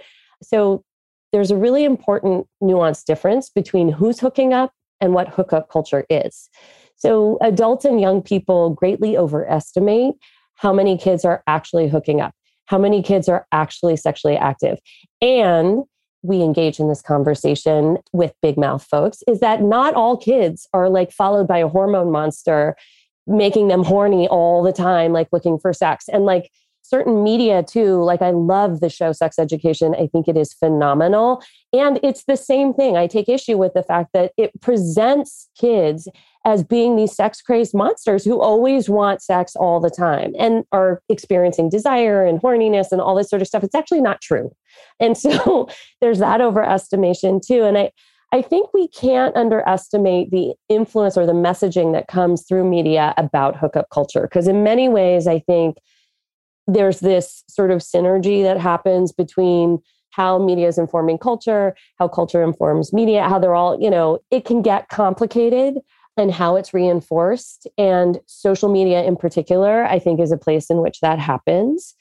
So 0.44 0.84
there's 1.32 1.52
a 1.52 1.58
really 1.58 1.84
important 1.84 2.48
nuance 2.62 3.04
difference 3.04 3.50
between 3.50 3.90
who's 3.90 4.20
hooking 4.20 4.54
up 4.54 4.72
and 5.02 5.14
what 5.14 5.30
hookup 5.30 5.70
culture 5.70 6.06
is. 6.10 6.50
So 6.96 7.38
adults 7.42 7.86
and 7.86 8.00
young 8.00 8.22
people 8.22 8.70
greatly 8.72 9.18
overestimate 9.18 10.16
how 10.56 10.72
many 10.72 10.98
kids 10.98 11.26
are 11.26 11.44
actually 11.48 11.90
hooking 11.90 12.22
up, 12.22 12.34
how 12.66 12.78
many 12.78 13.02
kids 13.02 13.28
are 13.28 13.46
actually 13.52 13.98
sexually 13.98 14.38
active. 14.38 14.80
And 15.22 15.84
we 16.22 16.42
engage 16.42 16.80
in 16.80 16.88
this 16.88 17.02
conversation 17.02 17.98
with 18.14 18.34
big 18.42 18.58
mouth 18.58 18.84
folks 18.84 19.22
is 19.28 19.42
that 19.42 19.62
not 19.62 19.94
all 19.94 20.18
kids 20.18 20.68
are 20.74 20.90
like 20.90 21.12
followed 21.12 21.48
by 21.48 21.60
a 21.60 21.68
hormone 21.68 22.12
monster 22.12 22.76
making 23.28 23.68
them 23.68 23.84
horny 23.84 24.28
all 24.28 24.62
the 24.64 24.74
time 24.74 25.14
like 25.14 25.28
looking 25.32 25.58
for 25.58 25.74
sex. 25.74 26.06
And 26.08 26.26
like 26.26 26.52
certain 26.88 27.24
media 27.24 27.64
too 27.64 28.04
like 28.04 28.22
i 28.22 28.30
love 28.30 28.80
the 28.80 28.90
show 28.90 29.12
sex 29.12 29.40
education. 29.40 29.96
I 29.96 30.08
think 30.08 30.28
it 30.28 30.38
is 30.38 30.54
phenomenal. 30.54 31.42
And 31.74 32.00
it's 32.04 32.26
the 32.26 32.38
same 32.38 32.74
thing. 32.74 32.96
I 32.96 33.08
take 33.08 33.28
issue 33.28 33.58
with 33.58 33.74
the 33.74 33.84
fact 33.84 34.12
that 34.14 34.34
it 34.38 34.52
presents 34.62 35.50
kids 35.60 36.08
as 36.46 36.64
being 36.64 36.96
these 36.96 37.16
sex 37.16 37.42
crazed 37.42 37.74
monsters 37.74 38.24
who 38.24 38.40
always 38.40 38.88
want 38.88 39.22
sex 39.22 39.56
all 39.56 39.80
the 39.80 39.90
time 39.90 40.34
and 40.38 40.64
are 40.72 41.02
experiencing 41.10 41.70
desire 41.70 42.24
and 42.24 42.40
horniness 42.40 42.92
and 42.92 43.02
all 43.02 43.16
this 43.16 43.30
sort 43.30 43.42
of 43.42 43.48
stuff. 43.48 43.64
It's 43.64 43.74
actually 43.74 44.02
not 44.02 44.22
true. 44.22 44.52
And 45.00 45.18
so 45.18 45.68
there's 46.02 46.20
that 46.20 46.40
overestimation 46.40 47.42
too. 47.46 47.64
And 47.64 47.78
i 47.78 47.92
I 48.32 48.42
think 48.42 48.74
we 48.74 48.88
can't 48.88 49.36
underestimate 49.36 50.32
the 50.32 50.54
influence 50.68 51.18
or 51.18 51.26
the 51.26 51.34
messaging 51.34 51.94
that 51.94 52.08
comes 52.08 52.46
through 52.46 52.70
media 52.70 53.14
about 53.18 53.56
hookup 53.56 53.90
culture. 53.92 54.24
Because 54.24 54.48
in 54.48 54.64
many 54.64 54.90
ways, 54.90 55.28
I 55.28 55.40
think 55.40 55.78
there's 56.68 57.00
this 57.00 57.44
sort 57.48 57.72
of 57.72 57.80
synergy 57.80 58.44
that 58.44 58.60
happens 58.60 59.12
between 59.12 59.80
how 60.10 60.40
media 60.40 60.68
is 60.68 60.78
informing 60.78 61.18
culture, 61.18 61.76
how 62.00 62.08
culture 62.08 62.42
informs 62.42 62.94
media, 62.94 63.28
how 63.28 63.38
they're 63.38 63.56
all, 63.56 63.80
you 63.82 63.90
know, 63.90 64.20
it 64.32 64.46
can 64.46 64.62
get 64.62 64.90
complicated 64.90 65.80
and 66.18 66.32
how 66.32 66.56
it's 66.56 66.74
reinforced. 66.74 67.68
And 67.78 68.20
social 68.26 68.70
media 68.70 69.04
in 69.04 69.18
particular, 69.18 69.86
I 69.86 70.00
think, 70.00 70.20
is 70.20 70.32
a 70.32 70.38
place 70.38 70.70
in 70.70 70.78
which 70.82 71.02
that 71.02 71.20
happens. 71.20 71.94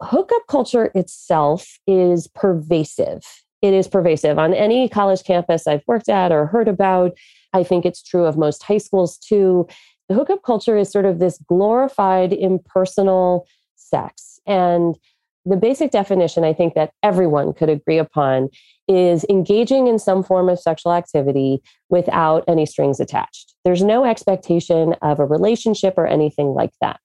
Hookup 0.00 0.46
culture 0.48 0.92
itself 0.94 1.78
is 1.88 2.28
pervasive. 2.28 3.22
It 3.62 3.74
is 3.74 3.88
pervasive 3.88 4.38
on 4.38 4.54
any 4.54 4.88
college 4.88 5.24
campus 5.24 5.66
I've 5.66 5.82
worked 5.86 6.08
at 6.08 6.32
or 6.32 6.46
heard 6.46 6.68
about. 6.68 7.16
I 7.52 7.64
think 7.64 7.84
it's 7.84 8.02
true 8.02 8.24
of 8.24 8.36
most 8.36 8.62
high 8.62 8.78
schools 8.78 9.18
too. 9.18 9.66
The 10.08 10.14
hookup 10.14 10.42
culture 10.42 10.76
is 10.76 10.90
sort 10.90 11.04
of 11.04 11.18
this 11.18 11.38
glorified, 11.48 12.32
impersonal 12.32 13.46
sex. 13.76 14.38
And 14.46 14.96
the 15.44 15.56
basic 15.56 15.90
definition 15.90 16.44
I 16.44 16.52
think 16.52 16.74
that 16.74 16.92
everyone 17.02 17.52
could 17.52 17.70
agree 17.70 17.98
upon 17.98 18.50
is 18.86 19.24
engaging 19.30 19.86
in 19.86 19.98
some 19.98 20.22
form 20.22 20.48
of 20.48 20.58
sexual 20.58 20.92
activity 20.92 21.62
without 21.88 22.44
any 22.46 22.66
strings 22.66 23.00
attached. 23.00 23.54
There's 23.64 23.82
no 23.82 24.04
expectation 24.04 24.94
of 25.02 25.20
a 25.20 25.26
relationship 25.26 25.94
or 25.96 26.06
anything 26.06 26.48
like 26.48 26.72
that. 26.80 27.00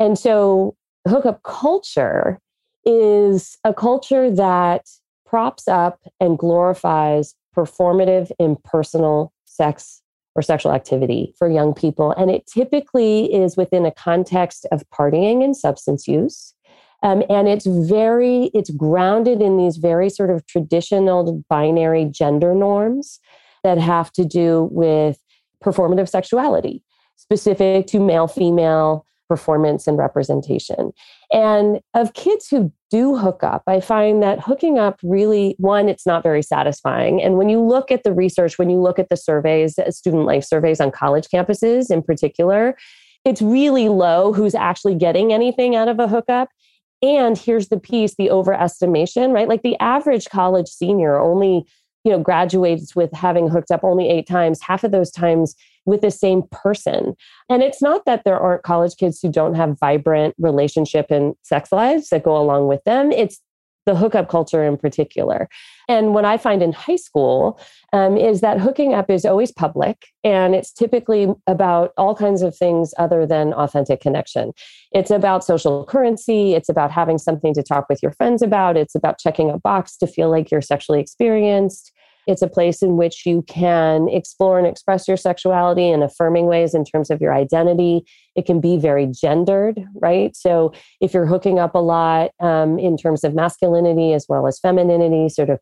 And 0.00 0.18
so, 0.18 0.76
hookup 1.08 1.42
culture 1.42 2.40
is 2.84 3.56
a 3.64 3.74
culture 3.74 4.30
that 4.30 4.86
props 5.28 5.68
up 5.68 6.00
and 6.20 6.38
glorifies 6.38 7.34
performative, 7.54 8.30
impersonal 8.38 9.32
sex 9.44 10.02
or 10.34 10.42
sexual 10.42 10.72
activity 10.72 11.34
for 11.36 11.50
young 11.50 11.74
people. 11.74 12.12
And 12.12 12.30
it 12.30 12.46
typically 12.46 13.32
is 13.34 13.56
within 13.56 13.84
a 13.84 13.90
context 13.90 14.66
of 14.70 14.88
partying 14.90 15.44
and 15.44 15.56
substance 15.56 16.06
use. 16.06 16.54
Um, 17.02 17.22
and 17.28 17.48
it's 17.48 17.66
very, 17.66 18.50
it's 18.54 18.70
grounded 18.70 19.40
in 19.40 19.56
these 19.56 19.76
very 19.76 20.10
sort 20.10 20.30
of 20.30 20.46
traditional 20.46 21.42
binary 21.48 22.04
gender 22.06 22.54
norms 22.54 23.20
that 23.64 23.78
have 23.78 24.12
to 24.12 24.24
do 24.24 24.68
with 24.70 25.18
performative 25.62 26.08
sexuality, 26.08 26.82
specific 27.16 27.86
to 27.88 28.00
male 28.00 28.28
female 28.28 29.06
performance 29.28 29.86
and 29.86 29.98
representation. 29.98 30.92
And 31.32 31.80
of 31.94 32.14
kids 32.14 32.48
who 32.48 32.72
do 32.90 33.16
hook 33.16 33.42
up, 33.42 33.62
I 33.66 33.80
find 33.80 34.22
that 34.22 34.40
hooking 34.40 34.78
up 34.78 34.98
really, 35.02 35.54
one, 35.58 35.88
it's 35.88 36.06
not 36.06 36.22
very 36.22 36.42
satisfying. 36.42 37.22
And 37.22 37.36
when 37.36 37.48
you 37.48 37.60
look 37.60 37.90
at 37.90 38.02
the 38.02 38.12
research, 38.12 38.58
when 38.58 38.70
you 38.70 38.80
look 38.80 38.98
at 38.98 39.10
the 39.10 39.16
surveys, 39.16 39.78
uh, 39.78 39.90
student 39.90 40.24
life 40.24 40.44
surveys 40.44 40.80
on 40.80 40.90
college 40.90 41.28
campuses 41.28 41.90
in 41.90 42.02
particular, 42.02 42.76
it's 43.24 43.42
really 43.42 43.88
low 43.88 44.32
who's 44.32 44.54
actually 44.54 44.94
getting 44.94 45.32
anything 45.32 45.76
out 45.76 45.88
of 45.88 45.98
a 45.98 46.08
hookup. 46.08 46.48
And 47.02 47.36
here's 47.36 47.68
the 47.68 47.78
piece 47.78 48.16
the 48.16 48.28
overestimation, 48.28 49.32
right? 49.32 49.48
Like 49.48 49.62
the 49.62 49.78
average 49.78 50.28
college 50.30 50.68
senior 50.68 51.18
only 51.20 51.64
you 52.04 52.12
know 52.12 52.18
graduates 52.18 52.96
with 52.96 53.12
having 53.12 53.48
hooked 53.48 53.70
up 53.70 53.84
only 53.84 54.08
eight 54.08 54.26
times 54.26 54.62
half 54.62 54.84
of 54.84 54.92
those 54.92 55.10
times 55.10 55.54
with 55.88 56.00
the 56.00 56.10
same 56.10 56.42
person 56.52 57.16
and 57.48 57.62
it's 57.62 57.82
not 57.82 58.04
that 58.04 58.24
there 58.24 58.38
aren't 58.38 58.62
college 58.62 58.96
kids 58.96 59.20
who 59.20 59.30
don't 59.30 59.54
have 59.54 59.78
vibrant 59.80 60.34
relationship 60.38 61.10
and 61.10 61.34
sex 61.42 61.72
lives 61.72 62.10
that 62.10 62.22
go 62.22 62.36
along 62.36 62.68
with 62.68 62.82
them 62.84 63.10
it's 63.10 63.40
the 63.88 63.94
hookup 63.94 64.28
culture 64.28 64.62
in 64.62 64.76
particular. 64.76 65.48
And 65.88 66.12
what 66.12 66.26
I 66.26 66.36
find 66.36 66.62
in 66.62 66.72
high 66.72 66.96
school 66.96 67.58
um, 67.94 68.18
is 68.18 68.42
that 68.42 68.60
hooking 68.60 68.92
up 68.92 69.08
is 69.08 69.24
always 69.24 69.50
public 69.50 70.08
and 70.22 70.54
it's 70.54 70.70
typically 70.70 71.28
about 71.46 71.94
all 71.96 72.14
kinds 72.14 72.42
of 72.42 72.54
things 72.54 72.92
other 72.98 73.24
than 73.24 73.54
authentic 73.54 74.02
connection. 74.02 74.52
It's 74.92 75.10
about 75.10 75.42
social 75.42 75.86
currency, 75.86 76.52
it's 76.52 76.68
about 76.68 76.90
having 76.90 77.16
something 77.16 77.54
to 77.54 77.62
talk 77.62 77.88
with 77.88 78.02
your 78.02 78.12
friends 78.12 78.42
about, 78.42 78.76
it's 78.76 78.94
about 78.94 79.18
checking 79.18 79.48
a 79.48 79.58
box 79.58 79.96
to 79.96 80.06
feel 80.06 80.30
like 80.30 80.50
you're 80.50 80.60
sexually 80.60 81.00
experienced. 81.00 81.90
It's 82.28 82.42
a 82.42 82.46
place 82.46 82.82
in 82.82 82.98
which 82.98 83.24
you 83.24 83.42
can 83.48 84.06
explore 84.10 84.58
and 84.58 84.66
express 84.66 85.08
your 85.08 85.16
sexuality 85.16 85.88
in 85.88 86.02
affirming 86.02 86.44
ways 86.44 86.74
in 86.74 86.84
terms 86.84 87.10
of 87.10 87.22
your 87.22 87.34
identity. 87.34 88.04
It 88.36 88.44
can 88.44 88.60
be 88.60 88.76
very 88.76 89.06
gendered, 89.06 89.82
right? 89.94 90.36
So 90.36 90.74
if 91.00 91.14
you're 91.14 91.24
hooking 91.24 91.58
up 91.58 91.74
a 91.74 91.78
lot 91.78 92.32
um, 92.38 92.78
in 92.78 92.98
terms 92.98 93.24
of 93.24 93.34
masculinity 93.34 94.12
as 94.12 94.26
well 94.28 94.46
as 94.46 94.60
femininity, 94.60 95.30
sort 95.30 95.48
of 95.48 95.58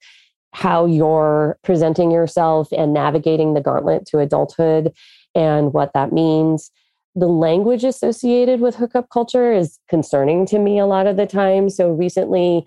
how 0.54 0.86
you're 0.86 1.56
presenting 1.62 2.10
yourself 2.10 2.68
and 2.72 2.92
navigating 2.92 3.54
the 3.54 3.60
gauntlet 3.60 4.04
to 4.06 4.18
adulthood 4.18 4.92
and 5.36 5.72
what 5.72 5.92
that 5.94 6.12
means. 6.12 6.72
The 7.14 7.28
language 7.28 7.84
associated 7.84 8.60
with 8.60 8.74
hookup 8.74 9.08
culture 9.10 9.52
is 9.52 9.78
concerning 9.88 10.46
to 10.46 10.58
me 10.58 10.80
a 10.80 10.86
lot 10.86 11.06
of 11.06 11.16
the 11.16 11.26
time. 11.26 11.70
So 11.70 11.90
recently, 11.90 12.66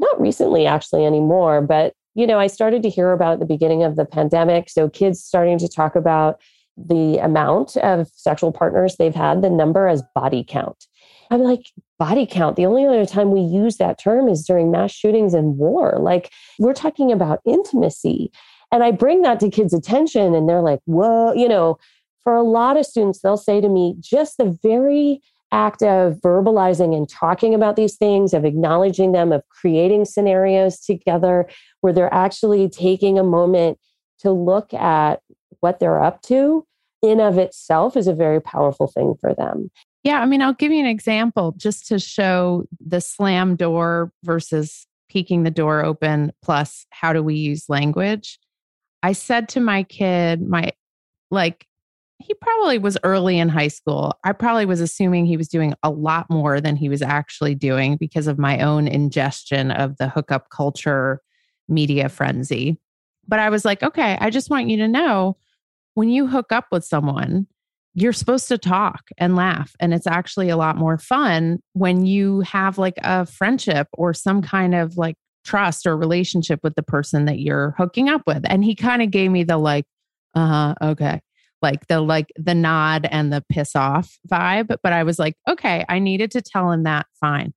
not 0.00 0.20
recently 0.20 0.66
actually 0.66 1.06
anymore, 1.06 1.62
but 1.62 1.94
you 2.16 2.26
know, 2.26 2.40
I 2.40 2.46
started 2.46 2.82
to 2.82 2.88
hear 2.88 3.12
about 3.12 3.38
the 3.38 3.46
beginning 3.46 3.82
of 3.82 3.96
the 3.96 4.06
pandemic. 4.06 4.70
So 4.70 4.88
kids 4.88 5.22
starting 5.22 5.58
to 5.58 5.68
talk 5.68 5.94
about 5.94 6.40
the 6.78 7.18
amount 7.18 7.76
of 7.76 8.08
sexual 8.14 8.52
partners 8.52 8.96
they've 8.96 9.14
had, 9.14 9.42
the 9.42 9.50
number 9.50 9.86
as 9.86 10.02
body 10.14 10.42
count. 10.46 10.86
I'm 11.30 11.42
like, 11.42 11.66
body 11.98 12.26
count. 12.26 12.56
The 12.56 12.64
only 12.64 12.86
other 12.86 13.04
time 13.04 13.32
we 13.32 13.40
use 13.40 13.76
that 13.76 13.98
term 13.98 14.28
is 14.28 14.46
during 14.46 14.70
mass 14.70 14.92
shootings 14.92 15.34
and 15.34 15.58
war. 15.58 15.96
Like, 15.98 16.32
we're 16.58 16.72
talking 16.72 17.12
about 17.12 17.40
intimacy. 17.44 18.32
And 18.72 18.82
I 18.82 18.92
bring 18.92 19.22
that 19.22 19.38
to 19.40 19.50
kids' 19.50 19.74
attention, 19.74 20.34
and 20.34 20.48
they're 20.48 20.62
like, 20.62 20.80
whoa, 20.86 21.34
you 21.34 21.48
know, 21.48 21.78
for 22.24 22.34
a 22.34 22.42
lot 22.42 22.76
of 22.76 22.86
students, 22.86 23.20
they'll 23.20 23.36
say 23.36 23.60
to 23.60 23.68
me, 23.68 23.94
just 24.00 24.38
the 24.38 24.58
very 24.62 25.20
act 25.56 25.82
of 25.82 26.14
verbalizing 26.20 26.94
and 26.94 27.08
talking 27.08 27.54
about 27.54 27.76
these 27.76 27.96
things, 27.96 28.34
of 28.34 28.44
acknowledging 28.44 29.12
them, 29.12 29.32
of 29.32 29.42
creating 29.48 30.04
scenarios 30.04 30.78
together 30.78 31.48
where 31.80 31.94
they're 31.94 32.12
actually 32.12 32.68
taking 32.68 33.18
a 33.18 33.24
moment 33.24 33.78
to 34.18 34.30
look 34.30 34.74
at 34.74 35.20
what 35.60 35.80
they're 35.80 36.02
up 36.02 36.20
to 36.22 36.66
in 37.02 37.20
of 37.20 37.38
itself 37.38 37.96
is 37.96 38.06
a 38.06 38.14
very 38.14 38.40
powerful 38.40 38.86
thing 38.86 39.14
for 39.18 39.34
them. 39.34 39.70
Yeah, 40.04 40.20
I 40.20 40.26
mean, 40.26 40.42
I'll 40.42 40.52
give 40.52 40.72
you 40.72 40.80
an 40.80 40.86
example 40.86 41.54
just 41.56 41.86
to 41.88 41.98
show 41.98 42.66
the 42.78 43.00
slam 43.00 43.56
door 43.56 44.12
versus 44.24 44.86
peeking 45.08 45.42
the 45.42 45.50
door 45.50 45.84
open 45.84 46.32
plus 46.42 46.86
how 46.90 47.12
do 47.12 47.22
we 47.22 47.34
use 47.34 47.68
language. 47.68 48.38
I 49.02 49.12
said 49.12 49.48
to 49.50 49.60
my 49.60 49.84
kid, 49.84 50.46
my 50.46 50.72
like 51.30 51.66
he 52.18 52.34
probably 52.34 52.78
was 52.78 52.96
early 53.04 53.38
in 53.38 53.48
high 53.48 53.68
school. 53.68 54.14
I 54.24 54.32
probably 54.32 54.64
was 54.64 54.80
assuming 54.80 55.26
he 55.26 55.36
was 55.36 55.48
doing 55.48 55.74
a 55.82 55.90
lot 55.90 56.30
more 56.30 56.60
than 56.60 56.76
he 56.76 56.88
was 56.88 57.02
actually 57.02 57.54
doing 57.54 57.96
because 57.96 58.26
of 58.26 58.38
my 58.38 58.60
own 58.60 58.88
ingestion 58.88 59.70
of 59.70 59.96
the 59.98 60.08
hookup 60.08 60.48
culture 60.50 61.20
media 61.68 62.08
frenzy. 62.08 62.78
But 63.28 63.38
I 63.38 63.50
was 63.50 63.64
like, 63.64 63.82
okay, 63.82 64.16
I 64.20 64.30
just 64.30 64.50
want 64.50 64.70
you 64.70 64.78
to 64.78 64.88
know 64.88 65.36
when 65.94 66.08
you 66.08 66.26
hook 66.26 66.52
up 66.52 66.66
with 66.70 66.84
someone, 66.84 67.46
you're 67.94 68.12
supposed 68.12 68.48
to 68.48 68.58
talk 68.58 69.02
and 69.18 69.36
laugh. 69.36 69.74
And 69.80 69.92
it's 69.92 70.06
actually 70.06 70.48
a 70.48 70.56
lot 70.56 70.76
more 70.76 70.98
fun 70.98 71.58
when 71.72 72.06
you 72.06 72.40
have 72.40 72.78
like 72.78 72.98
a 73.02 73.26
friendship 73.26 73.88
or 73.92 74.14
some 74.14 74.42
kind 74.42 74.74
of 74.74 74.96
like 74.96 75.16
trust 75.44 75.86
or 75.86 75.96
relationship 75.96 76.60
with 76.62 76.74
the 76.76 76.82
person 76.82 77.24
that 77.26 77.40
you're 77.40 77.74
hooking 77.78 78.08
up 78.08 78.22
with. 78.26 78.42
And 78.44 78.64
he 78.64 78.74
kind 78.74 79.02
of 79.02 79.10
gave 79.10 79.30
me 79.30 79.44
the 79.44 79.58
like, 79.58 79.84
uh 80.34 80.46
huh, 80.46 80.74
okay 80.90 81.20
like 81.62 81.86
the 81.88 82.00
like 82.00 82.32
the 82.36 82.54
nod 82.54 83.08
and 83.10 83.32
the 83.32 83.44
piss 83.48 83.74
off 83.74 84.18
vibe 84.28 84.76
but 84.82 84.92
i 84.92 85.02
was 85.02 85.18
like 85.18 85.34
okay 85.48 85.84
i 85.88 85.98
needed 85.98 86.30
to 86.30 86.42
tell 86.42 86.70
him 86.70 86.82
that 86.84 87.06
fine. 87.20 87.52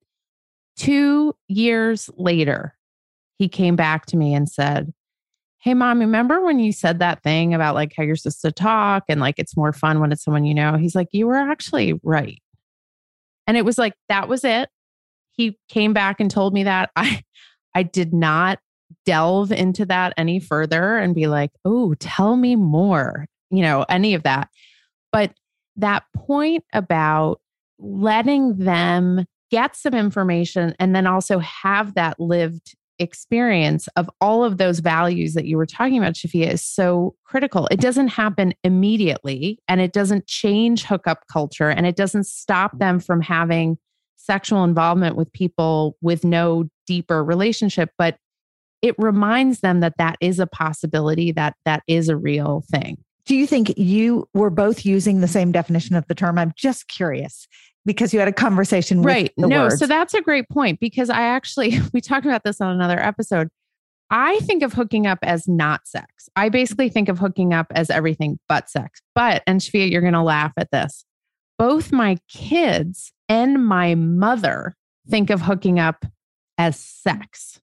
2 0.76 1.34
years 1.48 2.08
later 2.16 2.74
he 3.38 3.48
came 3.48 3.76
back 3.76 4.06
to 4.06 4.16
me 4.16 4.34
and 4.34 4.48
said 4.48 4.92
hey 5.62 5.74
mom 5.74 6.00
remember 6.00 6.40
when 6.40 6.58
you 6.58 6.72
said 6.72 6.98
that 6.98 7.22
thing 7.22 7.52
about 7.52 7.74
like 7.74 7.92
how 7.96 8.02
you're 8.02 8.16
supposed 8.16 8.40
to 8.40 8.50
talk 8.50 9.04
and 9.08 9.20
like 9.20 9.34
it's 9.38 9.56
more 9.56 9.72
fun 9.72 10.00
when 10.00 10.10
it's 10.10 10.24
someone 10.24 10.44
you 10.44 10.54
know? 10.54 10.76
He's 10.76 10.94
like 10.94 11.08
you 11.12 11.26
were 11.26 11.36
actually 11.36 12.00
right. 12.02 12.40
And 13.46 13.56
it 13.56 13.64
was 13.64 13.76
like 13.76 13.94
that 14.08 14.28
was 14.28 14.44
it. 14.44 14.70
He 15.32 15.58
came 15.68 15.92
back 15.92 16.20
and 16.20 16.30
told 16.30 16.54
me 16.54 16.64
that. 16.64 16.90
I 16.96 17.22
i 17.74 17.82
did 17.82 18.12
not 18.12 18.58
delve 19.04 19.52
into 19.52 19.86
that 19.86 20.12
any 20.16 20.40
further 20.40 20.96
and 20.96 21.14
be 21.14 21.28
like 21.28 21.50
oh 21.64 21.94
tell 22.00 22.36
me 22.36 22.56
more 22.56 23.26
you 23.50 23.62
know, 23.62 23.84
any 23.88 24.14
of 24.14 24.22
that. 24.22 24.48
But 25.12 25.32
that 25.76 26.04
point 26.16 26.64
about 26.72 27.40
letting 27.78 28.56
them 28.58 29.24
get 29.50 29.74
some 29.74 29.94
information 29.94 30.74
and 30.78 30.94
then 30.94 31.06
also 31.06 31.38
have 31.40 31.94
that 31.94 32.20
lived 32.20 32.76
experience 33.00 33.88
of 33.96 34.10
all 34.20 34.44
of 34.44 34.58
those 34.58 34.80
values 34.80 35.32
that 35.34 35.46
you 35.46 35.56
were 35.56 35.66
talking 35.66 35.98
about, 35.98 36.12
Shafia, 36.12 36.52
is 36.52 36.64
so 36.64 37.14
critical. 37.24 37.66
It 37.70 37.80
doesn't 37.80 38.08
happen 38.08 38.52
immediately 38.62 39.58
and 39.66 39.80
it 39.80 39.92
doesn't 39.92 40.26
change 40.26 40.84
hookup 40.84 41.26
culture 41.32 41.70
and 41.70 41.86
it 41.86 41.96
doesn't 41.96 42.26
stop 42.26 42.78
them 42.78 43.00
from 43.00 43.22
having 43.22 43.78
sexual 44.16 44.64
involvement 44.64 45.16
with 45.16 45.32
people 45.32 45.96
with 46.02 46.24
no 46.24 46.68
deeper 46.86 47.24
relationship, 47.24 47.90
but 47.96 48.16
it 48.82 48.94
reminds 48.98 49.60
them 49.60 49.80
that 49.80 49.96
that 49.98 50.16
is 50.20 50.38
a 50.38 50.46
possibility, 50.46 51.32
that 51.32 51.54
that 51.64 51.82
is 51.86 52.08
a 52.08 52.16
real 52.16 52.62
thing 52.70 52.98
do 53.24 53.34
you 53.34 53.46
think 53.46 53.76
you 53.78 54.28
were 54.34 54.50
both 54.50 54.84
using 54.84 55.20
the 55.20 55.28
same 55.28 55.52
definition 55.52 55.96
of 55.96 56.06
the 56.06 56.14
term? 56.14 56.38
I'm 56.38 56.52
just 56.56 56.88
curious 56.88 57.46
because 57.86 58.12
you 58.12 58.18
had 58.18 58.28
a 58.28 58.32
conversation 58.32 59.02
right. 59.02 59.32
no, 59.36 59.62
words. 59.62 59.78
so 59.78 59.86
that's 59.86 60.14
a 60.14 60.20
great 60.20 60.48
point 60.48 60.80
because 60.80 61.10
I 61.10 61.22
actually 61.22 61.78
we 61.92 62.00
talked 62.00 62.26
about 62.26 62.44
this 62.44 62.60
on 62.60 62.70
another 62.72 62.98
episode. 63.00 63.48
I 64.10 64.40
think 64.40 64.62
of 64.62 64.72
hooking 64.72 65.06
up 65.06 65.20
as 65.22 65.46
not 65.46 65.86
sex. 65.86 66.28
I 66.34 66.48
basically 66.48 66.88
think 66.88 67.08
of 67.08 67.18
hooking 67.18 67.54
up 67.54 67.68
as 67.74 67.90
everything 67.90 68.40
but 68.48 68.68
sex. 68.68 69.00
But 69.14 69.42
and 69.46 69.60
Shafia, 69.60 69.90
you're 69.90 70.00
going 70.00 70.14
to 70.14 70.22
laugh 70.22 70.52
at 70.56 70.70
this. 70.72 71.04
Both 71.58 71.92
my 71.92 72.18
kids 72.28 73.12
and 73.28 73.64
my 73.64 73.94
mother 73.94 74.74
think 75.08 75.30
of 75.30 75.42
hooking 75.42 75.78
up 75.78 76.04
as 76.58 76.76
sex. 76.76 77.60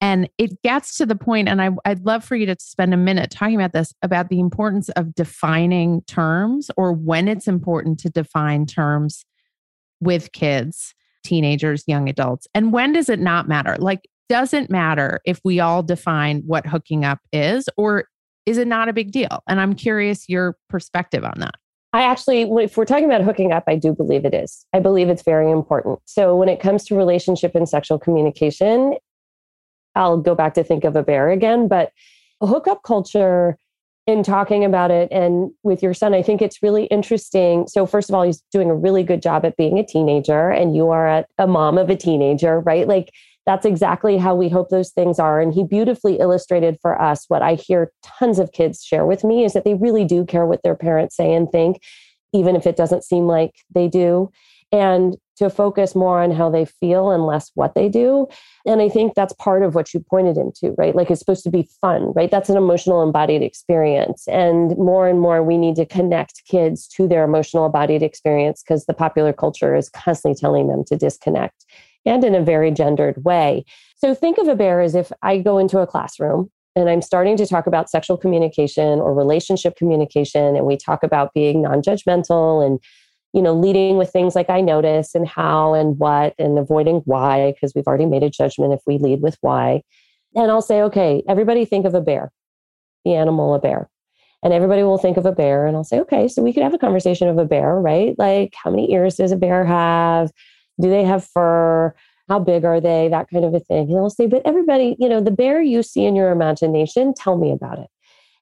And 0.00 0.28
it 0.36 0.60
gets 0.62 0.96
to 0.98 1.06
the 1.06 1.16
point, 1.16 1.48
and 1.48 1.62
I, 1.62 1.70
I'd 1.84 2.04
love 2.04 2.22
for 2.24 2.36
you 2.36 2.44
to 2.46 2.56
spend 2.58 2.92
a 2.92 2.98
minute 2.98 3.30
talking 3.30 3.54
about 3.54 3.72
this 3.72 3.94
about 4.02 4.28
the 4.28 4.40
importance 4.40 4.88
of 4.90 5.14
defining 5.14 6.02
terms 6.02 6.70
or 6.76 6.92
when 6.92 7.28
it's 7.28 7.48
important 7.48 7.98
to 8.00 8.10
define 8.10 8.66
terms 8.66 9.24
with 10.00 10.32
kids, 10.32 10.94
teenagers, 11.24 11.84
young 11.86 12.08
adults. 12.08 12.46
And 12.54 12.72
when 12.72 12.92
does 12.92 13.08
it 13.08 13.20
not 13.20 13.48
matter? 13.48 13.76
Like, 13.78 14.06
doesn't 14.28 14.70
matter 14.70 15.20
if 15.24 15.40
we 15.44 15.60
all 15.60 15.82
define 15.82 16.42
what 16.46 16.66
hooking 16.66 17.04
up 17.04 17.20
is, 17.32 17.68
or 17.76 18.04
is 18.44 18.58
it 18.58 18.68
not 18.68 18.88
a 18.88 18.92
big 18.92 19.12
deal? 19.12 19.42
And 19.48 19.60
I'm 19.60 19.74
curious 19.74 20.28
your 20.28 20.56
perspective 20.68 21.24
on 21.24 21.34
that. 21.38 21.54
I 21.92 22.02
actually, 22.02 22.42
if 22.62 22.76
we're 22.76 22.84
talking 22.84 23.06
about 23.06 23.22
hooking 23.22 23.52
up, 23.52 23.64
I 23.66 23.76
do 23.76 23.94
believe 23.94 24.26
it 24.26 24.34
is. 24.34 24.66
I 24.74 24.80
believe 24.80 25.08
it's 25.08 25.22
very 25.22 25.50
important. 25.50 26.00
So, 26.04 26.36
when 26.36 26.48
it 26.48 26.60
comes 26.60 26.84
to 26.86 26.94
relationship 26.94 27.54
and 27.54 27.66
sexual 27.66 27.98
communication, 27.98 28.96
I'll 29.96 30.18
go 30.18 30.34
back 30.34 30.54
to 30.54 30.64
think 30.64 30.84
of 30.84 30.94
a 30.94 31.02
bear 31.02 31.30
again, 31.30 31.68
but 31.68 31.92
hookup 32.40 32.82
culture 32.82 33.56
in 34.06 34.22
talking 34.22 34.64
about 34.64 34.92
it 34.92 35.08
and 35.10 35.50
with 35.64 35.82
your 35.82 35.92
son, 35.92 36.14
I 36.14 36.22
think 36.22 36.40
it's 36.40 36.62
really 36.62 36.84
interesting. 36.84 37.66
So, 37.66 37.86
first 37.86 38.08
of 38.08 38.14
all, 38.14 38.22
he's 38.22 38.42
doing 38.52 38.70
a 38.70 38.74
really 38.74 39.02
good 39.02 39.20
job 39.20 39.44
at 39.44 39.56
being 39.56 39.78
a 39.78 39.86
teenager, 39.86 40.50
and 40.50 40.76
you 40.76 40.90
are 40.90 41.08
a, 41.08 41.26
a 41.38 41.46
mom 41.48 41.76
of 41.76 41.90
a 41.90 41.96
teenager, 41.96 42.60
right? 42.60 42.86
Like, 42.86 43.10
that's 43.46 43.66
exactly 43.66 44.16
how 44.16 44.34
we 44.34 44.48
hope 44.48 44.68
those 44.68 44.90
things 44.90 45.18
are. 45.18 45.40
And 45.40 45.52
he 45.52 45.64
beautifully 45.64 46.18
illustrated 46.18 46.78
for 46.82 47.00
us 47.00 47.24
what 47.28 47.42
I 47.42 47.54
hear 47.54 47.92
tons 48.02 48.38
of 48.38 48.52
kids 48.52 48.84
share 48.84 49.06
with 49.06 49.24
me 49.24 49.44
is 49.44 49.52
that 49.52 49.64
they 49.64 49.74
really 49.74 50.04
do 50.04 50.24
care 50.24 50.46
what 50.46 50.62
their 50.62 50.74
parents 50.74 51.16
say 51.16 51.32
and 51.32 51.50
think, 51.50 51.80
even 52.32 52.56
if 52.56 52.66
it 52.66 52.76
doesn't 52.76 53.04
seem 53.04 53.26
like 53.26 53.54
they 53.72 53.88
do 53.88 54.30
and 54.76 55.16
to 55.36 55.50
focus 55.50 55.94
more 55.94 56.22
on 56.22 56.30
how 56.30 56.48
they 56.50 56.64
feel 56.64 57.10
and 57.10 57.26
less 57.26 57.50
what 57.54 57.74
they 57.74 57.88
do. 57.88 58.26
And 58.64 58.80
I 58.80 58.88
think 58.88 59.14
that's 59.14 59.34
part 59.34 59.62
of 59.62 59.74
what 59.74 59.92
you 59.92 60.00
pointed 60.00 60.36
into, 60.36 60.74
right? 60.78 60.94
Like 60.94 61.10
it's 61.10 61.20
supposed 61.20 61.44
to 61.44 61.50
be 61.50 61.68
fun, 61.80 62.12
right? 62.14 62.30
That's 62.30 62.48
an 62.48 62.56
emotional 62.56 63.02
embodied 63.02 63.42
experience. 63.42 64.26
And 64.28 64.76
more 64.78 65.06
and 65.08 65.20
more, 65.20 65.42
we 65.42 65.58
need 65.58 65.76
to 65.76 65.84
connect 65.86 66.42
kids 66.46 66.88
to 66.88 67.06
their 67.06 67.24
emotional 67.24 67.66
embodied 67.66 68.02
experience 68.02 68.62
because 68.62 68.86
the 68.86 68.94
popular 68.94 69.32
culture 69.32 69.74
is 69.74 69.90
constantly 69.90 70.38
telling 70.38 70.68
them 70.68 70.84
to 70.86 70.96
disconnect 70.96 71.66
and 72.06 72.24
in 72.24 72.34
a 72.34 72.42
very 72.42 72.70
gendered 72.70 73.22
way. 73.24 73.64
So 73.96 74.14
think 74.14 74.38
of 74.38 74.48
a 74.48 74.54
bear 74.54 74.80
as 74.80 74.94
if 74.94 75.12
I 75.22 75.38
go 75.38 75.58
into 75.58 75.80
a 75.80 75.86
classroom 75.86 76.50
and 76.76 76.90
I'm 76.90 77.02
starting 77.02 77.36
to 77.38 77.46
talk 77.46 77.66
about 77.66 77.90
sexual 77.90 78.18
communication 78.18 79.00
or 79.00 79.14
relationship 79.14 79.76
communication, 79.76 80.54
and 80.54 80.66
we 80.66 80.76
talk 80.76 81.02
about 81.02 81.32
being 81.32 81.62
non 81.62 81.80
judgmental 81.80 82.64
and 82.64 82.78
you 83.36 83.42
know, 83.42 83.52
leading 83.52 83.98
with 83.98 84.10
things 84.10 84.34
like 84.34 84.48
I 84.48 84.62
notice 84.62 85.14
and 85.14 85.28
how 85.28 85.74
and 85.74 85.98
what 85.98 86.32
and 86.38 86.58
avoiding 86.58 87.02
why, 87.04 87.52
because 87.52 87.74
we've 87.74 87.86
already 87.86 88.06
made 88.06 88.22
a 88.22 88.30
judgment 88.30 88.72
if 88.72 88.80
we 88.86 88.96
lead 88.96 89.20
with 89.20 89.36
why. 89.42 89.82
And 90.34 90.50
I'll 90.50 90.62
say, 90.62 90.80
okay, 90.84 91.22
everybody 91.28 91.66
think 91.66 91.84
of 91.84 91.94
a 91.94 92.00
bear, 92.00 92.32
the 93.04 93.14
animal, 93.14 93.54
a 93.54 93.58
bear. 93.58 93.90
And 94.42 94.54
everybody 94.54 94.84
will 94.84 94.96
think 94.96 95.18
of 95.18 95.26
a 95.26 95.32
bear. 95.32 95.66
And 95.66 95.76
I'll 95.76 95.84
say, 95.84 96.00
okay, 96.00 96.28
so 96.28 96.42
we 96.42 96.54
could 96.54 96.62
have 96.62 96.72
a 96.72 96.78
conversation 96.78 97.28
of 97.28 97.36
a 97.36 97.44
bear, 97.44 97.78
right? 97.78 98.18
Like, 98.18 98.54
how 98.56 98.70
many 98.70 98.90
ears 98.94 99.16
does 99.16 99.32
a 99.32 99.36
bear 99.36 99.66
have? 99.66 100.30
Do 100.80 100.88
they 100.88 101.04
have 101.04 101.22
fur? 101.26 101.94
How 102.30 102.38
big 102.38 102.64
are 102.64 102.80
they? 102.80 103.08
That 103.08 103.28
kind 103.28 103.44
of 103.44 103.52
a 103.52 103.60
thing. 103.60 103.90
And 103.90 103.98
I'll 103.98 104.08
say, 104.08 104.26
but 104.26 104.40
everybody, 104.46 104.96
you 104.98 105.10
know, 105.10 105.20
the 105.20 105.30
bear 105.30 105.60
you 105.60 105.82
see 105.82 106.06
in 106.06 106.16
your 106.16 106.30
imagination, 106.30 107.12
tell 107.12 107.36
me 107.36 107.52
about 107.52 107.80
it. 107.80 107.88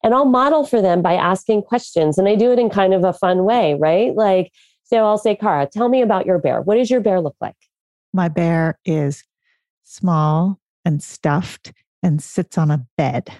And 0.04 0.14
I'll 0.14 0.24
model 0.24 0.64
for 0.64 0.80
them 0.80 1.02
by 1.02 1.14
asking 1.14 1.62
questions. 1.62 2.16
And 2.16 2.28
I 2.28 2.36
do 2.36 2.52
it 2.52 2.60
in 2.60 2.70
kind 2.70 2.94
of 2.94 3.02
a 3.02 3.12
fun 3.12 3.42
way, 3.42 3.74
right? 3.74 4.14
Like, 4.14 4.52
so 4.84 4.98
I'll 4.98 5.18
say, 5.18 5.34
Cara, 5.34 5.66
tell 5.66 5.88
me 5.88 6.02
about 6.02 6.26
your 6.26 6.38
bear. 6.38 6.60
What 6.60 6.76
does 6.76 6.90
your 6.90 7.00
bear 7.00 7.20
look 7.20 7.36
like? 7.40 7.56
My 8.12 8.28
bear 8.28 8.78
is 8.84 9.24
small 9.82 10.60
and 10.84 11.02
stuffed 11.02 11.72
and 12.02 12.22
sits 12.22 12.56
on 12.58 12.70
a 12.70 12.86
bed. 12.96 13.30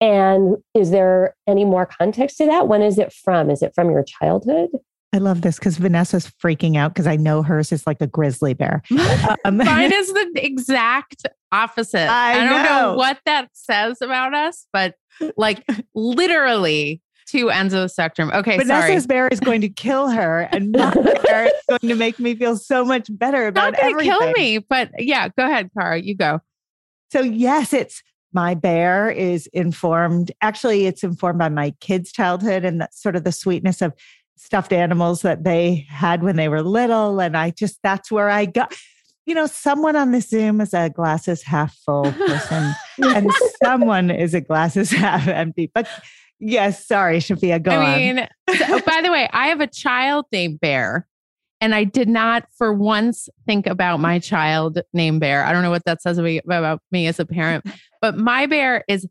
And 0.00 0.56
is 0.74 0.90
there 0.90 1.34
any 1.46 1.64
more 1.64 1.86
context 1.86 2.36
to 2.38 2.46
that? 2.46 2.68
When 2.68 2.82
is 2.82 2.98
it 2.98 3.12
from? 3.12 3.50
Is 3.50 3.62
it 3.62 3.72
from 3.74 3.90
your 3.90 4.04
childhood? 4.04 4.68
I 5.12 5.18
love 5.18 5.40
this 5.40 5.58
because 5.58 5.78
Vanessa's 5.78 6.30
freaking 6.42 6.76
out 6.76 6.92
because 6.92 7.06
I 7.06 7.16
know 7.16 7.42
hers 7.42 7.72
is 7.72 7.86
like 7.86 8.02
a 8.02 8.06
grizzly 8.06 8.52
bear. 8.54 8.82
Um, 9.44 9.58
Mine 9.58 9.92
is 9.94 10.12
the 10.12 10.30
exact 10.34 11.26
opposite. 11.52 12.10
I, 12.10 12.40
I 12.40 12.44
don't 12.44 12.62
know. 12.62 12.92
know 12.92 12.94
what 12.96 13.18
that 13.24 13.48
says 13.52 14.02
about 14.02 14.34
us, 14.34 14.66
but 14.72 14.94
like 15.36 15.64
literally 15.94 17.00
two 17.26 17.50
ends 17.50 17.74
of 17.74 17.82
the 17.82 17.88
spectrum. 17.88 18.30
Okay, 18.32 18.56
Vanessa's 18.56 19.04
sorry. 19.04 19.06
bear 19.06 19.28
is 19.28 19.40
going 19.40 19.60
to 19.60 19.68
kill 19.68 20.08
her, 20.08 20.42
and 20.52 20.72
my 20.76 20.92
bear 21.24 21.46
is 21.46 21.52
going 21.68 21.88
to 21.88 21.94
make 21.94 22.18
me 22.18 22.34
feel 22.34 22.56
so 22.56 22.84
much 22.84 23.08
better 23.10 23.46
about 23.46 23.72
Not 23.72 23.80
everything. 23.80 24.18
kill 24.18 24.32
me, 24.32 24.58
but 24.58 24.90
yeah, 24.98 25.28
go 25.28 25.46
ahead, 25.46 25.70
Cara. 25.78 26.00
You 26.00 26.14
go. 26.14 26.40
So 27.12 27.20
yes, 27.20 27.72
it's 27.72 28.02
my 28.32 28.54
bear 28.54 29.10
is 29.10 29.46
informed. 29.48 30.32
Actually, 30.42 30.86
it's 30.86 31.02
informed 31.02 31.38
by 31.38 31.48
my 31.48 31.70
kids' 31.80 32.12
childhood 32.12 32.64
and 32.64 32.80
that's 32.80 33.00
sort 33.00 33.16
of 33.16 33.24
the 33.24 33.32
sweetness 33.32 33.80
of 33.80 33.94
stuffed 34.36 34.72
animals 34.72 35.22
that 35.22 35.44
they 35.44 35.86
had 35.88 36.22
when 36.22 36.36
they 36.36 36.48
were 36.48 36.62
little. 36.62 37.20
And 37.20 37.36
I 37.36 37.50
just 37.50 37.78
that's 37.82 38.10
where 38.12 38.28
I 38.28 38.44
got. 38.44 38.74
You 39.24 39.34
know, 39.34 39.46
someone 39.46 39.96
on 39.96 40.12
the 40.12 40.20
Zoom 40.20 40.60
is 40.60 40.72
a 40.72 40.88
glasses 40.88 41.42
half 41.42 41.74
full 41.84 42.12
person, 42.12 42.72
and 43.02 43.28
someone 43.64 44.08
is 44.08 44.34
a 44.34 44.40
glasses 44.40 44.90
half 44.90 45.26
empty. 45.26 45.68
But 45.74 45.88
Yes, 46.38 46.86
sorry, 46.86 47.18
Shafia. 47.18 47.62
Go 47.62 47.70
I 47.70 47.92
on. 47.92 47.96
mean, 47.96 48.28
so, 48.56 48.64
oh, 48.68 48.80
by 48.86 49.00
the 49.02 49.10
way, 49.10 49.28
I 49.32 49.48
have 49.48 49.60
a 49.60 49.66
child 49.66 50.26
named 50.32 50.60
Bear, 50.60 51.06
and 51.60 51.74
I 51.74 51.84
did 51.84 52.08
not 52.08 52.46
for 52.56 52.72
once 52.72 53.28
think 53.46 53.66
about 53.66 54.00
my 54.00 54.18
child 54.18 54.80
named 54.92 55.20
Bear. 55.20 55.44
I 55.44 55.52
don't 55.52 55.62
know 55.62 55.70
what 55.70 55.84
that 55.86 56.02
says 56.02 56.18
about 56.18 56.82
me 56.90 57.06
as 57.06 57.18
a 57.18 57.26
parent, 57.26 57.64
but 58.00 58.16
my 58.16 58.46
bear 58.46 58.84
is 58.88 59.06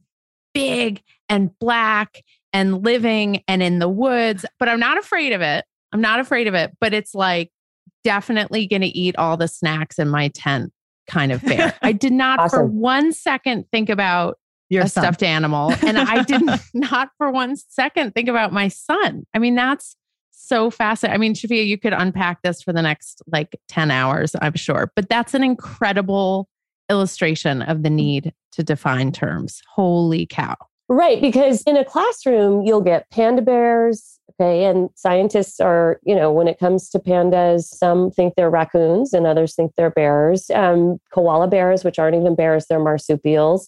big 0.54 1.02
and 1.28 1.58
black 1.60 2.24
and 2.54 2.84
living 2.84 3.44
and 3.48 3.62
in 3.62 3.80
the 3.80 3.90
woods, 3.90 4.46
but 4.60 4.70
I'm 4.70 4.80
not 4.80 4.98
afraid 4.98 5.34
of 5.34 5.42
it. 5.42 5.66
I'm 5.92 6.02
not 6.02 6.20
afraid 6.20 6.48
of 6.48 6.54
it, 6.54 6.72
but 6.80 6.94
it's 6.94 7.14
like 7.14 7.52
definitely 8.04 8.68
going 8.68 8.82
to 8.82 8.88
eat 8.88 9.16
all 9.18 9.36
the 9.36 9.48
snacks 9.48 10.00
in 10.00 10.08
my 10.08 10.30
tent 10.30 10.72
kind 11.08 11.32
of 11.32 11.42
bear. 11.42 11.74
I 11.82 11.92
did 11.92 12.14
not 12.14 12.40
awesome. 12.40 12.60
for 12.60 12.66
one 12.66 13.12
second 13.12 13.66
think 13.72 13.90
about 13.90 14.38
your 14.70 14.84
a 14.84 14.90
son. 14.90 15.04
stuffed 15.04 15.24
animal. 15.24 15.74
And 15.86 15.98
I 15.98 16.24
did 16.24 16.42
not 16.74 17.10
for 17.18 17.32
one 17.32 17.56
second 17.56 18.14
think 18.14 18.30
about 18.30 18.54
my 18.54 18.68
son. 18.68 19.26
I 19.34 19.40
mean, 19.40 19.56
that's 19.56 19.96
so 20.32 20.70
fascinating. 20.70 21.16
I 21.16 21.18
mean, 21.18 21.34
Shafia, 21.34 21.66
you 21.66 21.78
could 21.78 21.94
unpack 21.94 22.42
this 22.42 22.62
for 22.62 22.74
the 22.74 22.82
next 22.82 23.22
like 23.28 23.60
10 23.68 23.92
hours, 23.92 24.36
I'm 24.42 24.56
sure, 24.56 24.92
but 24.96 25.10
that's 25.10 25.34
an 25.34 25.44
incredible 25.44 26.48
illustration 26.90 27.62
of 27.64 27.84
the 27.84 27.90
need 27.90 28.34
to 28.52 28.64
define 28.64 29.12
terms. 29.12 29.62
Holy 29.74 30.26
cow. 30.26 30.56
Right. 30.88 31.20
Because 31.20 31.64
in 31.64 31.78
a 31.78 31.86
classroom, 31.86 32.64
you'll 32.64 32.82
get 32.82 33.10
panda 33.10 33.42
bears. 33.42 34.20
Okay. 34.40 34.66
And 34.66 34.90
scientists 34.96 35.60
are, 35.60 36.00
you 36.04 36.16
know, 36.16 36.32
when 36.32 36.48
it 36.48 36.60
comes 36.60 36.90
to 36.92 37.00
pandas, 37.00 37.64
some 37.64 38.12
think 38.12 38.36
they're 38.36 38.50
raccoons 38.50 39.14
and 39.14 39.26
others 39.26 39.56
think 39.56 39.72
they're 39.76 39.90
bears. 39.90 40.50
Um, 40.52 41.00
koala 41.12 41.48
bears, 41.48 41.84
which 41.84 41.98
aren't 41.98 42.18
even 42.18 42.36
bears, 42.36 42.66
they're 42.68 42.80
marsupials. 42.80 43.68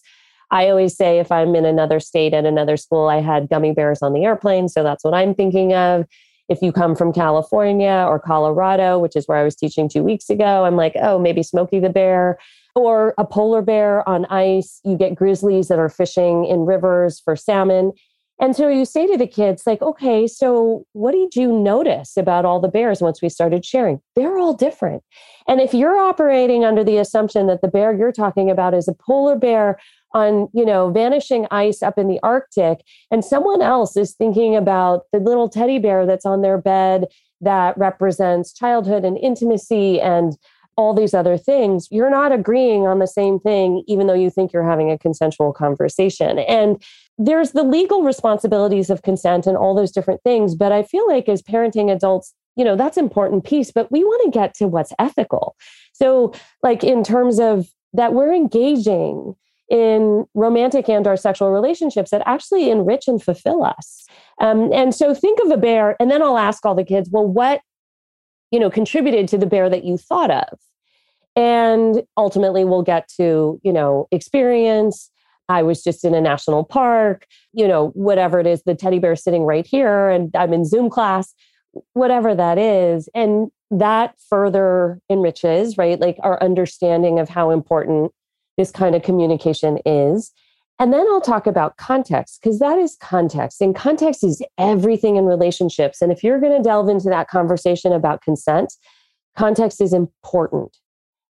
I 0.50 0.68
always 0.68 0.96
say 0.96 1.18
if 1.18 1.30
I'm 1.30 1.54
in 1.54 1.64
another 1.64 2.00
state 2.00 2.34
at 2.34 2.44
another 2.44 2.76
school, 2.76 3.08
I 3.08 3.20
had 3.20 3.48
gummy 3.48 3.72
bears 3.72 4.02
on 4.02 4.12
the 4.12 4.24
airplane. 4.24 4.68
So 4.68 4.82
that's 4.82 5.04
what 5.04 5.14
I'm 5.14 5.34
thinking 5.34 5.74
of. 5.74 6.06
If 6.48 6.62
you 6.62 6.72
come 6.72 6.96
from 6.96 7.12
California 7.12 8.06
or 8.08 8.18
Colorado, 8.18 8.98
which 8.98 9.16
is 9.16 9.28
where 9.28 9.36
I 9.36 9.44
was 9.44 9.54
teaching 9.54 9.88
two 9.88 10.02
weeks 10.02 10.30
ago, 10.30 10.64
I'm 10.64 10.76
like, 10.76 10.94
oh, 11.00 11.18
maybe 11.18 11.42
Smokey 11.42 11.78
the 11.78 11.90
Bear 11.90 12.38
or 12.74 13.12
a 13.18 13.24
polar 13.24 13.60
bear 13.60 14.08
on 14.08 14.24
ice. 14.26 14.80
You 14.84 14.96
get 14.96 15.14
grizzlies 15.14 15.68
that 15.68 15.78
are 15.78 15.88
fishing 15.88 16.46
in 16.46 16.60
rivers 16.60 17.20
for 17.20 17.36
salmon. 17.36 17.92
And 18.40 18.54
so 18.54 18.68
you 18.68 18.84
say 18.84 19.06
to 19.08 19.18
the 19.18 19.26
kids, 19.26 19.64
like, 19.66 19.82
okay, 19.82 20.28
so 20.28 20.86
what 20.92 21.12
did 21.12 21.34
you 21.34 21.52
notice 21.52 22.16
about 22.16 22.44
all 22.44 22.60
the 22.60 22.68
bears 22.68 23.00
once 23.00 23.20
we 23.20 23.28
started 23.28 23.64
sharing? 23.64 24.00
They're 24.14 24.38
all 24.38 24.54
different. 24.54 25.02
And 25.48 25.60
if 25.60 25.74
you're 25.74 25.98
operating 25.98 26.64
under 26.64 26.84
the 26.84 26.98
assumption 26.98 27.48
that 27.48 27.62
the 27.62 27.68
bear 27.68 27.92
you're 27.92 28.12
talking 28.12 28.48
about 28.48 28.74
is 28.74 28.86
a 28.86 28.94
polar 28.94 29.36
bear 29.36 29.76
on 30.12 30.48
you 30.52 30.64
know 30.64 30.90
vanishing 30.90 31.46
ice 31.50 31.82
up 31.82 31.98
in 31.98 32.08
the 32.08 32.20
arctic 32.22 32.80
and 33.10 33.24
someone 33.24 33.62
else 33.62 33.96
is 33.96 34.14
thinking 34.14 34.56
about 34.56 35.02
the 35.12 35.18
little 35.18 35.48
teddy 35.48 35.78
bear 35.78 36.06
that's 36.06 36.26
on 36.26 36.42
their 36.42 36.58
bed 36.58 37.06
that 37.40 37.76
represents 37.78 38.52
childhood 38.52 39.04
and 39.04 39.18
intimacy 39.18 40.00
and 40.00 40.36
all 40.76 40.94
these 40.94 41.12
other 41.12 41.36
things. 41.36 41.88
You're 41.90 42.10
not 42.10 42.30
agreeing 42.30 42.86
on 42.86 43.00
the 43.00 43.06
same 43.06 43.40
thing 43.40 43.82
even 43.88 44.06
though 44.06 44.14
you 44.14 44.30
think 44.30 44.52
you're 44.52 44.68
having 44.68 44.92
a 44.92 44.98
consensual 44.98 45.52
conversation. 45.52 46.38
And 46.38 46.80
there's 47.18 47.50
the 47.50 47.64
legal 47.64 48.02
responsibilities 48.02 48.90
of 48.90 49.02
consent 49.02 49.46
and 49.46 49.56
all 49.56 49.74
those 49.74 49.90
different 49.90 50.22
things 50.22 50.54
but 50.54 50.70
i 50.70 50.84
feel 50.84 51.04
like 51.08 51.28
as 51.28 51.42
parenting 51.42 51.92
adults 51.92 52.32
you 52.58 52.64
know 52.64 52.76
that's 52.76 52.96
important 52.96 53.44
piece 53.44 53.70
but 53.70 53.90
we 53.90 54.04
want 54.04 54.22
to 54.24 54.38
get 54.38 54.54
to 54.54 54.66
what's 54.66 54.92
ethical. 54.98 55.56
So 55.92 56.32
like 56.62 56.84
in 56.84 57.02
terms 57.02 57.40
of 57.40 57.68
that 57.92 58.12
we're 58.12 58.32
engaging 58.32 59.34
in 59.70 60.24
romantic 60.34 60.88
and 60.88 61.06
our 61.06 61.16
sexual 61.16 61.50
relationships 61.50 62.10
that 62.10 62.22
actually 62.26 62.70
enrich 62.70 63.06
and 63.06 63.22
fulfill 63.22 63.64
us. 63.64 64.06
Um, 64.40 64.72
and 64.72 64.94
so 64.94 65.14
think 65.14 65.40
of 65.40 65.50
a 65.50 65.56
bear, 65.56 65.96
and 66.00 66.10
then 66.10 66.22
I'll 66.22 66.38
ask 66.38 66.64
all 66.64 66.74
the 66.74 66.84
kids, 66.84 67.10
well, 67.10 67.26
what 67.26 67.60
you 68.50 68.58
know 68.58 68.70
contributed 68.70 69.28
to 69.28 69.38
the 69.38 69.46
bear 69.46 69.68
that 69.68 69.84
you 69.84 69.98
thought 69.98 70.30
of? 70.30 70.58
And 71.36 72.02
ultimately, 72.16 72.64
we'll 72.64 72.82
get 72.82 73.08
to 73.16 73.60
you 73.62 73.72
know 73.72 74.08
experience. 74.10 75.10
I 75.50 75.62
was 75.62 75.82
just 75.82 76.04
in 76.04 76.14
a 76.14 76.20
national 76.20 76.64
park, 76.64 77.26
you 77.54 77.66
know, 77.66 77.88
whatever 77.88 78.38
it 78.38 78.46
is, 78.46 78.62
the 78.64 78.74
teddy 78.74 78.98
bear 78.98 79.16
sitting 79.16 79.44
right 79.44 79.66
here, 79.66 80.10
and 80.10 80.30
I'm 80.36 80.52
in 80.52 80.66
Zoom 80.66 80.90
class, 80.90 81.34
whatever 81.94 82.34
that 82.34 82.58
is. 82.58 83.08
And 83.14 83.50
that 83.70 84.14
further 84.28 85.00
enriches, 85.10 85.78
right? 85.78 85.98
Like 85.98 86.18
our 86.20 86.42
understanding 86.42 87.18
of 87.18 87.28
how 87.28 87.50
important 87.50 88.12
this 88.58 88.70
kind 88.70 88.94
of 88.94 89.02
communication 89.02 89.78
is. 89.86 90.32
And 90.80 90.92
then 90.92 91.06
I'll 91.08 91.20
talk 91.20 91.46
about 91.46 91.76
context 91.78 92.40
because 92.40 92.58
that 92.58 92.78
is 92.78 92.96
context. 93.00 93.60
And 93.60 93.74
context 93.74 94.22
is 94.22 94.42
everything 94.58 95.16
in 95.16 95.24
relationships. 95.24 96.02
And 96.02 96.12
if 96.12 96.22
you're 96.22 96.40
going 96.40 96.56
to 96.56 96.62
delve 96.62 96.88
into 96.88 97.08
that 97.08 97.28
conversation 97.28 97.92
about 97.92 98.22
consent, 98.22 98.74
context 99.36 99.80
is 99.80 99.92
important, 99.92 100.76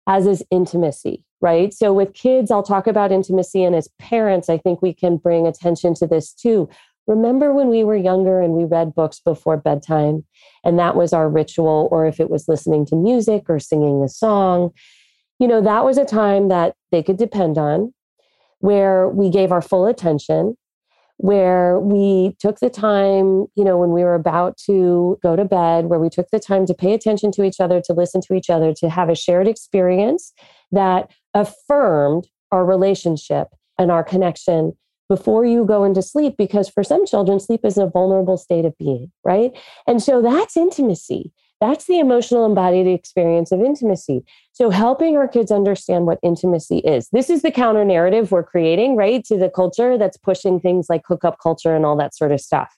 as 0.06 0.26
is 0.26 0.44
intimacy, 0.50 1.24
right? 1.40 1.72
So 1.72 1.92
with 1.94 2.12
kids, 2.14 2.50
I'll 2.50 2.62
talk 2.62 2.86
about 2.86 3.12
intimacy. 3.12 3.62
And 3.62 3.76
as 3.76 3.88
parents, 3.98 4.50
I 4.50 4.58
think 4.58 4.82
we 4.82 4.92
can 4.92 5.16
bring 5.16 5.46
attention 5.46 5.94
to 5.94 6.06
this 6.06 6.32
too. 6.32 6.68
Remember 7.06 7.54
when 7.54 7.68
we 7.68 7.84
were 7.84 7.96
younger 7.96 8.42
and 8.42 8.52
we 8.52 8.64
read 8.64 8.94
books 8.94 9.18
before 9.18 9.56
bedtime, 9.56 10.26
and 10.62 10.78
that 10.78 10.94
was 10.94 11.14
our 11.14 11.30
ritual, 11.30 11.88
or 11.90 12.04
if 12.04 12.20
it 12.20 12.28
was 12.28 12.48
listening 12.48 12.84
to 12.86 12.96
music 12.96 13.44
or 13.48 13.58
singing 13.58 14.02
a 14.02 14.08
song 14.10 14.72
you 15.38 15.48
know, 15.48 15.60
that 15.60 15.84
was 15.84 15.98
a 15.98 16.04
time 16.04 16.48
that 16.48 16.74
they 16.90 17.02
could 17.02 17.16
depend 17.16 17.58
on, 17.58 17.92
where 18.60 19.08
we 19.08 19.30
gave 19.30 19.52
our 19.52 19.62
full 19.62 19.86
attention, 19.86 20.56
where 21.18 21.78
we 21.80 22.36
took 22.38 22.60
the 22.60 22.70
time, 22.70 23.46
you 23.54 23.64
know, 23.64 23.76
when 23.76 23.90
we 23.90 24.02
were 24.02 24.14
about 24.14 24.56
to 24.56 25.18
go 25.22 25.36
to 25.36 25.44
bed, 25.44 25.86
where 25.86 25.98
we 25.98 26.08
took 26.08 26.28
the 26.30 26.40
time 26.40 26.66
to 26.66 26.74
pay 26.74 26.92
attention 26.92 27.32
to 27.32 27.42
each 27.44 27.60
other, 27.60 27.80
to 27.80 27.92
listen 27.92 28.20
to 28.20 28.34
each 28.34 28.50
other, 28.50 28.72
to 28.72 28.88
have 28.88 29.08
a 29.08 29.14
shared 29.14 29.48
experience 29.48 30.32
that 30.70 31.10
affirmed 31.34 32.28
our 32.52 32.64
relationship 32.64 33.48
and 33.78 33.90
our 33.90 34.02
connection 34.02 34.72
before 35.08 35.44
you 35.44 35.64
go 35.64 35.84
into 35.84 36.02
sleep 36.02 36.34
because 36.36 36.68
for 36.68 36.84
some 36.84 37.06
children 37.06 37.40
sleep 37.40 37.60
is 37.64 37.78
a 37.78 37.86
vulnerable 37.86 38.36
state 38.36 38.64
of 38.64 38.76
being 38.78 39.10
right? 39.24 39.52
And 39.86 40.02
so 40.02 40.20
that's 40.22 40.56
intimacy 40.56 41.32
that's 41.60 41.86
the 41.86 41.98
emotional 41.98 42.46
embodied 42.46 42.86
experience 42.86 43.50
of 43.50 43.60
intimacy. 43.60 44.24
So, 44.52 44.70
helping 44.70 45.16
our 45.16 45.28
kids 45.28 45.50
understand 45.50 46.06
what 46.06 46.18
intimacy 46.22 46.78
is. 46.78 47.08
This 47.12 47.30
is 47.30 47.42
the 47.42 47.50
counter 47.50 47.84
narrative 47.84 48.30
we're 48.30 48.44
creating, 48.44 48.96
right, 48.96 49.24
to 49.24 49.36
the 49.36 49.50
culture 49.50 49.98
that's 49.98 50.16
pushing 50.16 50.60
things 50.60 50.86
like 50.88 51.02
hookup 51.06 51.38
culture 51.42 51.74
and 51.74 51.84
all 51.84 51.96
that 51.96 52.14
sort 52.14 52.32
of 52.32 52.40
stuff. 52.40 52.76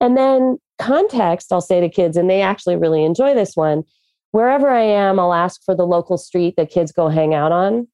And 0.00 0.16
then, 0.16 0.58
context, 0.78 1.52
I'll 1.52 1.60
say 1.60 1.80
to 1.80 1.88
kids, 1.88 2.16
and 2.16 2.30
they 2.30 2.40
actually 2.40 2.76
really 2.76 3.04
enjoy 3.04 3.34
this 3.34 3.54
one. 3.54 3.84
Wherever 4.30 4.70
I 4.70 4.82
am, 4.82 5.18
I'll 5.18 5.34
ask 5.34 5.62
for 5.64 5.74
the 5.74 5.86
local 5.86 6.18
street 6.18 6.54
that 6.56 6.70
kids 6.70 6.92
go 6.92 7.08
hang 7.08 7.34
out 7.34 7.52
on. 7.52 7.88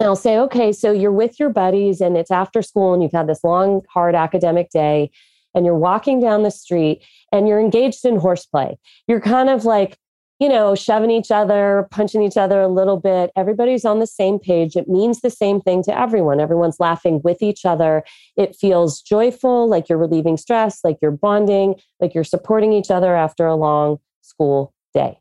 And 0.00 0.08
I'll 0.08 0.16
say, 0.16 0.38
okay, 0.38 0.72
so 0.72 0.90
you're 0.90 1.12
with 1.12 1.38
your 1.38 1.50
buddies 1.50 2.00
and 2.00 2.16
it's 2.16 2.30
after 2.30 2.62
school 2.62 2.94
and 2.94 3.02
you've 3.02 3.12
had 3.12 3.28
this 3.28 3.44
long, 3.44 3.82
hard 3.92 4.14
academic 4.14 4.70
day 4.70 5.10
and 5.54 5.64
you're 5.64 5.76
walking 5.76 6.20
down 6.20 6.42
the 6.42 6.50
street 6.50 7.04
and 7.32 7.48
you're 7.48 7.60
engaged 7.60 8.04
in 8.04 8.16
horseplay. 8.16 8.76
You're 9.06 9.20
kind 9.20 9.48
of 9.48 9.64
like, 9.64 9.98
you 10.38 10.48
know, 10.48 10.74
shoving 10.74 11.10
each 11.10 11.30
other, 11.30 11.86
punching 11.90 12.22
each 12.22 12.36
other 12.36 12.60
a 12.60 12.68
little 12.68 12.98
bit. 12.98 13.30
Everybody's 13.36 13.84
on 13.84 14.00
the 14.00 14.06
same 14.06 14.38
page. 14.38 14.76
It 14.76 14.88
means 14.88 15.20
the 15.20 15.30
same 15.30 15.60
thing 15.60 15.82
to 15.84 15.98
everyone. 15.98 16.40
Everyone's 16.40 16.80
laughing 16.80 17.20
with 17.22 17.42
each 17.42 17.64
other. 17.64 18.02
It 18.36 18.56
feels 18.56 19.00
joyful, 19.00 19.68
like 19.68 19.88
you're 19.88 19.98
relieving 19.98 20.36
stress, 20.36 20.80
like 20.82 20.98
you're 21.00 21.10
bonding, 21.12 21.76
like 22.00 22.14
you're 22.14 22.24
supporting 22.24 22.72
each 22.72 22.90
other 22.90 23.14
after 23.14 23.46
a 23.46 23.54
long 23.54 23.98
school 24.22 24.74
day 24.94 25.18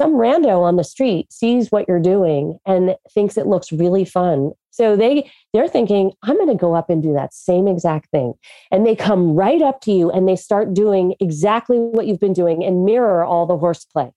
some 0.00 0.12
rando 0.12 0.62
on 0.62 0.76
the 0.76 0.84
street 0.84 1.32
sees 1.32 1.72
what 1.72 1.86
you're 1.88 2.00
doing 2.00 2.58
and 2.64 2.96
thinks 3.12 3.36
it 3.36 3.46
looks 3.46 3.72
really 3.72 4.04
fun 4.04 4.52
so 4.78 4.96
they 4.96 5.28
they're 5.52 5.68
thinking 5.68 6.12
i'm 6.22 6.36
going 6.36 6.48
to 6.48 6.54
go 6.54 6.74
up 6.74 6.88
and 6.88 7.02
do 7.02 7.12
that 7.12 7.34
same 7.34 7.66
exact 7.66 8.10
thing. 8.10 8.34
And 8.70 8.86
they 8.86 8.94
come 8.94 9.34
right 9.34 9.60
up 9.60 9.80
to 9.82 9.92
you 9.92 10.10
and 10.10 10.28
they 10.28 10.36
start 10.36 10.72
doing 10.72 11.14
exactly 11.20 11.78
what 11.78 12.06
you've 12.06 12.20
been 12.20 12.32
doing 12.32 12.64
and 12.64 12.84
mirror 12.84 13.24
all 13.24 13.46
the 13.46 13.58
horseplay. 13.58 14.12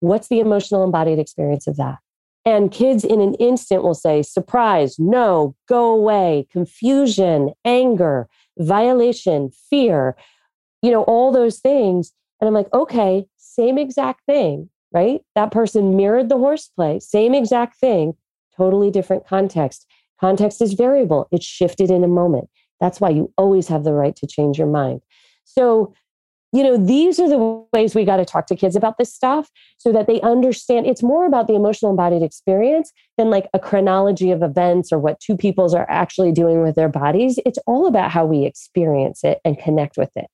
What's 0.00 0.28
the 0.28 0.40
emotional 0.40 0.84
embodied 0.84 1.18
experience 1.18 1.66
of 1.66 1.76
that? 1.76 1.98
And 2.44 2.70
kids 2.70 3.04
in 3.04 3.20
an 3.20 3.34
instant 3.34 3.82
will 3.82 3.94
say 3.94 4.22
surprise 4.22 4.98
no 4.98 5.54
go 5.68 5.92
away 5.92 6.46
confusion 6.50 7.52
anger 7.64 8.28
violation 8.58 9.50
fear 9.70 10.16
you 10.82 10.90
know 10.90 11.02
all 11.04 11.30
those 11.30 11.58
things. 11.60 12.12
And 12.40 12.48
i'm 12.48 12.54
like 12.54 12.72
okay 12.72 13.26
same 13.36 13.78
exact 13.78 14.26
thing 14.26 14.68
right? 14.92 15.20
That 15.34 15.50
person 15.50 15.96
mirrored 15.96 16.30
the 16.30 16.38
horseplay, 16.38 17.00
same 17.00 17.34
exact 17.34 17.78
thing, 17.78 18.14
totally 18.56 18.90
different 18.90 19.26
context. 19.26 19.86
Context 20.20 20.62
is 20.62 20.72
variable, 20.72 21.28
it's 21.30 21.44
shifted 21.44 21.90
in 21.90 22.02
a 22.04 22.08
moment. 22.08 22.48
That's 22.80 23.00
why 23.00 23.10
you 23.10 23.32
always 23.36 23.68
have 23.68 23.84
the 23.84 23.92
right 23.92 24.14
to 24.16 24.26
change 24.26 24.58
your 24.58 24.66
mind. 24.66 25.00
So, 25.44 25.94
you 26.52 26.62
know, 26.62 26.76
these 26.76 27.18
are 27.18 27.28
the 27.28 27.66
ways 27.72 27.94
we 27.94 28.04
got 28.04 28.16
to 28.16 28.24
talk 28.24 28.46
to 28.46 28.56
kids 28.56 28.76
about 28.76 28.98
this 28.98 29.12
stuff 29.12 29.50
so 29.78 29.92
that 29.92 30.06
they 30.06 30.20
understand 30.20 30.86
it's 30.86 31.02
more 31.02 31.26
about 31.26 31.48
the 31.48 31.54
emotional 31.54 31.90
embodied 31.90 32.22
experience 32.22 32.92
than 33.18 33.30
like 33.30 33.48
a 33.52 33.58
chronology 33.58 34.30
of 34.30 34.42
events 34.42 34.92
or 34.92 34.98
what 34.98 35.20
two 35.20 35.36
peoples 35.36 35.74
are 35.74 35.86
actually 35.90 36.32
doing 36.32 36.62
with 36.62 36.74
their 36.74 36.88
bodies. 36.88 37.38
It's 37.44 37.58
all 37.66 37.86
about 37.86 38.10
how 38.10 38.24
we 38.24 38.44
experience 38.44 39.24
it 39.24 39.40
and 39.44 39.58
connect 39.58 39.96
with 39.96 40.10
it. 40.16 40.26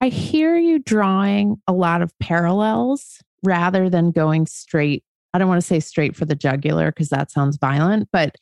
I 0.00 0.08
hear 0.08 0.56
you 0.56 0.78
drawing 0.78 1.60
a 1.68 1.72
lot 1.72 2.00
of 2.00 2.18
parallels 2.18 3.22
rather 3.42 3.90
than 3.90 4.12
going 4.12 4.46
straight. 4.46 5.04
I 5.32 5.38
don't 5.38 5.48
want 5.48 5.60
to 5.60 5.66
say 5.66 5.80
straight 5.80 6.16
for 6.16 6.24
the 6.24 6.34
jugular 6.34 6.90
because 6.90 7.08
that 7.10 7.30
sounds 7.30 7.56
violent, 7.56 8.08
but 8.12 8.36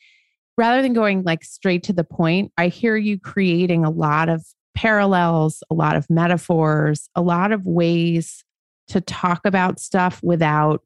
rather 0.57 0.83
than 0.83 0.93
going 0.93 1.23
like 1.23 1.45
straight 1.45 1.83
to 1.85 1.93
the 1.93 2.05
point, 2.05 2.53
I 2.57 2.69
hear 2.69 2.97
you 2.97 3.19
creating 3.19 3.85
a 3.85 3.91
lot 3.91 4.29
of 4.29 4.45
parallels, 4.75 5.63
a 5.71 5.75
lot 5.75 5.97
of 5.97 6.09
metaphors, 6.09 7.09
a 7.15 7.23
lot 7.23 7.53
of 7.53 7.67
ways 7.67 8.45
to 8.89 9.01
talk 9.01 9.41
about 9.45 9.79
stuff 9.79 10.21
without 10.23 10.83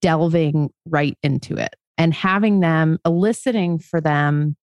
delving 0.00 0.70
right 0.86 1.16
into 1.22 1.56
it 1.56 1.74
and 1.96 2.12
having 2.12 2.60
them 2.60 2.98
eliciting 3.04 3.78
for 3.78 4.00
them 4.00 4.56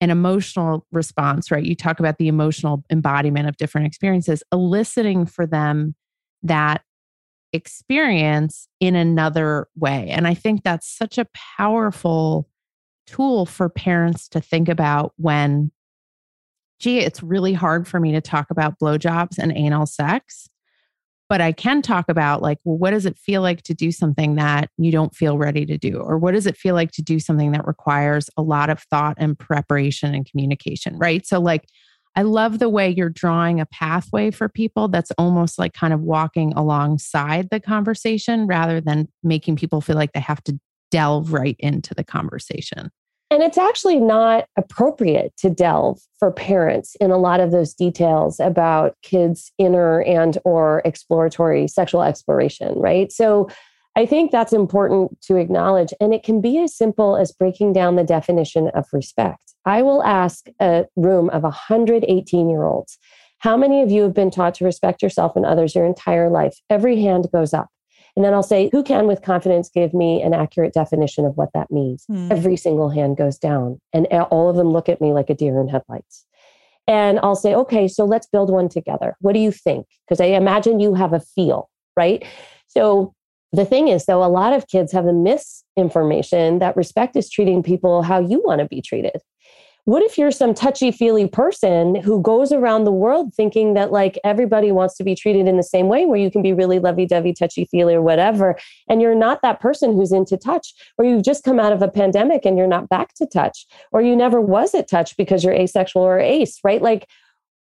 an 0.00 0.10
emotional 0.10 0.86
response, 0.92 1.50
right? 1.50 1.64
You 1.64 1.74
talk 1.74 2.00
about 2.00 2.18
the 2.18 2.28
emotional 2.28 2.84
embodiment 2.90 3.48
of 3.48 3.56
different 3.56 3.86
experiences, 3.86 4.42
eliciting 4.52 5.26
for 5.26 5.46
them 5.46 5.94
that 6.42 6.82
experience 7.52 8.68
in 8.80 8.94
another 8.94 9.68
way. 9.76 10.08
And 10.10 10.26
I 10.26 10.34
think 10.34 10.62
that's 10.62 10.88
such 10.88 11.18
a 11.18 11.26
powerful 11.56 12.48
tool 13.06 13.46
for 13.46 13.68
parents 13.68 14.28
to 14.28 14.40
think 14.40 14.68
about 14.68 15.12
when, 15.16 15.70
gee, 16.80 17.00
it's 17.00 17.22
really 17.22 17.52
hard 17.52 17.86
for 17.86 18.00
me 18.00 18.12
to 18.12 18.20
talk 18.20 18.50
about 18.50 18.78
blowjobs 18.78 19.38
and 19.38 19.56
anal 19.56 19.86
sex 19.86 20.48
but 21.28 21.40
I 21.40 21.52
can 21.52 21.82
talk 21.82 22.08
about 22.08 22.40
like, 22.40 22.58
well, 22.64 22.78
what 22.78 22.92
does 22.92 23.04
it 23.04 23.18
feel 23.18 23.42
like 23.42 23.62
to 23.62 23.74
do 23.74 23.90
something 23.90 24.36
that 24.36 24.70
you 24.78 24.92
don't 24.92 25.14
feel 25.14 25.38
ready 25.38 25.66
to 25.66 25.76
do? 25.76 25.98
Or 25.98 26.18
what 26.18 26.34
does 26.34 26.46
it 26.46 26.56
feel 26.56 26.74
like 26.74 26.92
to 26.92 27.02
do 27.02 27.18
something 27.18 27.52
that 27.52 27.66
requires 27.66 28.30
a 28.36 28.42
lot 28.42 28.70
of 28.70 28.80
thought 28.82 29.16
and 29.18 29.38
preparation 29.38 30.14
and 30.14 30.28
communication, 30.28 30.96
right? 30.98 31.26
So, 31.26 31.40
like, 31.40 31.68
I 32.16 32.22
love 32.22 32.58
the 32.58 32.70
way 32.70 32.88
you're 32.88 33.10
drawing 33.10 33.60
a 33.60 33.66
pathway 33.66 34.30
for 34.30 34.48
people 34.48 34.88
that's 34.88 35.12
almost 35.18 35.58
like 35.58 35.74
kind 35.74 35.92
of 35.92 36.00
walking 36.00 36.54
alongside 36.54 37.50
the 37.50 37.60
conversation 37.60 38.46
rather 38.46 38.80
than 38.80 39.08
making 39.22 39.56
people 39.56 39.82
feel 39.82 39.96
like 39.96 40.12
they 40.12 40.20
have 40.20 40.42
to 40.44 40.58
delve 40.90 41.34
right 41.34 41.56
into 41.58 41.94
the 41.94 42.04
conversation. 42.04 42.90
And 43.30 43.42
it's 43.42 43.58
actually 43.58 43.98
not 43.98 44.46
appropriate 44.56 45.36
to 45.38 45.50
delve 45.50 46.00
for 46.18 46.30
parents 46.30 46.96
in 47.00 47.10
a 47.10 47.18
lot 47.18 47.40
of 47.40 47.50
those 47.50 47.74
details 47.74 48.40
about 48.40 48.96
kids' 49.02 49.52
inner 49.58 50.00
and 50.02 50.38
or 50.44 50.80
exploratory 50.84 51.68
sexual 51.68 52.02
exploration, 52.02 52.78
right? 52.78 53.10
So 53.12 53.48
I 53.96 54.06
think 54.06 54.30
that's 54.30 54.52
important 54.52 55.20
to 55.22 55.36
acknowledge. 55.36 55.92
And 56.00 56.14
it 56.14 56.22
can 56.22 56.40
be 56.40 56.58
as 56.62 56.76
simple 56.76 57.16
as 57.16 57.32
breaking 57.32 57.72
down 57.72 57.96
the 57.96 58.04
definition 58.04 58.68
of 58.68 58.86
respect. 58.92 59.54
I 59.66 59.82
will 59.82 60.02
ask 60.02 60.46
a 60.60 60.86
room 60.96 61.28
of 61.30 61.42
118 61.42 62.48
year 62.48 62.62
olds, 62.62 62.98
how 63.38 63.56
many 63.56 63.82
of 63.82 63.90
you 63.90 64.02
have 64.02 64.14
been 64.14 64.30
taught 64.30 64.54
to 64.54 64.64
respect 64.64 65.02
yourself 65.02 65.36
and 65.36 65.44
others 65.44 65.74
your 65.74 65.84
entire 65.84 66.30
life? 66.30 66.56
Every 66.70 67.00
hand 67.02 67.28
goes 67.32 67.52
up. 67.52 67.68
And 68.16 68.24
then 68.24 68.32
I'll 68.32 68.42
say, 68.42 68.70
who 68.72 68.82
can 68.82 69.06
with 69.06 69.20
confidence 69.20 69.68
give 69.68 69.92
me 69.92 70.22
an 70.22 70.32
accurate 70.32 70.72
definition 70.72 71.26
of 71.26 71.36
what 71.36 71.50
that 71.52 71.70
means? 71.70 72.06
Mm. 72.10 72.30
Every 72.30 72.56
single 72.56 72.88
hand 72.88 73.18
goes 73.18 73.36
down, 73.36 73.78
and 73.92 74.06
all 74.06 74.48
of 74.48 74.56
them 74.56 74.72
look 74.72 74.88
at 74.88 75.02
me 75.02 75.12
like 75.12 75.28
a 75.28 75.34
deer 75.34 75.60
in 75.60 75.68
headlights. 75.68 76.24
And 76.86 77.20
I'll 77.22 77.36
say, 77.36 77.54
okay, 77.54 77.88
so 77.88 78.06
let's 78.06 78.26
build 78.26 78.48
one 78.48 78.70
together. 78.70 79.16
What 79.20 79.34
do 79.34 79.38
you 79.38 79.50
think? 79.52 79.86
Because 80.06 80.20
I 80.20 80.26
imagine 80.28 80.80
you 80.80 80.94
have 80.94 81.12
a 81.12 81.20
feel, 81.20 81.68
right? 81.94 82.24
So 82.68 83.12
the 83.52 83.66
thing 83.66 83.88
is, 83.88 84.06
though, 84.06 84.24
a 84.24 84.26
lot 84.30 84.54
of 84.54 84.66
kids 84.68 84.92
have 84.92 85.06
a 85.06 85.12
misinformation 85.12 86.58
that 86.60 86.76
respect 86.76 87.16
is 87.16 87.28
treating 87.28 87.62
people 87.62 88.02
how 88.02 88.18
you 88.18 88.42
want 88.42 88.60
to 88.60 88.66
be 88.66 88.80
treated. 88.80 89.20
What 89.86 90.02
if 90.02 90.18
you're 90.18 90.32
some 90.32 90.52
touchy 90.52 90.90
feely 90.90 91.28
person 91.28 91.94
who 91.94 92.20
goes 92.20 92.50
around 92.50 92.82
the 92.82 92.90
world 92.90 93.32
thinking 93.32 93.74
that 93.74 93.92
like 93.92 94.18
everybody 94.24 94.72
wants 94.72 94.96
to 94.96 95.04
be 95.04 95.14
treated 95.14 95.46
in 95.46 95.56
the 95.56 95.62
same 95.62 95.86
way, 95.86 96.06
where 96.06 96.18
you 96.18 96.28
can 96.28 96.42
be 96.42 96.52
really 96.52 96.80
lovey 96.80 97.06
dovey, 97.06 97.32
touchy 97.32 97.66
feely, 97.66 97.94
or 97.94 98.02
whatever, 98.02 98.58
and 98.88 99.00
you're 99.00 99.14
not 99.14 99.42
that 99.42 99.60
person 99.60 99.92
who's 99.92 100.10
into 100.10 100.36
touch, 100.36 100.74
or 100.98 101.04
you've 101.04 101.22
just 101.22 101.44
come 101.44 101.60
out 101.60 101.72
of 101.72 101.82
a 101.82 101.88
pandemic 101.88 102.44
and 102.44 102.58
you're 102.58 102.66
not 102.66 102.88
back 102.88 103.14
to 103.14 103.26
touch, 103.26 103.64
or 103.92 104.02
you 104.02 104.16
never 104.16 104.40
was 104.40 104.74
at 104.74 104.88
touch 104.88 105.16
because 105.16 105.44
you're 105.44 105.54
asexual 105.54 106.02
or 106.02 106.18
ace, 106.18 106.58
right? 106.64 106.82
Like, 106.82 107.08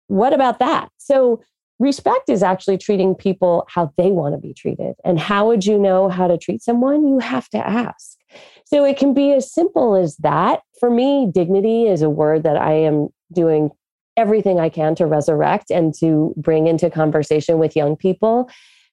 what 0.05 0.33
about 0.33 0.59
that? 0.59 0.89
So, 0.99 1.41
respect 1.79 2.29
is 2.29 2.43
actually 2.43 2.77
treating 2.77 3.15
people 3.15 3.65
how 3.69 3.91
they 3.97 4.11
want 4.11 4.33
to 4.35 4.39
be 4.39 4.53
treated. 4.53 4.95
And 5.03 5.19
how 5.19 5.47
would 5.47 5.65
you 5.65 5.77
know 5.77 6.09
how 6.09 6.27
to 6.27 6.37
treat 6.37 6.61
someone? 6.61 7.07
You 7.07 7.19
have 7.19 7.49
to 7.49 7.57
ask. 7.57 8.17
So 8.65 8.85
it 8.85 8.97
can 8.97 9.13
be 9.13 9.33
as 9.33 9.51
simple 9.51 9.95
as 9.95 10.15
that. 10.17 10.61
For 10.79 10.89
me, 10.89 11.29
dignity 11.31 11.87
is 11.87 12.01
a 12.01 12.09
word 12.09 12.43
that 12.43 12.57
I 12.57 12.73
am 12.73 13.09
doing 13.31 13.71
everything 14.15 14.59
I 14.59 14.69
can 14.69 14.95
to 14.95 15.05
resurrect 15.05 15.71
and 15.71 15.93
to 15.95 16.33
bring 16.37 16.67
into 16.67 16.89
conversation 16.89 17.57
with 17.57 17.75
young 17.75 17.95
people 17.95 18.49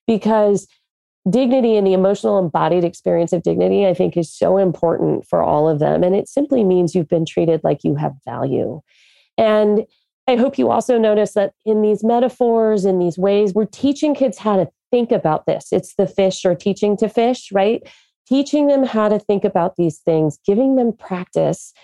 because 0.06 0.66
dignity 1.28 1.76
and 1.76 1.86
the 1.86 1.92
emotional 1.92 2.38
embodied 2.38 2.84
experience 2.84 3.32
of 3.32 3.42
dignity, 3.42 3.86
I 3.86 3.94
think, 3.94 4.16
is 4.16 4.32
so 4.32 4.56
important 4.56 5.26
for 5.26 5.42
all 5.42 5.68
of 5.68 5.78
them. 5.78 6.02
And 6.02 6.16
it 6.16 6.28
simply 6.28 6.64
means 6.64 6.94
you've 6.94 7.08
been 7.08 7.26
treated 7.26 7.60
like 7.62 7.84
you 7.84 7.94
have 7.96 8.14
value. 8.24 8.80
And 9.36 9.86
I 10.30 10.36
hope 10.36 10.58
you 10.58 10.70
also 10.70 10.98
notice 10.98 11.34
that 11.34 11.52
in 11.66 11.82
these 11.82 12.04
metaphors, 12.04 12.84
in 12.84 12.98
these 12.98 13.18
ways, 13.18 13.52
we're 13.54 13.66
teaching 13.66 14.14
kids 14.14 14.38
how 14.38 14.56
to 14.56 14.70
think 14.90 15.12
about 15.12 15.46
this. 15.46 15.68
It's 15.72 15.94
the 15.94 16.06
fish 16.06 16.44
or 16.44 16.54
teaching 16.54 16.96
to 16.98 17.08
fish, 17.08 17.50
right? 17.52 17.82
teaching 18.30 18.68
them 18.68 18.84
how 18.84 19.08
to 19.08 19.18
think 19.18 19.44
about 19.44 19.74
these 19.76 19.98
things, 19.98 20.38
giving 20.46 20.76
them 20.76 20.92
practice, 20.92 21.74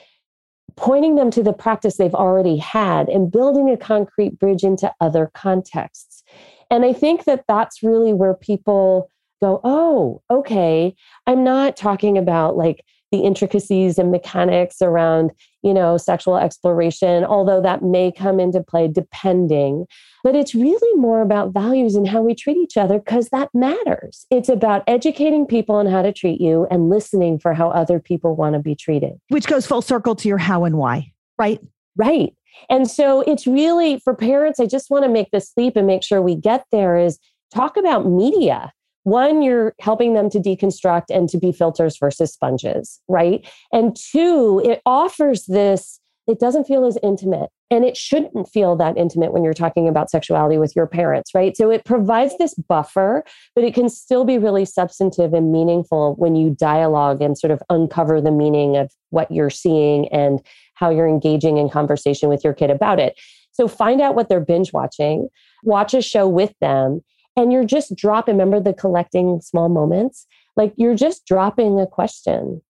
pointing 0.77 1.17
them 1.17 1.31
to 1.33 1.43
the 1.43 1.53
practice 1.53 1.97
they've 1.97 2.15
already 2.15 2.57
had, 2.57 3.09
and 3.09 3.33
building 3.33 3.69
a 3.69 3.77
concrete 3.77 4.39
bridge 4.39 4.63
into 4.63 4.93
other 5.01 5.31
contexts. 5.35 6.23
And 6.71 6.85
I 6.85 6.93
think 6.93 7.25
that 7.25 7.45
that's 7.49 7.83
really 7.83 8.13
where 8.13 8.35
people 8.35 9.11
go, 9.43 9.61
oh, 9.65 10.23
okay, 10.31 10.95
I'm 11.27 11.43
not 11.43 11.77
talking 11.77 12.17
about 12.17 12.57
like 12.57 12.85
the 13.13 13.21
intricacies 13.21 13.99
and 13.99 14.11
mechanics 14.11 14.83
around, 14.83 15.31
you 15.63 15.73
know, 15.73 15.97
sexual 15.97 16.37
exploration, 16.37 17.25
although 17.25 17.61
that 17.61 17.83
may 17.83 18.11
come 18.11 18.41
into 18.41 18.63
play 18.63 18.89
depending. 18.89 19.87
But 20.25 20.35
it's 20.35 20.55
really 20.55 20.99
more 20.99 21.23
about 21.23 21.53
values 21.53 21.95
and 21.95 22.09
how 22.09 22.21
we 22.23 22.35
treat 22.35 22.57
each 22.57 22.77
other 22.77 22.99
because 22.99 23.29
that 23.29 23.49
matters. 23.55 24.27
It's 24.31 24.49
about 24.49 24.83
educating 24.87 25.47
people 25.47 25.77
on 25.77 25.87
how 25.87 26.03
to 26.03 26.13
treat 26.13 26.41
you 26.41 26.67
and 26.71 26.91
listening 26.91 27.39
for 27.39 27.55
how 27.55 27.71
other 27.71 28.01
people 28.01 28.35
want 28.35 28.55
to 28.55 28.61
be 28.61 28.75
treated. 28.75 29.13
Which 29.29 29.47
goes 29.47 29.67
full 29.67 29.83
circle 29.83 30.17
to 30.17 30.29
your 30.29 30.39
how 30.39 30.65
and 30.65 30.77
why, 30.77 31.13
right? 31.39 31.61
Right. 31.97 32.35
And 32.69 32.91
so 32.91 33.21
it's 33.21 33.47
really 33.47 34.01
for 34.01 34.15
parents, 34.15 34.59
I 34.59 34.67
just 34.67 34.91
want 34.91 35.05
to 35.05 35.11
make 35.11 35.31
this 35.31 35.53
leap 35.57 35.77
and 35.77 35.87
make 35.87 36.03
sure 36.03 36.21
we 36.21 36.35
get 36.35 36.65
there 36.73 36.97
is 36.97 37.19
talk 37.55 37.77
about 37.77 38.07
media 38.07 38.73
one, 39.07 39.41
you're 39.41 39.73
helping 39.79 40.15
them 40.15 40.29
to 40.29 40.41
deconstruct 40.41 41.05
and 41.11 41.29
to 41.29 41.39
be 41.39 41.53
filters 41.53 41.97
versus 41.97 42.33
sponges, 42.33 43.01
right? 43.07 43.49
And 43.73 43.95
two, 43.95 44.61
it 44.65 44.83
offers 44.85 45.47
this, 45.47 46.01
it 46.27 46.41
doesn't 46.41 46.65
feel 46.65 46.85
as 46.85 46.99
intimate. 47.05 47.51
And 47.71 47.85
it 47.85 47.97
shouldn't 47.97 48.49
feel 48.49 48.75
that 48.75 48.97
intimate 48.97 49.33
when 49.33 49.45
you're 49.45 49.55
talking 49.55 49.87
about 49.87 50.11
sexuality 50.11 50.59
with 50.59 50.75
your 50.75 50.89
parents, 50.89 51.37
right? 51.37 51.57
So 51.57 51.71
it 51.71 51.85
provides 51.85 52.37
this 52.39 52.55
buffer, 52.55 53.23
but 53.55 53.63
it 53.63 53.75
can 53.75 53.89
still 53.89 54.25
be 54.25 54.39
really 54.39 54.65
substantive 54.65 55.33
and 55.35 55.53
meaningful 55.53 56.17
when 56.17 56.35
you 56.35 56.51
dialogue 56.51 57.23
and 57.23 57.39
sort 57.39 57.53
of 57.53 57.63
uncover 57.71 58.21
the 58.21 58.33
meaning 58.33 58.77
of 58.77 58.91
what 59.11 59.31
you're 59.31 59.51
seeing 59.51 60.09
and 60.09 60.45
how 60.75 60.91
you're 60.91 61.07
engaging 61.07 61.59
in 61.59 61.71
conversation 61.71 62.29
with 62.29 62.43
your 62.43 62.55
kid 62.55 62.73
about 62.73 62.99
it. 62.99 63.17
So 63.53 63.69
find 63.69 64.01
out 64.01 64.17
what 64.17 64.29
they're 64.29 64.41
binge 64.41 64.73
watching, 64.73 65.29
watch 65.63 65.95
a 65.95 66.03
show 66.03 66.27
with 66.27 66.55
them, 66.61 67.03
and 67.37 67.53
you're 67.53 67.65
just 67.65 67.95
dropping 67.95 68.35
remember 68.35 68.61
the 68.61 68.75
collecting 68.75 69.41
small 69.41 69.69
moments? 69.69 70.27
Like 70.57 70.73
you're 70.77 70.97
just 70.97 71.27
dropping 71.27 71.79
a 71.79 71.87
question. 71.87 72.63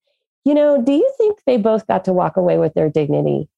You 0.45 0.55
know 0.55 0.83
do 0.83 0.93
you 0.93 1.11
think 1.17 1.39
they 1.47 1.57
both 1.57 1.87
got 1.87 2.05
to 2.05 2.13
walk 2.13 2.37
away 2.37 2.59
with 2.59 2.75
their 2.75 2.91
dignity? 2.91 3.49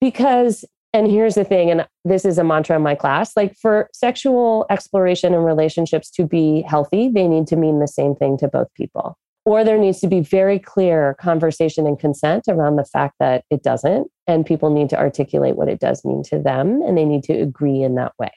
Because 0.00 0.64
and 0.92 1.10
here's 1.10 1.34
the 1.34 1.44
thing 1.44 1.70
and 1.70 1.86
this 2.04 2.24
is 2.24 2.38
a 2.38 2.44
mantra 2.44 2.76
in 2.76 2.82
my 2.82 2.94
class 2.94 3.34
like 3.36 3.56
for 3.56 3.88
sexual 3.94 4.66
exploration 4.68 5.32
and 5.32 5.44
relationships 5.44 6.10
to 6.10 6.26
be 6.26 6.62
healthy 6.68 7.08
they 7.08 7.26
need 7.26 7.46
to 7.46 7.56
mean 7.56 7.80
the 7.80 7.88
same 7.88 8.14
thing 8.14 8.36
to 8.38 8.48
both 8.48 8.68
people. 8.74 9.16
Or 9.44 9.64
there 9.64 9.78
needs 9.78 9.98
to 10.00 10.06
be 10.06 10.20
very 10.20 10.60
clear 10.60 11.14
conversation 11.14 11.84
and 11.84 11.98
consent 11.98 12.44
around 12.48 12.76
the 12.76 12.84
fact 12.84 13.16
that 13.18 13.44
it 13.50 13.64
doesn't 13.64 14.08
and 14.28 14.46
people 14.46 14.70
need 14.70 14.88
to 14.90 14.98
articulate 14.98 15.56
what 15.56 15.68
it 15.68 15.80
does 15.80 16.04
mean 16.04 16.22
to 16.24 16.38
them 16.38 16.80
and 16.82 16.96
they 16.96 17.04
need 17.04 17.24
to 17.24 17.32
agree 17.32 17.82
in 17.82 17.96
that 17.96 18.12
way 18.18 18.30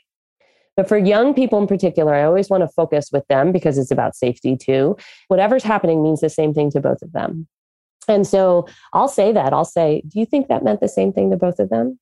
but 0.75 0.87
for 0.87 0.97
young 0.97 1.33
people 1.33 1.59
in 1.59 1.67
particular, 1.67 2.13
I 2.13 2.23
always 2.23 2.49
want 2.49 2.61
to 2.61 2.67
focus 2.67 3.09
with 3.11 3.27
them 3.27 3.51
because 3.51 3.77
it's 3.77 3.91
about 3.91 4.15
safety 4.15 4.57
too. 4.57 4.97
Whatever's 5.27 5.63
happening 5.63 6.03
means 6.03 6.21
the 6.21 6.29
same 6.29 6.53
thing 6.53 6.71
to 6.71 6.81
both 6.81 7.01
of 7.01 7.11
them. 7.13 7.47
And 8.07 8.27
so 8.27 8.67
I'll 8.93 9.07
say 9.07 9.31
that. 9.31 9.53
I'll 9.53 9.65
say, 9.65 10.03
do 10.07 10.19
you 10.19 10.25
think 10.25 10.47
that 10.47 10.63
meant 10.63 10.81
the 10.81 10.87
same 10.87 11.11
thing 11.11 11.31
to 11.31 11.37
both 11.37 11.59
of 11.59 11.69
them? 11.69 11.99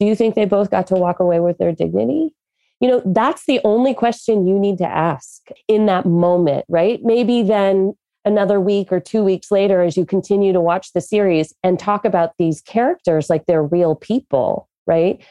Do 0.00 0.06
you 0.06 0.16
think 0.16 0.34
they 0.34 0.46
both 0.46 0.70
got 0.70 0.86
to 0.88 0.94
walk 0.94 1.20
away 1.20 1.40
with 1.40 1.58
their 1.58 1.72
dignity? 1.72 2.34
You 2.80 2.88
know, 2.88 3.02
that's 3.04 3.44
the 3.44 3.60
only 3.62 3.92
question 3.92 4.46
you 4.46 4.58
need 4.58 4.78
to 4.78 4.86
ask 4.86 5.48
in 5.68 5.86
that 5.86 6.06
moment, 6.06 6.64
right? 6.68 7.00
Maybe 7.02 7.42
then 7.42 7.92
another 8.24 8.58
week 8.58 8.90
or 8.90 9.00
two 9.00 9.22
weeks 9.22 9.50
later, 9.50 9.82
as 9.82 9.96
you 9.96 10.06
continue 10.06 10.52
to 10.52 10.60
watch 10.60 10.92
the 10.92 11.00
series 11.00 11.54
and 11.62 11.78
talk 11.78 12.06
about 12.06 12.32
these 12.38 12.62
characters 12.62 13.28
like 13.28 13.44
they're 13.46 13.62
real 13.62 13.94
people, 13.94 14.68
right? 14.86 15.22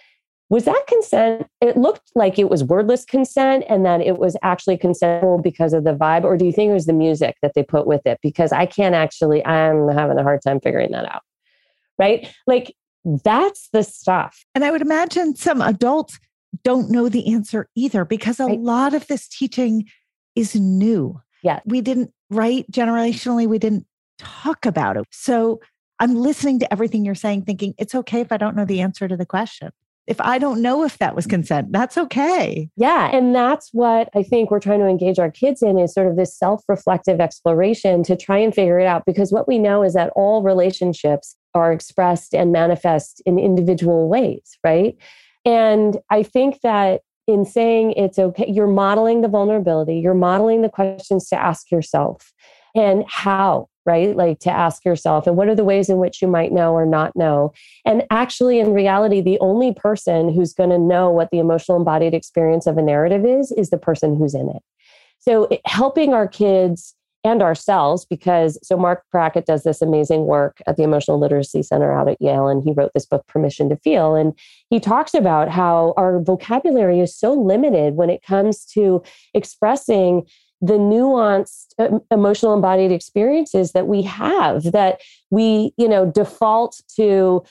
Was 0.50 0.66
that 0.66 0.84
consent 0.88 1.48
it 1.62 1.78
looked 1.78 2.12
like 2.16 2.40
it 2.40 2.50
was 2.50 2.64
wordless 2.64 3.06
consent 3.06 3.64
and 3.70 3.86
that 3.86 4.02
it 4.02 4.18
was 4.18 4.36
actually 4.42 4.78
consensual 4.78 5.38
because 5.38 5.74
of 5.74 5.84
the 5.84 5.94
vibe 5.94 6.24
or 6.24 6.36
do 6.38 6.46
you 6.46 6.52
think 6.52 6.70
it 6.70 6.74
was 6.74 6.88
the 6.88 6.94
music 6.94 7.36
that 7.42 7.54
they 7.56 7.64
put 7.64 7.86
with 7.86 8.02
it 8.06 8.20
because 8.22 8.52
i 8.52 8.66
can't 8.66 8.96
actually 8.96 9.46
i'm 9.46 9.88
having 9.90 10.18
a 10.18 10.24
hard 10.24 10.42
time 10.42 10.60
figuring 10.60 10.92
that 10.92 11.06
out 11.06 11.22
right 11.98 12.34
like 12.48 12.74
That's 13.24 13.70
the 13.72 13.84
stuff. 13.84 14.44
And 14.54 14.64
I 14.66 14.72
would 14.72 14.82
imagine 14.82 15.36
some 15.36 15.62
adults 15.62 16.20
don't 16.64 16.90
know 16.90 17.10
the 17.10 17.34
answer 17.34 17.70
either 17.76 18.06
because 18.06 18.40
a 18.40 18.46
right. 18.46 18.60
lot 18.60 18.94
of 18.94 19.08
this 19.08 19.28
teaching 19.28 19.86
is 20.36 20.56
new. 20.56 21.20
Yeah. 21.44 21.60
We 21.66 21.82
didn't, 21.82 22.12
write 22.32 22.70
Generationally, 22.72 23.48
we 23.48 23.58
didn't 23.58 23.88
talk 24.20 24.66
about 24.66 24.98
it. 24.98 25.06
So 25.12 25.62
I'm 26.00 26.16
listening 26.16 26.60
to 26.60 26.72
everything 26.72 27.04
you're 27.04 27.16
saying, 27.16 27.46
thinking 27.46 27.74
it's 27.80 27.96
okay 27.96 28.22
if 28.22 28.32
I 28.32 28.38
don't 28.38 28.56
know 28.56 28.66
the 28.66 28.82
answer 28.82 29.08
to 29.08 29.18
the 29.18 29.26
question. 29.26 29.72
If 30.10 30.20
I 30.20 30.40
don't 30.40 30.62
know 30.62 30.84
if 30.84 30.98
that 30.98 31.16
was 31.16 31.28
consent, 31.28 31.72
that's 31.72 31.96
okay. 31.96 32.68
Yeah. 32.76 33.12
And 33.14 33.36
that's 33.36 33.70
what 33.74 34.10
I 34.16 34.24
think 34.24 34.50
we're 34.50 34.60
trying 34.60 34.80
to 34.80 34.88
engage 34.88 35.20
our 35.20 35.30
kids 35.30 35.62
in 35.62 35.78
is 35.78 35.94
sort 35.94 36.08
of 36.08 36.16
this 36.16 36.36
self 36.36 36.64
reflective 36.68 37.22
exploration 37.22 38.02
to 38.04 38.18
try 38.18 38.40
and 38.40 38.54
figure 38.54 38.80
it 38.80 38.88
out. 38.88 39.06
Because 39.06 39.32
what 39.32 39.48
we 39.48 39.60
know 39.60 39.84
is 39.84 39.94
that 39.94 40.12
all 40.16 40.42
relationships 40.42 41.36
are 41.54 41.72
expressed 41.72 42.34
and 42.34 42.52
manifest 42.52 43.22
in 43.28 43.38
individual 43.38 44.10
ways, 44.10 44.58
right? 44.64 44.98
And 45.46 45.98
I 46.10 46.24
think 46.24 46.62
that 46.62 47.02
in 47.28 47.46
saying 47.46 47.92
it's 47.92 48.18
okay, 48.18 48.50
you're 48.50 48.66
modeling 48.66 49.22
the 49.22 49.28
vulnerability, 49.28 50.00
you're 50.00 50.16
modeling 50.16 50.64
the 50.64 50.70
questions 50.70 51.30
to 51.30 51.36
ask 51.36 51.70
yourself 51.70 52.34
and 52.76 53.06
how 53.08 53.69
right? 53.86 54.16
Like 54.16 54.40
to 54.40 54.52
ask 54.52 54.86
yourself, 54.86 55.28
and 55.28 55.36
what 55.36 55.48
are 55.48 55.56
the 55.56 55.64
ways 55.64 55.90
in 55.90 55.98
which 55.98 56.22
you 56.22 56.28
might 56.28 56.52
know 56.52 56.74
or 56.74 56.86
not 56.86 57.16
know? 57.16 57.54
And 57.86 58.06
actually, 58.12 58.60
in 58.60 58.74
reality, 58.74 59.22
the 59.22 59.40
only 59.40 59.74
person 59.74 60.34
who's 60.34 60.54
going 60.54 60.70
to 60.70 60.78
know 60.78 61.10
what 61.10 61.30
the 61.32 61.40
emotional 61.40 61.78
embodied 61.78 62.14
experience 62.14 62.68
of 62.68 62.78
a 62.78 62.82
narrative 62.82 63.26
is, 63.26 63.52
is 63.52 63.70
the 63.70 63.78
person 63.78 64.16
who's 64.16 64.36
in 64.36 64.50
it. 64.50 64.62
So, 65.20 65.46
it, 65.46 65.62
helping 65.66 66.14
our 66.14 66.28
kids 66.28 66.96
and 67.24 67.42
ourselves, 67.42 68.06
because 68.06 68.58
so 68.64 68.78
Marc 68.78 69.04
Brackett 69.12 69.46
does 69.46 69.64
this 69.64 69.82
amazing 69.82 70.26
work 70.26 70.62
at 70.68 70.78
the 70.78 70.84
Emotional 70.84 71.20
Literacy 71.20 71.64
Center 71.64 71.92
out 71.92 72.08
at 72.08 72.22
Yale, 72.22 72.48
and 72.48 72.64
he 72.64 72.72
wrote 72.72 72.92
this 72.94 73.06
book, 73.06 73.28
Permission 73.28 73.70
to 73.70 73.76
Feel. 73.78 74.16
And 74.16 74.34
he 74.70 74.80
talks 74.80 75.14
about 75.14 75.50
how 75.50 75.94
our 75.98 76.22
vocabulary 76.22 77.02
is 77.02 77.16
so 77.16 77.34
limited 77.34 77.96
when 77.96 78.10
it 78.10 78.24
comes 78.24 78.66
to 78.68 79.04
expressing 79.34 80.26
the 80.62 80.74
nuanced 80.74 81.74
uh, 81.78 82.00
emotional 82.12 82.54
embodied 82.54 82.92
experiences 82.92 83.72
that 83.72 83.88
we 83.88 84.02
have 84.02 84.64
that 84.72 85.02
we 85.30 85.74
you 85.78 85.88
know 85.88 86.06
default 86.06 86.82
to 86.96 87.44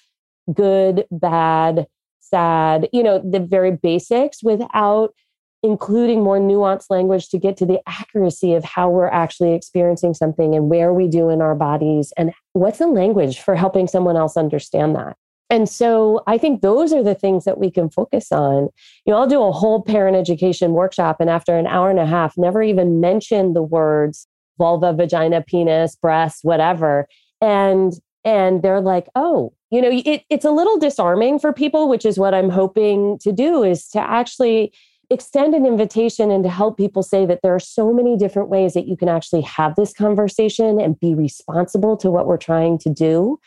good 0.53 1.07
bad 1.11 1.87
sad 2.21 2.89
you 2.93 3.03
know 3.03 3.19
the 3.19 3.41
very 3.41 3.71
basics 3.71 4.43
without 4.43 5.15
including 5.63 6.23
more 6.23 6.39
nuanced 6.39 6.89
language 6.89 7.29
to 7.31 7.39
get 7.39 7.57
to 7.57 7.67
the 7.67 7.81
accuracy 7.87 8.55
of 8.55 8.63
how 8.63 8.89
we're 8.89 9.09
actually 9.09 9.55
experiencing 9.55 10.15
something 10.15 10.55
and 10.55 10.69
where 10.69 10.93
we 10.93 11.09
do 11.09 11.31
in 11.31 11.43
our 11.43 11.55
bodies 11.55 12.13
and 12.17 12.33
what's 12.53 12.79
the 12.79 12.87
language 12.87 13.41
for 13.41 13.57
helping 13.57 13.89
someone 13.89 14.17
else 14.17 14.37
understand 14.37 14.95
that 14.95 15.17
and 15.51 15.69
so 15.69 16.23
I 16.27 16.37
think 16.37 16.61
those 16.61 16.93
are 16.93 17.03
the 17.03 17.15
things 17.15 17.45
that 17.45 17.59
we 17.59 17.71
can 17.71 17.89
focus 17.89 18.31
on. 18.33 18.69
You 19.07 19.13
know, 19.13 19.19
I'll 19.19 19.27
do 19.27 19.43
a 19.43 19.53
whole 19.53 19.83
parent 19.83 20.17
education 20.17 20.73
workshop 20.73 21.17
and 21.21 21.31
after 21.31 21.57
an 21.57 21.67
hour 21.67 21.89
and 21.89 21.99
a 21.99 22.07
half, 22.07 22.37
never 22.37 22.63
even 22.63 23.01
mention 23.01 23.55
the 23.55 23.63
words 23.63 24.27
vulva, 24.59 24.93
vagina, 24.93 25.41
penis, 25.41 25.95
breast, 25.95 26.41
whatever. 26.43 27.09
And 27.41 27.93
and 28.25 28.63
they're 28.63 28.81
like, 28.81 29.09
oh, 29.15 29.55
you 29.71 29.81
know, 29.81 29.91
it, 29.91 30.25
it's 30.29 30.45
a 30.45 30.51
little 30.51 30.79
disarming 30.79 31.39
for 31.39 31.53
people, 31.53 31.89
which 31.89 32.05
is 32.05 32.19
what 32.19 32.35
I'm 32.35 32.51
hoping 32.51 33.19
to 33.21 33.33
do 33.33 33.63
is 33.63 33.89
to 33.91 34.01
actually 34.01 34.73
extend 35.09 35.55
an 35.55 35.65
invitation 35.65 36.31
and 36.31 36.45
to 36.45 36.51
help 36.51 36.77
people 36.77 37.03
say 37.03 37.25
that 37.25 37.41
there 37.43 37.55
are 37.55 37.61
so 37.61 37.95
many 37.95 38.17
different 38.17 38.51
ways 38.51 38.75
that 38.75 38.87
you 38.87 38.97
can 38.97 39.09
actually 39.09 39.41
have 39.41 39.77
this 39.77 39.95
conversation 39.95 40.79
and 40.79 41.01
be 41.01 41.15
responsible 41.15 41.97
to 41.97 42.11
what 42.11 42.27
we're 42.27 42.37
trying 42.37 42.77
to 42.79 42.91
do 42.91 43.39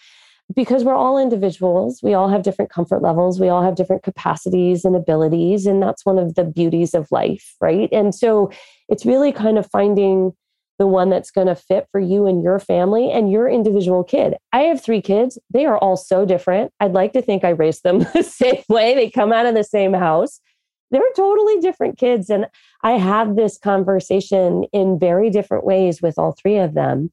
because 0.55 0.83
we're 0.83 0.95
all 0.95 1.17
individuals, 1.17 2.01
we 2.01 2.13
all 2.13 2.29
have 2.29 2.43
different 2.43 2.71
comfort 2.71 3.01
levels, 3.01 3.39
we 3.39 3.49
all 3.49 3.61
have 3.61 3.75
different 3.75 4.03
capacities 4.03 4.83
and 4.85 4.95
abilities. 4.95 5.65
And 5.65 5.81
that's 5.81 6.05
one 6.05 6.17
of 6.17 6.35
the 6.35 6.43
beauties 6.43 6.93
of 6.93 7.11
life, 7.11 7.55
right? 7.61 7.89
And 7.91 8.13
so 8.13 8.51
it's 8.89 9.05
really 9.05 9.31
kind 9.31 9.57
of 9.57 9.69
finding 9.69 10.33
the 10.79 10.87
one 10.87 11.11
that's 11.11 11.29
going 11.29 11.45
to 11.45 11.53
fit 11.53 11.87
for 11.91 11.99
you 11.99 12.25
and 12.25 12.41
your 12.41 12.57
family 12.57 13.11
and 13.11 13.31
your 13.31 13.47
individual 13.47 14.03
kid. 14.03 14.35
I 14.51 14.61
have 14.61 14.81
three 14.81 15.01
kids. 15.01 15.37
They 15.53 15.65
are 15.67 15.77
all 15.77 15.95
so 15.95 16.25
different. 16.25 16.73
I'd 16.79 16.93
like 16.93 17.13
to 17.13 17.21
think 17.21 17.43
I 17.43 17.49
raised 17.49 17.83
them 17.83 17.99
the 18.13 18.23
same 18.23 18.63
way. 18.67 18.95
They 18.95 19.09
come 19.09 19.31
out 19.31 19.45
of 19.45 19.53
the 19.53 19.63
same 19.63 19.93
house. 19.93 20.41
They're 20.89 21.03
totally 21.15 21.59
different 21.59 21.99
kids. 21.99 22.31
And 22.31 22.47
I 22.83 22.93
have 22.93 23.35
this 23.35 23.59
conversation 23.59 24.65
in 24.73 24.97
very 24.97 25.29
different 25.29 25.65
ways 25.65 26.01
with 26.01 26.17
all 26.17 26.31
three 26.31 26.57
of 26.57 26.73
them. 26.73 27.11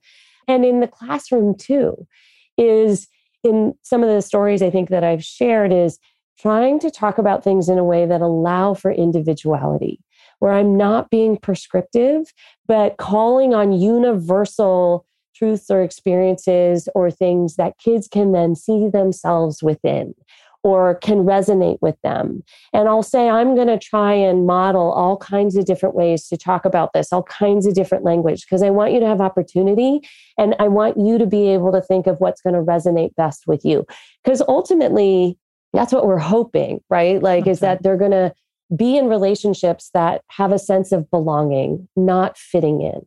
And 0.49 0.64
in 0.64 0.80
the 0.80 0.89
classroom, 0.89 1.55
too, 1.55 2.07
is 2.57 3.07
in 3.45 3.74
some 3.82 4.03
of 4.03 4.09
the 4.09 4.22
stories 4.22 4.62
I 4.62 4.70
think 4.70 4.91
that 4.91 5.05
I've 5.05 5.24
shared 5.24 5.72
is 5.72 5.99
trying 6.39 6.78
to 6.80 6.91
talk 6.91 7.18
about 7.18 7.43
things 7.43 7.68
in 7.68 7.78
a 7.78 7.84
way 7.84 8.07
that 8.07 8.20
allow 8.20 8.74
for 8.74 8.91
individuality, 8.91 10.01
where 10.39 10.53
I'm 10.53 10.76
not 10.76 11.11
being 11.11 11.36
prescriptive, 11.36 12.32
but 12.66 12.97
calling 12.97 13.55
on 13.55 13.72
universal 13.72 15.05
truths 15.34 15.70
or 15.70 15.82
experiences 15.82 16.89
or 16.95 17.11
things 17.11 17.57
that 17.57 17.78
kids 17.78 18.09
can 18.09 18.32
then 18.32 18.55
see 18.55 18.89
themselves 18.89 19.62
within 19.62 20.14
or 20.64 20.96
can 20.96 21.18
resonate 21.24 21.78
with 21.80 21.96
them. 22.02 22.42
And 22.72 22.88
I'll 22.88 23.02
say, 23.02 23.28
I'm 23.28 23.54
going 23.54 23.68
to 23.68 23.78
try 23.78 24.12
and 24.12 24.46
model 24.46 24.90
all 24.92 25.16
kinds 25.16 25.56
of 25.56 25.64
different 25.64 25.94
ways 25.94 26.26
to 26.28 26.36
talk 26.36 26.64
about 26.64 26.92
this, 26.92 27.12
all 27.12 27.22
kinds 27.22 27.66
of 27.66 27.74
different 27.74 28.04
language, 28.04 28.42
because 28.42 28.62
I 28.62 28.70
want 28.70 28.92
you 28.92 29.00
to 29.00 29.06
have 29.06 29.20
opportunity 29.20 30.00
and 30.36 30.56
I 30.59 30.68
want 30.68 30.96
you 30.96 31.16
to 31.18 31.26
be 31.26 31.48
able 31.48 31.72
to 31.72 31.80
think 31.80 32.06
of 32.06 32.18
what's 32.18 32.42
going 32.42 32.54
to 32.54 32.62
resonate 32.62 33.14
best 33.14 33.46
with 33.46 33.64
you. 33.64 33.86
Because 34.24 34.42
ultimately, 34.48 35.38
that's 35.72 35.92
what 35.92 36.06
we're 36.06 36.18
hoping, 36.18 36.80
right? 36.90 37.22
Like, 37.22 37.42
okay. 37.42 37.50
is 37.50 37.61
that 37.61 37.82
they're 37.82 37.96
going 37.96 38.11
to 38.11 38.34
be 38.74 38.96
in 38.96 39.09
relationships 39.09 39.90
that 39.94 40.22
have 40.28 40.52
a 40.52 40.59
sense 40.59 40.92
of 40.92 41.11
belonging, 41.11 41.88
not 41.96 42.36
fitting 42.36 42.80
in. 42.80 43.06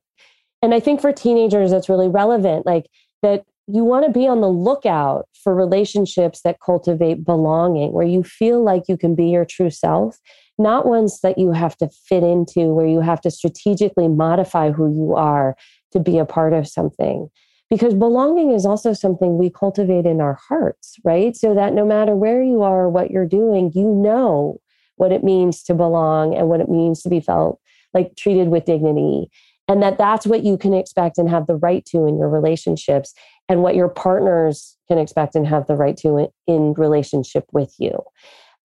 And 0.62 0.74
I 0.74 0.80
think 0.80 1.02
for 1.02 1.12
teenagers, 1.12 1.72
it's 1.72 1.90
really 1.90 2.08
relevant, 2.08 2.66
like 2.66 2.88
that 3.22 3.46
you 3.74 3.84
want 3.84 4.06
to 4.06 4.12
be 4.12 4.28
on 4.28 4.42
the 4.42 4.50
lookout 4.50 5.28
for 5.44 5.56
relationships 5.56 6.42
that 6.44 6.60
cultivate 6.64 7.26
belonging, 7.26 7.94
where 7.94 8.06
you 8.06 8.24
feel 8.24 8.64
like 8.64 8.84
you 8.88 8.98
can 8.98 9.16
be 9.16 9.30
your 9.30 9.46
true 9.46 9.70
self, 9.70 10.18
not 10.58 10.86
ones 10.86 11.22
that 11.22 11.38
you 11.38 11.52
have 11.52 11.78
to 11.78 11.90
fit 12.08 12.24
into, 12.24 12.74
where 12.74 12.88
you 12.88 13.02
have 13.02 13.22
to 13.22 13.32
strategically 13.32 14.08
modify 14.08 14.72
who 14.72 14.94
you 14.94 15.16
are 15.16 15.56
to 15.92 16.00
be 16.00 16.18
a 16.18 16.26
part 16.26 16.54
of 16.54 16.68
something. 16.68 17.30
Because 17.70 17.94
belonging 17.94 18.52
is 18.52 18.66
also 18.66 18.92
something 18.92 19.38
we 19.38 19.50
cultivate 19.50 20.06
in 20.06 20.20
our 20.20 20.38
hearts, 20.50 20.98
right? 21.06 21.36
So 21.36 21.56
that 21.56 21.74
no 21.74 21.86
matter 21.86 22.16
where 22.16 22.44
you 22.44 22.62
are 22.64 22.90
what 22.90 23.12
you're 23.12 23.26
doing, 23.26 23.72
you 23.74 23.88
know 23.88 24.60
what 24.98 25.14
it 25.14 25.24
means 25.24 25.64
to 25.64 25.74
belong 25.74 26.36
and 26.36 26.50
what 26.50 26.60
it 26.60 26.70
means 26.70 27.02
to 27.04 27.10
be 27.10 27.22
felt 27.22 27.60
like 27.94 28.16
treated 28.18 28.50
with 28.50 28.66
dignity 28.66 29.30
and 29.72 29.82
that 29.82 29.98
that's 29.98 30.28
what 30.28 30.44
you 30.44 30.58
can 30.58 30.74
expect 30.74 31.18
and 31.18 31.30
have 31.30 31.48
the 31.48 31.56
right 31.56 31.86
to 31.86 32.06
in 32.06 32.18
your 32.18 32.30
relationships 32.30 33.14
and 33.52 33.62
what 33.62 33.76
your 33.76 33.90
partners 33.90 34.78
can 34.88 34.98
expect 34.98 35.36
and 35.36 35.46
have 35.46 35.68
the 35.68 35.76
right 35.76 35.98
to 35.98 36.32
in 36.48 36.74
relationship 36.74 37.44
with 37.52 37.76
you. 37.78 38.02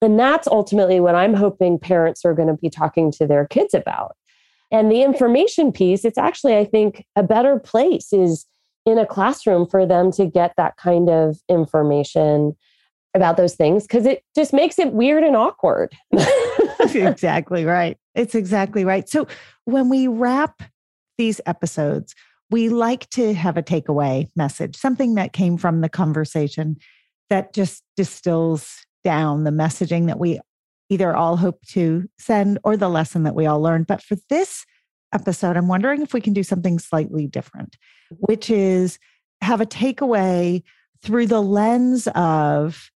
And 0.00 0.18
that's 0.18 0.46
ultimately 0.46 1.00
what 1.00 1.16
I'm 1.16 1.34
hoping 1.34 1.80
parents 1.80 2.24
are 2.24 2.34
going 2.34 2.46
to 2.46 2.54
be 2.54 2.70
talking 2.70 3.10
to 3.12 3.26
their 3.26 3.48
kids 3.48 3.74
about. 3.74 4.16
And 4.70 4.90
the 4.90 5.02
information 5.02 5.72
piece, 5.72 6.04
it's 6.04 6.18
actually, 6.18 6.56
I 6.56 6.64
think, 6.64 7.04
a 7.16 7.24
better 7.24 7.58
place 7.58 8.12
is 8.12 8.46
in 8.84 8.96
a 8.96 9.06
classroom 9.06 9.66
for 9.66 9.86
them 9.86 10.12
to 10.12 10.24
get 10.24 10.52
that 10.56 10.76
kind 10.76 11.10
of 11.10 11.38
information 11.48 12.56
about 13.12 13.36
those 13.36 13.56
things 13.56 13.84
because 13.84 14.06
it 14.06 14.22
just 14.36 14.52
makes 14.52 14.78
it 14.78 14.92
weird 14.92 15.24
and 15.24 15.34
awkward. 15.34 15.96
exactly 16.80 17.64
right. 17.64 17.98
It's 18.14 18.36
exactly 18.36 18.84
right. 18.84 19.08
So 19.08 19.26
when 19.64 19.88
we 19.88 20.06
wrap 20.06 20.62
these 21.18 21.40
episodes, 21.44 22.14
we 22.50 22.68
like 22.68 23.08
to 23.10 23.34
have 23.34 23.56
a 23.56 23.62
takeaway 23.62 24.28
message, 24.36 24.76
something 24.76 25.14
that 25.14 25.32
came 25.32 25.56
from 25.56 25.80
the 25.80 25.88
conversation 25.88 26.76
that 27.28 27.52
just 27.52 27.82
distills 27.96 28.86
down 29.02 29.44
the 29.44 29.50
messaging 29.50 30.06
that 30.06 30.18
we 30.18 30.40
either 30.88 31.14
all 31.16 31.36
hope 31.36 31.60
to 31.66 32.08
send 32.18 32.58
or 32.62 32.76
the 32.76 32.88
lesson 32.88 33.24
that 33.24 33.34
we 33.34 33.46
all 33.46 33.60
learned. 33.60 33.86
But 33.86 34.02
for 34.02 34.16
this 34.28 34.64
episode, 35.12 35.56
I'm 35.56 35.68
wondering 35.68 36.02
if 36.02 36.14
we 36.14 36.20
can 36.20 36.32
do 36.32 36.42
something 36.42 36.78
slightly 36.78 37.26
different, 37.26 37.76
which 38.10 38.50
is 38.50 38.98
have 39.40 39.60
a 39.60 39.66
takeaway 39.66 40.62
through 41.02 41.26
the 41.26 41.42
lens 41.42 42.08
of 42.14 42.90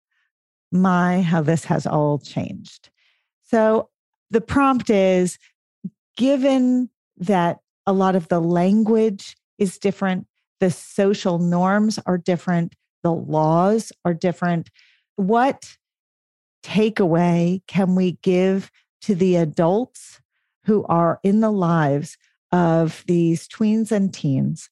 my, 0.72 1.22
how 1.22 1.42
this 1.42 1.64
has 1.64 1.86
all 1.86 2.18
changed. 2.18 2.90
So 3.42 3.88
the 4.30 4.40
prompt 4.40 4.90
is 4.90 5.38
given 6.16 6.88
that 7.16 7.58
a 7.86 7.92
lot 7.92 8.14
of 8.14 8.28
the 8.28 8.40
language 8.40 9.36
is 9.60 9.78
different. 9.78 10.26
The 10.58 10.72
social 10.72 11.38
norms 11.38 12.00
are 12.06 12.18
different. 12.18 12.74
The 13.04 13.12
laws 13.12 13.92
are 14.04 14.14
different. 14.14 14.70
What 15.14 15.76
takeaway 16.64 17.62
can 17.66 17.94
we 17.94 18.18
give 18.22 18.70
to 19.02 19.14
the 19.14 19.36
adults 19.36 20.20
who 20.64 20.84
are 20.86 21.20
in 21.22 21.40
the 21.40 21.50
lives 21.50 22.18
of 22.52 23.04
these 23.06 23.48
tweens 23.48 23.92
and 23.92 24.12
teens 24.12 24.68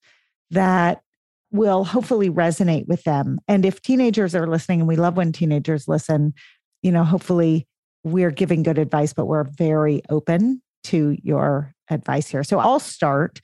that 0.50 1.02
will 1.50 1.84
hopefully 1.84 2.28
resonate 2.28 2.86
with 2.86 3.04
them. 3.04 3.38
And 3.48 3.64
if 3.64 3.80
teenagers 3.80 4.34
are 4.34 4.46
listening, 4.46 4.80
and 4.80 4.88
we 4.88 4.96
love 4.96 5.16
when 5.16 5.32
teenagers 5.32 5.88
listen, 5.88 6.34
you 6.82 6.92
know, 6.92 7.04
hopefully 7.04 7.66
we're 8.04 8.30
giving 8.30 8.62
good 8.62 8.78
advice, 8.78 9.12
but 9.12 9.26
we're 9.26 9.44
very 9.44 10.02
open 10.10 10.62
to 10.84 11.16
your 11.22 11.72
advice 11.90 12.28
here. 12.28 12.44
So 12.44 12.58
I'll 12.58 12.80
start 12.80 13.40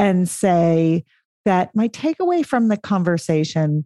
and 0.00 0.28
say 0.28 1.04
that 1.44 1.74
my 1.74 1.88
takeaway 1.88 2.44
from 2.44 2.68
the 2.68 2.76
conversation 2.78 3.84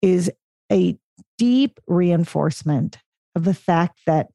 is 0.00 0.30
a 0.70 0.96
deep 1.38 1.80
reinforcement 1.88 2.98
of 3.34 3.44
the 3.44 3.54
fact 3.54 3.98
that 4.06 4.28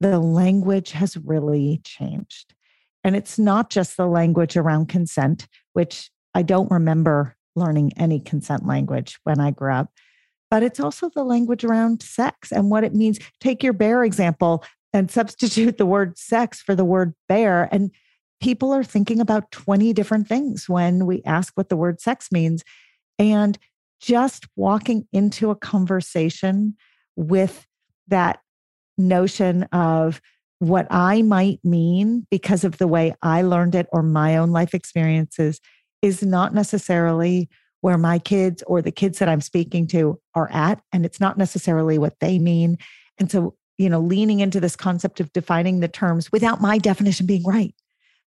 the 0.00 0.18
language 0.18 0.92
has 0.92 1.16
really 1.16 1.80
changed. 1.82 2.54
And 3.02 3.16
it's 3.16 3.38
not 3.38 3.70
just 3.70 3.96
the 3.96 4.06
language 4.06 4.56
around 4.56 4.88
consent, 4.88 5.46
which 5.72 6.10
I 6.34 6.42
don't 6.42 6.70
remember 6.70 7.36
learning 7.54 7.92
any 7.96 8.20
consent 8.20 8.66
language 8.66 9.18
when 9.24 9.40
I 9.40 9.52
grew 9.52 9.72
up, 9.72 9.90
but 10.50 10.62
it's 10.62 10.78
also 10.78 11.08
the 11.08 11.24
language 11.24 11.64
around 11.64 12.02
sex 12.02 12.52
and 12.52 12.70
what 12.70 12.84
it 12.84 12.94
means. 12.94 13.18
Take 13.40 13.62
your 13.62 13.72
bear 13.72 14.04
example 14.04 14.62
and 14.92 15.10
substitute 15.10 15.78
the 15.78 15.86
word 15.86 16.18
sex 16.18 16.60
for 16.60 16.74
the 16.74 16.84
word 16.84 17.14
bear. 17.28 17.68
And 17.72 17.90
people 18.40 18.72
are 18.72 18.84
thinking 18.84 19.20
about 19.20 19.50
20 19.50 19.92
different 19.92 20.28
things 20.28 20.68
when 20.68 21.06
we 21.06 21.22
ask 21.24 21.52
what 21.56 21.68
the 21.68 21.76
word 21.76 22.00
sex 22.00 22.30
means. 22.30 22.62
And 23.18 23.58
just 24.00 24.46
walking 24.56 25.06
into 25.12 25.50
a 25.50 25.56
conversation 25.56 26.76
with 27.16 27.66
that 28.08 28.40
notion 28.98 29.64
of 29.64 30.20
what 30.58 30.86
I 30.90 31.22
might 31.22 31.60
mean 31.64 32.26
because 32.30 32.64
of 32.64 32.78
the 32.78 32.86
way 32.86 33.14
I 33.22 33.42
learned 33.42 33.74
it 33.74 33.88
or 33.92 34.02
my 34.02 34.36
own 34.36 34.50
life 34.50 34.74
experiences 34.74 35.60
is 36.02 36.22
not 36.22 36.54
necessarily 36.54 37.48
where 37.80 37.98
my 37.98 38.18
kids 38.18 38.62
or 38.66 38.80
the 38.80 38.90
kids 38.90 39.18
that 39.18 39.28
I'm 39.28 39.40
speaking 39.40 39.86
to 39.88 40.18
are 40.34 40.50
at. 40.50 40.80
And 40.92 41.04
it's 41.04 41.20
not 41.20 41.36
necessarily 41.36 41.98
what 41.98 42.18
they 42.20 42.38
mean. 42.38 42.78
And 43.18 43.30
so, 43.30 43.54
you 43.78 43.88
know, 43.88 44.00
leaning 44.00 44.40
into 44.40 44.60
this 44.60 44.76
concept 44.76 45.20
of 45.20 45.32
defining 45.32 45.80
the 45.80 45.88
terms 45.88 46.32
without 46.32 46.60
my 46.60 46.78
definition 46.78 47.26
being 47.26 47.44
right. 47.44 47.74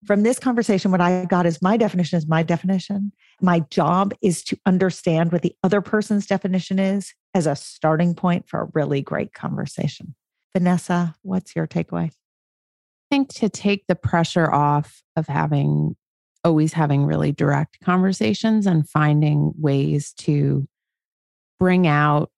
From 0.07 0.23
this 0.23 0.39
conversation, 0.39 0.93
what 0.93 1.01
I 1.01 1.25
got 1.25 1.47
is 1.47 1.61
my 1.61 1.77
definition 1.77 2.17
is 2.17 2.29
my 2.29 2.45
definition. 2.45 3.13
My 3.43 3.61
job 3.71 4.15
is 4.23 4.45
to 4.45 4.59
understand 4.65 5.33
what 5.33 5.43
the 5.43 5.55
other 5.65 5.81
person's 5.81 6.27
definition 6.27 6.79
is 6.79 7.13
as 7.35 7.47
a 7.47 7.57
starting 7.57 8.15
point 8.15 8.49
for 8.49 8.63
a 8.63 8.69
really 8.73 9.03
great 9.03 9.35
conversation. 9.35 10.15
Vanessa, 10.57 11.17
what's 11.23 11.57
your 11.57 11.67
takeaway? 11.67 12.07
I 12.07 12.13
think 13.11 13.35
to 13.35 13.49
take 13.49 13.85
the 13.89 13.97
pressure 13.97 14.51
off 14.51 15.03
of 15.17 15.27
having 15.27 15.97
always 16.45 16.73
having 16.73 17.05
really 17.05 17.33
direct 17.33 17.81
conversations 17.81 18.67
and 18.67 18.89
finding 18.89 19.53
ways 19.59 20.13
to 20.13 20.69
bring 21.59 21.89
out 21.89 22.31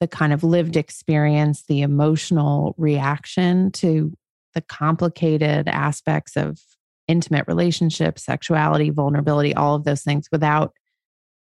the 0.00 0.08
kind 0.08 0.34
of 0.34 0.44
lived 0.44 0.76
experience, 0.76 1.64
the 1.66 1.80
emotional 1.80 2.74
reaction 2.76 3.70
to 3.70 4.12
the 4.54 4.60
complicated 4.60 5.66
aspects 5.68 6.36
of 6.36 6.60
intimate 7.08 7.44
relationships, 7.48 8.24
sexuality, 8.24 8.90
vulnerability, 8.90 9.54
all 9.54 9.74
of 9.74 9.84
those 9.84 10.02
things 10.02 10.28
without 10.30 10.72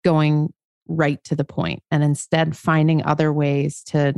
going 0.04 0.52
right 0.88 1.24
to 1.24 1.36
the 1.36 1.44
point 1.44 1.82
and 1.92 2.04
instead 2.04 2.56
finding 2.56 3.04
other 3.06 3.32
ways 3.32 3.84
to 3.84 4.14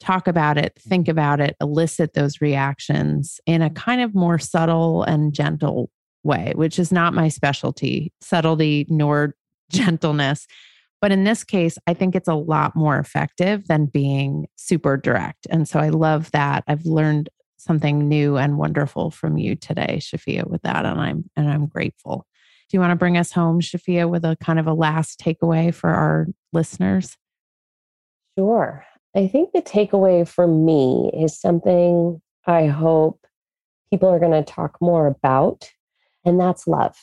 talk 0.00 0.26
about 0.26 0.58
it, 0.58 0.72
think 0.78 1.08
about 1.08 1.40
it, 1.40 1.56
elicit 1.60 2.12
those 2.14 2.40
reactions 2.40 3.40
in 3.46 3.62
a 3.62 3.70
kind 3.70 4.00
of 4.00 4.14
more 4.14 4.38
subtle 4.38 5.04
and 5.04 5.32
gentle 5.32 5.90
way, 6.24 6.52
which 6.56 6.78
is 6.78 6.90
not 6.90 7.14
my 7.14 7.28
specialty, 7.28 8.12
subtlety 8.20 8.86
nor 8.88 9.34
gentleness. 9.70 10.46
But 11.00 11.12
in 11.12 11.24
this 11.24 11.42
case, 11.42 11.78
I 11.86 11.94
think 11.94 12.14
it's 12.14 12.28
a 12.28 12.34
lot 12.34 12.76
more 12.76 12.98
effective 12.98 13.66
than 13.66 13.86
being 13.86 14.46
super 14.56 14.96
direct. 14.96 15.46
And 15.50 15.68
so 15.68 15.80
I 15.80 15.88
love 15.88 16.30
that. 16.32 16.62
I've 16.68 16.84
learned 16.84 17.28
something 17.62 18.08
new 18.08 18.36
and 18.36 18.58
wonderful 18.58 19.10
from 19.10 19.38
you 19.38 19.54
today, 19.54 19.98
Shafia, 20.00 20.48
with 20.48 20.62
that. 20.62 20.84
And 20.84 21.00
I'm 21.00 21.30
and 21.36 21.48
I'm 21.48 21.66
grateful. 21.66 22.26
Do 22.68 22.76
you 22.76 22.80
want 22.80 22.92
to 22.92 22.96
bring 22.96 23.16
us 23.18 23.32
home, 23.32 23.60
Shafia, 23.60 24.08
with 24.08 24.24
a 24.24 24.36
kind 24.42 24.58
of 24.58 24.66
a 24.66 24.74
last 24.74 25.20
takeaway 25.20 25.74
for 25.74 25.90
our 25.90 26.26
listeners? 26.52 27.16
Sure. 28.38 28.84
I 29.14 29.26
think 29.28 29.52
the 29.52 29.60
takeaway 29.60 30.26
for 30.26 30.46
me 30.46 31.10
is 31.12 31.38
something 31.38 32.22
I 32.46 32.66
hope 32.66 33.26
people 33.90 34.08
are 34.08 34.18
going 34.18 34.32
to 34.32 34.42
talk 34.42 34.78
more 34.80 35.06
about, 35.06 35.70
and 36.24 36.40
that's 36.40 36.66
love. 36.66 36.96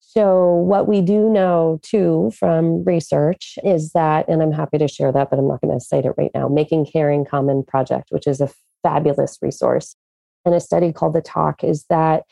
So, 0.00 0.54
what 0.54 0.88
we 0.88 1.02
do 1.02 1.28
know 1.28 1.78
too 1.82 2.32
from 2.36 2.84
research 2.84 3.58
is 3.62 3.92
that, 3.92 4.28
and 4.28 4.42
I'm 4.42 4.52
happy 4.52 4.78
to 4.78 4.88
share 4.88 5.12
that, 5.12 5.30
but 5.30 5.38
I'm 5.38 5.46
not 5.46 5.60
going 5.60 5.78
to 5.78 5.84
cite 5.84 6.04
it 6.04 6.14
right 6.16 6.30
now 6.34 6.48
Making 6.48 6.86
Caring 6.86 7.24
Common 7.24 7.62
Project, 7.62 8.08
which 8.10 8.26
is 8.26 8.40
a 8.40 8.48
fabulous 8.82 9.38
resource, 9.42 9.96
and 10.44 10.54
a 10.54 10.60
study 10.60 10.92
called 10.92 11.14
The 11.14 11.22
Talk, 11.22 11.64
is 11.64 11.84
that 11.90 12.24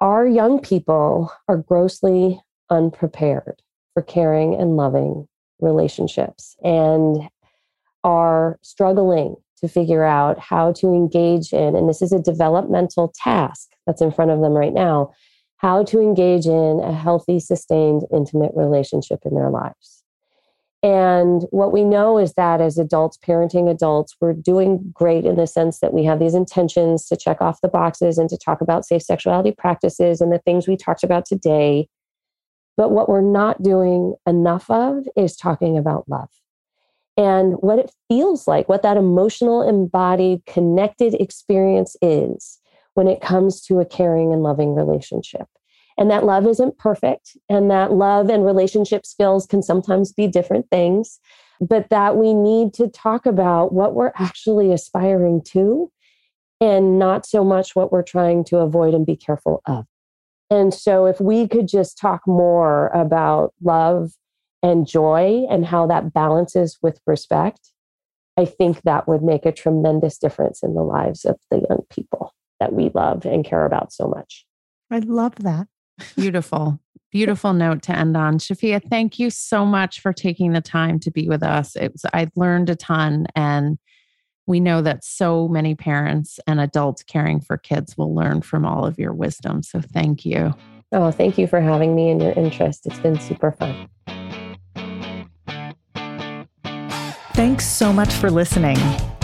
our 0.00 0.26
young 0.26 0.60
people 0.60 1.32
are 1.48 1.56
grossly 1.56 2.40
unprepared 2.70 3.62
for 3.94 4.02
caring 4.02 4.54
and 4.54 4.76
loving 4.76 5.26
relationships. 5.60 6.56
And 6.62 7.28
are 8.04 8.58
struggling 8.62 9.34
to 9.60 9.68
figure 9.68 10.04
out 10.04 10.38
how 10.38 10.72
to 10.72 10.86
engage 10.86 11.52
in, 11.52 11.74
and 11.74 11.88
this 11.88 12.00
is 12.00 12.12
a 12.12 12.22
developmental 12.22 13.12
task 13.22 13.70
that's 13.86 14.00
in 14.00 14.12
front 14.12 14.30
of 14.30 14.40
them 14.40 14.52
right 14.52 14.72
now, 14.72 15.12
how 15.56 15.82
to 15.82 16.00
engage 16.00 16.46
in 16.46 16.80
a 16.80 16.92
healthy, 16.92 17.40
sustained, 17.40 18.04
intimate 18.12 18.52
relationship 18.54 19.18
in 19.24 19.34
their 19.34 19.50
lives. 19.50 19.97
And 20.82 21.42
what 21.50 21.72
we 21.72 21.82
know 21.82 22.18
is 22.18 22.34
that 22.34 22.60
as 22.60 22.78
adults, 22.78 23.18
parenting 23.18 23.68
adults, 23.68 24.14
we're 24.20 24.32
doing 24.32 24.92
great 24.92 25.24
in 25.24 25.36
the 25.36 25.46
sense 25.46 25.80
that 25.80 25.92
we 25.92 26.04
have 26.04 26.20
these 26.20 26.34
intentions 26.34 27.06
to 27.06 27.16
check 27.16 27.40
off 27.40 27.60
the 27.60 27.68
boxes 27.68 28.16
and 28.16 28.28
to 28.30 28.38
talk 28.38 28.60
about 28.60 28.86
safe 28.86 29.02
sexuality 29.02 29.52
practices 29.56 30.20
and 30.20 30.32
the 30.32 30.38
things 30.38 30.68
we 30.68 30.76
talked 30.76 31.02
about 31.02 31.26
today. 31.26 31.88
But 32.76 32.92
what 32.92 33.08
we're 33.08 33.20
not 33.20 33.60
doing 33.60 34.14
enough 34.24 34.70
of 34.70 35.04
is 35.16 35.36
talking 35.36 35.76
about 35.76 36.08
love 36.08 36.30
and 37.18 37.54
what 37.54 37.80
it 37.80 37.90
feels 38.06 38.46
like, 38.46 38.68
what 38.68 38.82
that 38.82 38.96
emotional, 38.96 39.68
embodied, 39.68 40.46
connected 40.46 41.14
experience 41.14 41.96
is 42.00 42.60
when 42.94 43.08
it 43.08 43.20
comes 43.20 43.60
to 43.62 43.80
a 43.80 43.84
caring 43.84 44.32
and 44.32 44.44
loving 44.44 44.76
relationship. 44.76 45.48
And 45.98 46.10
that 46.12 46.24
love 46.24 46.46
isn't 46.46 46.78
perfect, 46.78 47.36
and 47.48 47.70
that 47.72 47.92
love 47.92 48.30
and 48.30 48.46
relationship 48.46 49.04
skills 49.04 49.46
can 49.46 49.62
sometimes 49.62 50.12
be 50.12 50.28
different 50.28 50.70
things, 50.70 51.18
but 51.60 51.90
that 51.90 52.16
we 52.16 52.34
need 52.34 52.72
to 52.74 52.86
talk 52.86 53.26
about 53.26 53.72
what 53.72 53.94
we're 53.94 54.12
actually 54.14 54.72
aspiring 54.72 55.42
to 55.46 55.90
and 56.60 57.00
not 57.00 57.26
so 57.26 57.44
much 57.44 57.74
what 57.74 57.90
we're 57.90 58.04
trying 58.04 58.44
to 58.44 58.58
avoid 58.58 58.94
and 58.94 59.06
be 59.06 59.16
careful 59.16 59.60
of. 59.66 59.86
And 60.50 60.72
so, 60.72 61.06
if 61.06 61.20
we 61.20 61.48
could 61.48 61.66
just 61.66 61.98
talk 61.98 62.26
more 62.26 62.88
about 62.88 63.52
love 63.60 64.12
and 64.62 64.86
joy 64.86 65.46
and 65.50 65.66
how 65.66 65.86
that 65.88 66.12
balances 66.12 66.78
with 66.80 67.00
respect, 67.06 67.72
I 68.36 68.44
think 68.44 68.82
that 68.82 69.08
would 69.08 69.22
make 69.22 69.44
a 69.44 69.52
tremendous 69.52 70.16
difference 70.16 70.62
in 70.62 70.74
the 70.74 70.82
lives 70.82 71.24
of 71.24 71.36
the 71.50 71.66
young 71.68 71.82
people 71.90 72.34
that 72.60 72.72
we 72.72 72.90
love 72.94 73.26
and 73.26 73.44
care 73.44 73.66
about 73.66 73.92
so 73.92 74.06
much. 74.06 74.46
I 74.90 75.00
love 75.00 75.34
that. 75.40 75.66
Beautiful, 76.16 76.80
beautiful 77.10 77.52
note 77.52 77.82
to 77.82 77.96
end 77.96 78.16
on. 78.16 78.38
Shafia, 78.38 78.82
thank 78.82 79.18
you 79.18 79.30
so 79.30 79.64
much 79.64 80.00
for 80.00 80.12
taking 80.12 80.52
the 80.52 80.60
time 80.60 80.98
to 81.00 81.10
be 81.10 81.28
with 81.28 81.42
us. 81.42 81.76
It 81.76 81.92
was, 81.92 82.04
I 82.12 82.28
learned 82.36 82.70
a 82.70 82.76
ton 82.76 83.26
and 83.34 83.78
we 84.46 84.60
know 84.60 84.80
that 84.80 85.04
so 85.04 85.46
many 85.46 85.74
parents 85.74 86.40
and 86.46 86.58
adults 86.58 87.02
caring 87.02 87.40
for 87.40 87.58
kids 87.58 87.96
will 87.98 88.14
learn 88.14 88.40
from 88.40 88.64
all 88.64 88.86
of 88.86 88.98
your 88.98 89.12
wisdom. 89.12 89.62
So 89.62 89.80
thank 89.80 90.24
you. 90.24 90.54
Oh, 90.90 91.10
thank 91.10 91.36
you 91.36 91.46
for 91.46 91.60
having 91.60 91.94
me 91.94 92.10
and 92.10 92.22
your 92.22 92.32
interest. 92.32 92.86
It's 92.86 92.98
been 92.98 93.20
super 93.20 93.52
fun. 93.52 93.88
Thanks 97.34 97.66
so 97.66 97.92
much 97.92 98.12
for 98.14 98.30
listening. 98.30 98.78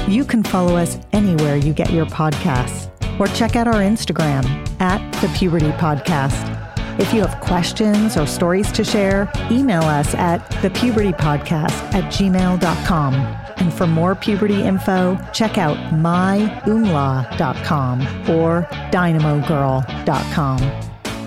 You 0.06 0.24
can 0.24 0.44
follow 0.44 0.76
us 0.76 0.98
anywhere 1.12 1.56
you 1.56 1.72
get 1.72 1.90
your 1.90 2.06
podcasts 2.06 2.90
or 3.18 3.26
check 3.28 3.56
out 3.56 3.66
our 3.66 3.80
Instagram 3.80 4.44
at 4.80 5.10
the 5.20 5.28
Puberty 5.28 5.70
Podcast. 5.70 6.63
If 6.98 7.12
you 7.12 7.20
have 7.22 7.40
questions 7.40 8.16
or 8.16 8.26
stories 8.26 8.70
to 8.72 8.82
share, 8.84 9.30
email 9.50 9.82
us 9.82 10.14
at 10.14 10.40
thepubertypodcast 10.62 11.94
at 11.94 12.04
gmail.com. 12.12 13.14
And 13.56 13.72
for 13.72 13.86
more 13.86 14.14
puberty 14.14 14.62
info, 14.62 15.18
check 15.32 15.56
out 15.58 15.76
myoomla.com 15.92 18.00
or 18.30 18.62
dynamogirl.com. 18.90 20.58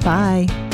Bye. 0.01 0.66